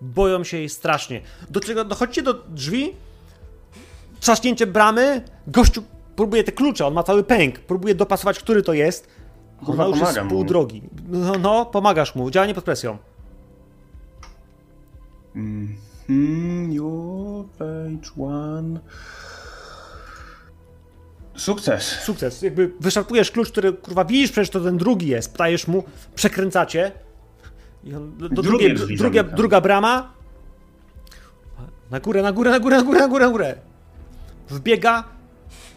[0.02, 1.22] Boją się jej strasznie.
[1.50, 2.94] Do czego dochodzicie do drzwi,
[4.20, 5.84] trzaśnięcie bramy, gościu
[6.22, 9.08] próbuje te klucze, on ma cały pęk, próbuje dopasować, który to jest.
[9.66, 10.44] Kurwa, już jest pół mu.
[10.44, 10.82] drogi.
[11.10, 12.98] No, no, pomagasz mu, działanie pod presją.
[15.36, 18.80] Mhm, your page one.
[21.36, 21.84] Sukces.
[21.84, 22.42] Sukces.
[22.42, 25.34] Jakby wyszarpujesz klucz, który kurwa widzisz, przecież to ten drugi jest.
[25.34, 25.84] Ptajesz mu,
[26.16, 26.92] przekręcacie.
[27.84, 29.38] I on, do, do Drugie drugiej, drzwi druga, zamykam.
[29.38, 30.14] druga brama.
[31.92, 33.56] Na górę, na górę, na górę, na górę, na górę, na górę.
[34.50, 35.04] Wbiega.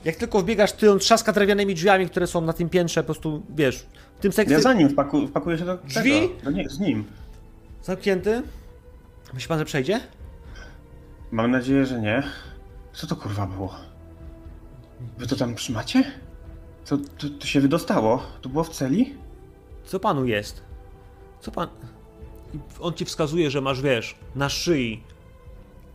[0.05, 3.43] Jak tylko wbiegasz, ty on trzaska drewnianymi drzwiami, które są na tym piętrze, po prostu
[3.57, 3.87] wiesz.
[4.19, 6.11] W tym sekcji Ja za nim wpaku, wpakuję się do Drzwi?
[6.29, 6.35] tego.
[6.45, 7.05] No nie, z nim.
[7.83, 8.43] zamknięty.
[9.35, 10.01] Myśli pan, że przejdzie?
[11.31, 12.23] Mam nadzieję, że nie.
[12.93, 13.75] Co to kurwa było?
[15.19, 16.05] Wy to tam trzymacie?
[16.85, 18.23] To, to, to się wydostało?
[18.43, 19.15] To było w celi?
[19.85, 20.63] Co panu jest?
[21.41, 21.69] Co pan.
[22.81, 25.03] On ci wskazuje, że masz, wiesz, na szyi.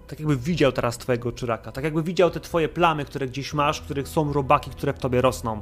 [0.09, 1.71] Tak jakby widział teraz twojego czyraka.
[1.71, 5.21] Tak jakby widział te twoje plamy, które gdzieś masz, których są robaki, które w tobie
[5.21, 5.61] rosną.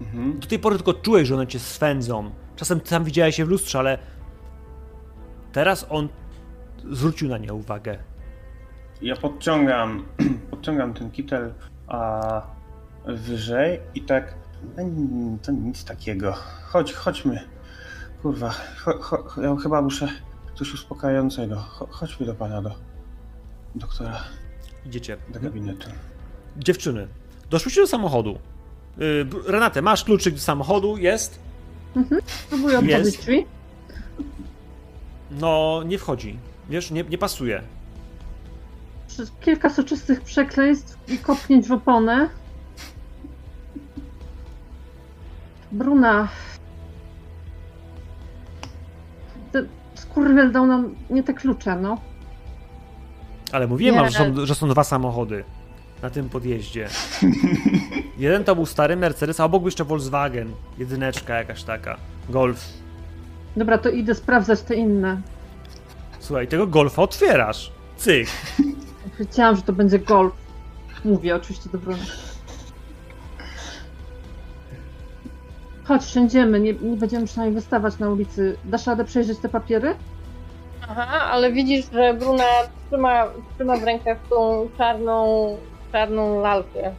[0.00, 0.40] Mhm.
[0.40, 2.30] Do tej pory tylko czułeś, że one cię swędzą.
[2.56, 3.98] Czasem tam widziałeś się w lustrze, ale
[5.52, 6.08] teraz on
[6.90, 7.98] zwrócił na nie uwagę.
[9.02, 10.04] Ja podciągam,
[10.50, 11.54] podciągam ten kitel
[11.86, 12.42] a
[13.06, 14.34] wyżej i tak.
[14.76, 16.32] "No, To nic takiego.
[16.64, 17.40] Chodź, chodźmy.
[18.22, 18.50] Kurwa,
[18.84, 20.08] cho, cho, ja chyba muszę
[20.54, 21.56] coś uspokajającego.
[21.56, 22.70] Cho, chodźmy do pana, do
[23.74, 24.20] doktora,
[24.86, 25.16] Idziecie.
[25.28, 25.88] do gabinetu.
[26.56, 27.08] Dziewczyny,
[27.50, 28.38] doszłyście do samochodu.
[28.98, 31.38] Yy, Br- Renate, masz kluczyk do samochodu, jest?
[32.48, 32.84] Próbuję Jest.
[32.88, 33.46] otworzyć drzwi.
[35.30, 36.38] No, nie wchodzi.
[36.70, 37.62] Wiesz, nie, nie pasuje.
[39.08, 42.28] Przez kilka soczystych przekleństw i kopnięć w oponę.
[45.72, 46.28] Bruna.
[49.52, 52.00] Ten skurwiel dał nam nie te klucze, no.
[53.52, 54.10] Ale mówiłem Nie.
[54.10, 55.44] że są, że są dwa samochody
[56.02, 56.88] na tym podjeździe.
[58.18, 60.52] Jeden to był stary Mercedes, a obok był jeszcze Volkswagen.
[60.78, 61.96] Jedyneczka jakaś taka.
[62.28, 62.64] Golf.
[63.56, 65.20] Dobra, to idę sprawdzać te inne.
[66.20, 67.72] Słuchaj, tego Golfa otwierasz.
[67.96, 68.28] Cyk.
[69.18, 70.32] Wiedziałam, że to będzie golf.
[71.04, 71.78] Mówię oczywiście do.
[75.84, 78.56] Chodź, wszędziemy, nie, nie będziemy przynajmniej wystawać na ulicy.
[78.64, 79.94] Dasz radę przejrzeć te papiery?
[80.88, 82.44] Aha, ale widzisz, że Bruna
[82.86, 85.56] trzyma, trzyma w rękach tą czarną,
[85.92, 86.94] czarną lalkę.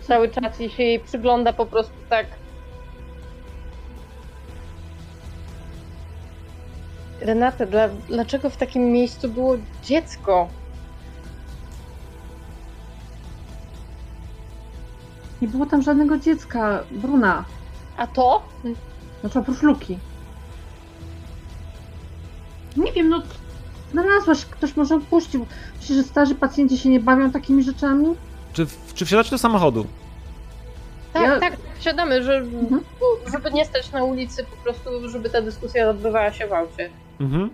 [0.00, 2.26] Cały czas i się jej przygląda po prostu tak.
[7.20, 10.48] Renata, dla, dlaczego w takim miejscu było dziecko?
[15.42, 17.44] Nie było tam żadnego dziecka, Bruna.
[17.96, 18.42] A to?
[19.20, 19.98] Znaczy oprócz Luki.
[22.76, 23.22] Nie wiem, no
[23.92, 25.46] znalazłaś, ktoś może opuścił.
[25.80, 28.14] Myślisz, że starzy pacjenci się nie bawią takimi rzeczami?
[28.52, 29.86] Czy, czy wsiadacie do samochodu?
[31.12, 32.80] Tak, Ja- tak, siadamy, że, Mhm.
[33.32, 36.90] żeby nie stać na ulicy, po prostu, żeby ta dyskusja odbywała się w aucie.
[37.20, 37.50] Mhm.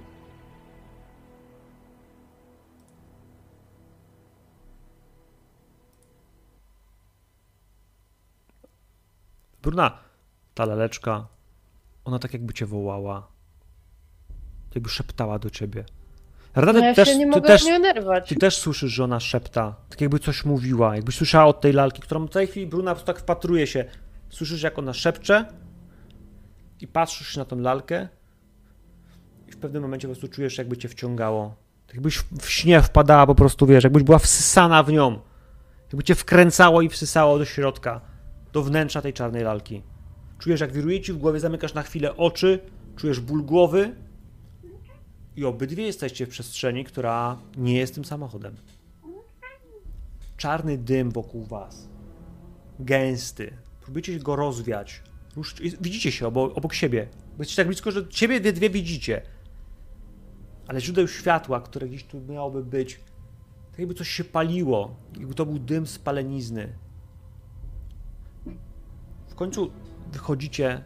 [9.63, 9.99] Bruna,
[10.55, 11.27] ta laleczka,
[12.05, 13.32] ona tak jakby cię wołała.
[14.75, 15.85] Jakby szeptała do ciebie.
[16.55, 18.29] Renata, No ja też, nie ty, mogę też, nie oderwać.
[18.29, 22.03] ty też słyszysz, że ona szepta, tak jakby coś mówiła, jakbyś słyszała od tej lalki,
[22.03, 23.85] którą w tej chwili Bruna po prostu tak wpatruje się.
[24.31, 25.45] Słyszysz, jak ona szepcze
[26.81, 28.09] i patrzysz się na tą lalkę
[29.49, 31.55] i w pewnym momencie po prostu czujesz, jakby cię wciągało.
[31.87, 35.21] Tak jakbyś w śnie wpadała po prostu, wiesz, jakbyś była wsysana w nią.
[35.89, 38.01] Jakby cię wkręcało i wsysało do środka,
[38.53, 39.83] do wnętrza tej czarnej lalki.
[40.39, 42.59] Czujesz, jak wiruje ci w głowie, zamykasz na chwilę oczy,
[42.97, 43.95] czujesz ból głowy
[45.37, 48.57] i obydwie jesteście w przestrzeni, która nie jest tym samochodem.
[50.37, 51.89] Czarny dym wokół was.
[52.81, 53.57] Gęsty.
[53.83, 55.03] Próbujecie go rozwiać.
[55.81, 57.09] Widzicie się obok, obok siebie.
[57.13, 59.23] Bo Jesteście tak blisko, że siebie wy dwie widzicie.
[60.67, 63.01] Ale źródeł światła, które gdzieś tu miałoby być,
[63.71, 64.97] tak jakby coś się paliło.
[65.19, 66.73] Jakby to był dym spalenizny.
[69.29, 69.71] W końcu
[70.13, 70.85] wychodzicie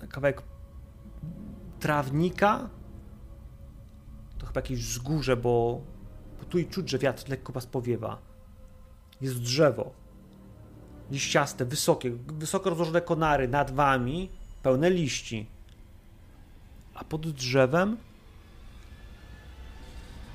[0.00, 0.42] na kawałek
[1.80, 2.70] trawnika.
[4.56, 5.80] Chyba jakieś wzgórze, bo,
[6.38, 8.18] bo tu i czuć, że wiatr lekko was powiewa.
[9.20, 9.92] Jest drzewo.
[11.10, 14.30] Liściaste, wysokie, wysoko rozłożone konary nad wami,
[14.62, 15.46] pełne liści.
[16.94, 17.96] A pod drzewem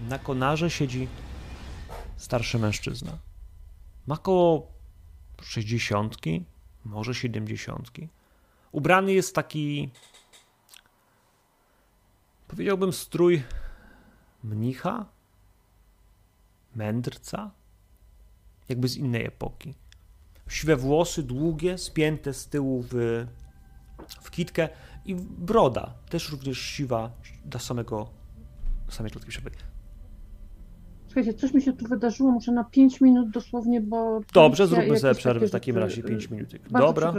[0.09, 1.07] na konarze siedzi
[2.17, 3.17] starszy mężczyzna.
[4.07, 4.67] Ma koło
[5.41, 6.45] sześćdziesiątki,
[6.85, 8.09] może siedemdziesiątki.
[8.71, 9.89] Ubrany jest taki,
[12.47, 13.43] powiedziałbym, strój
[14.43, 15.05] mnicha,
[16.75, 17.51] mędrca,
[18.69, 19.73] jakby z innej epoki.
[20.47, 23.25] Siwe włosy, długie, spięte z tyłu w,
[24.21, 24.69] w kitkę
[25.05, 27.11] i broda, też również siwa
[27.45, 28.09] do samego,
[28.85, 29.53] do samej klatki przebyć.
[31.11, 34.21] Słuchajcie, coś mi się tu wydarzyło, muszę na 5 minut dosłownie, bo...
[34.33, 36.49] Dobrze, zróbmy sobie przerwę w takim razie, 5 y, minut.
[36.69, 37.13] Bardzo Dobra,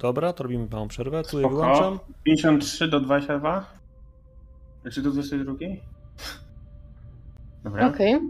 [0.00, 1.94] dobra, to robimy małą przerwę, tu je wyłączam.
[1.94, 2.12] Spoko.
[2.24, 3.66] 53 do 22?
[4.92, 5.54] Czy do 22?
[7.64, 7.86] Dobra.
[7.88, 8.20] Okej.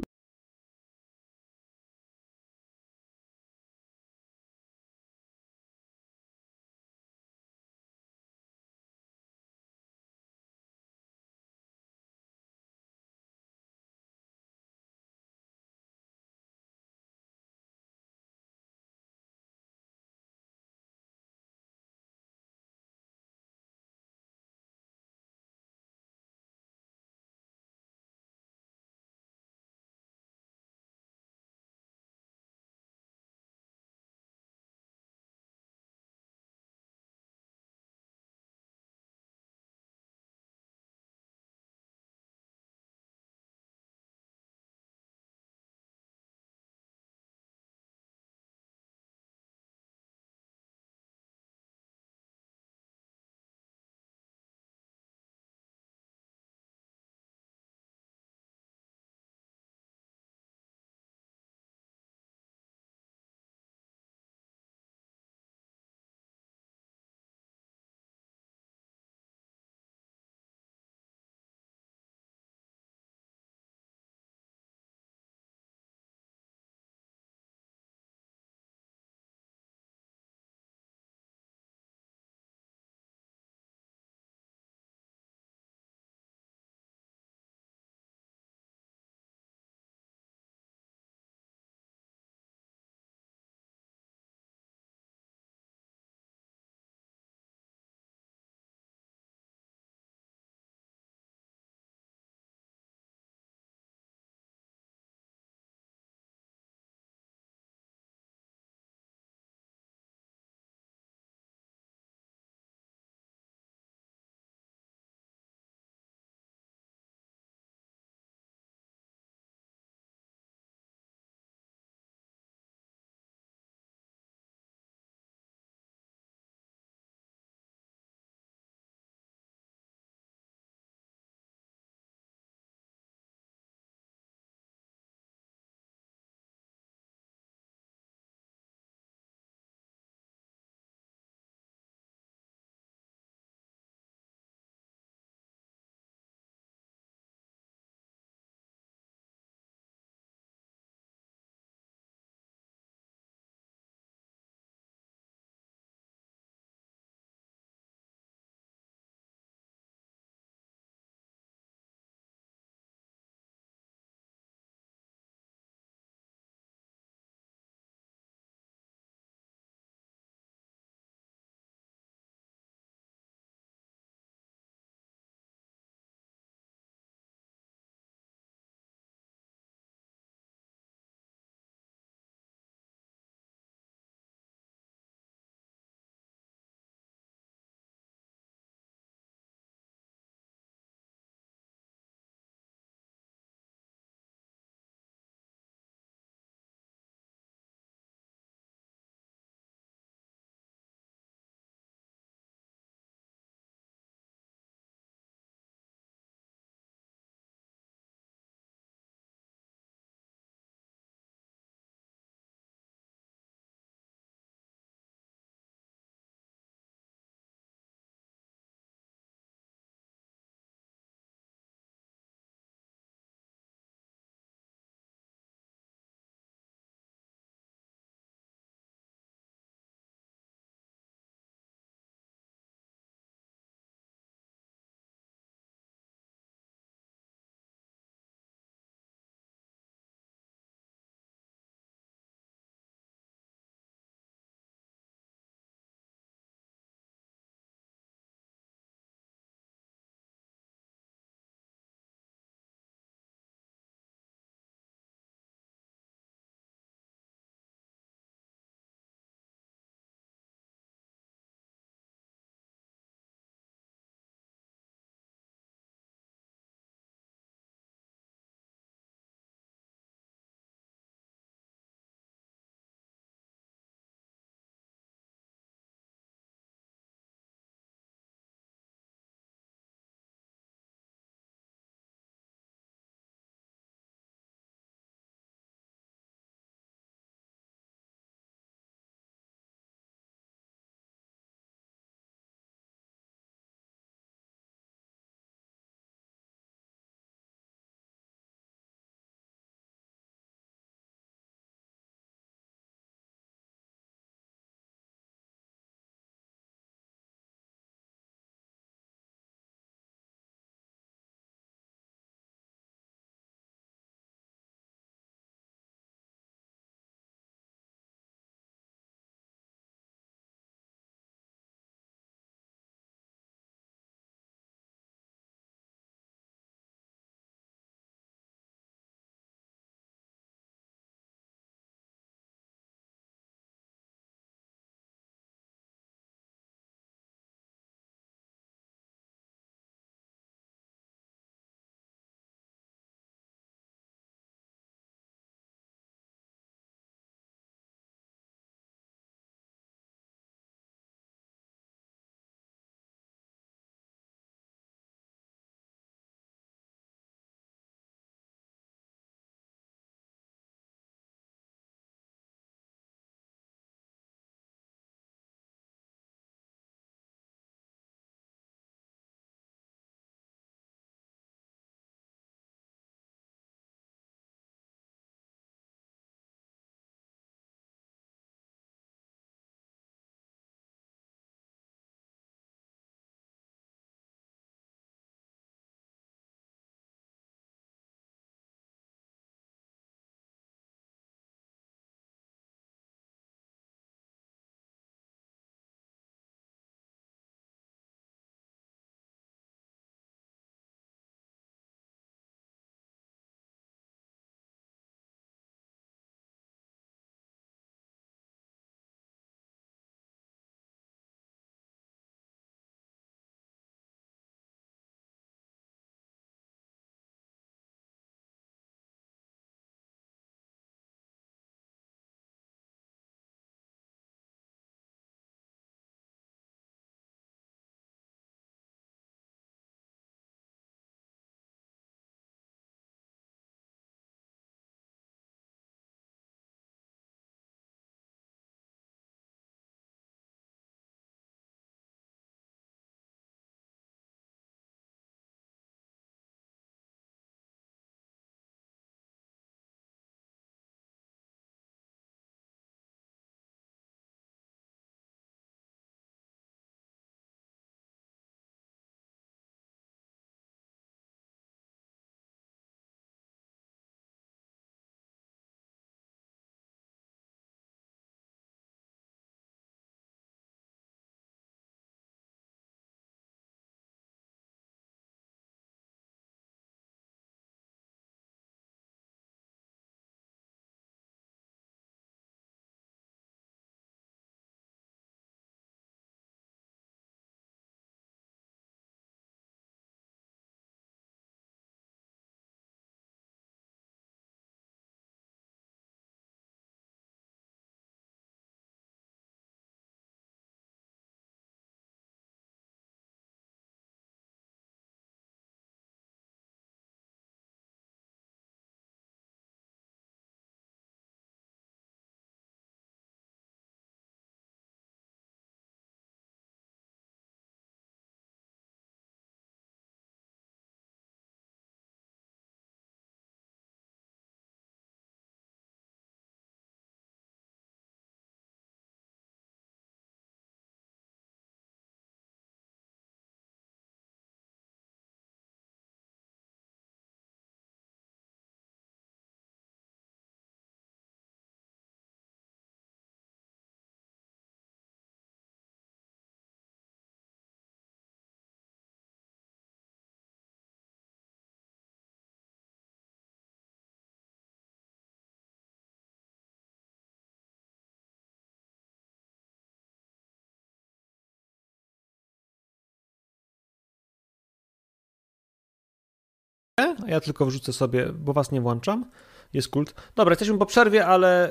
[567.26, 569.30] Ja tylko wrzucę sobie, bo was nie włączam.
[569.72, 570.14] Jest kult.
[570.34, 571.70] Dobra, jesteśmy po przerwie, ale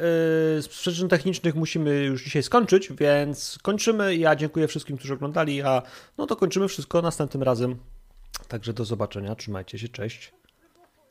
[0.56, 4.16] yy, z przyczyn technicznych musimy już dzisiaj skończyć, więc kończymy.
[4.16, 5.82] Ja dziękuję wszystkim, którzy oglądali, a
[6.18, 7.76] no to kończymy wszystko następnym razem.
[8.48, 10.34] Także do zobaczenia, trzymajcie się, cześć.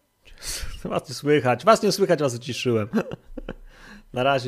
[0.84, 2.88] Was nie słychać, was nie słychać, was uciszyłem.
[4.12, 4.38] Na razie.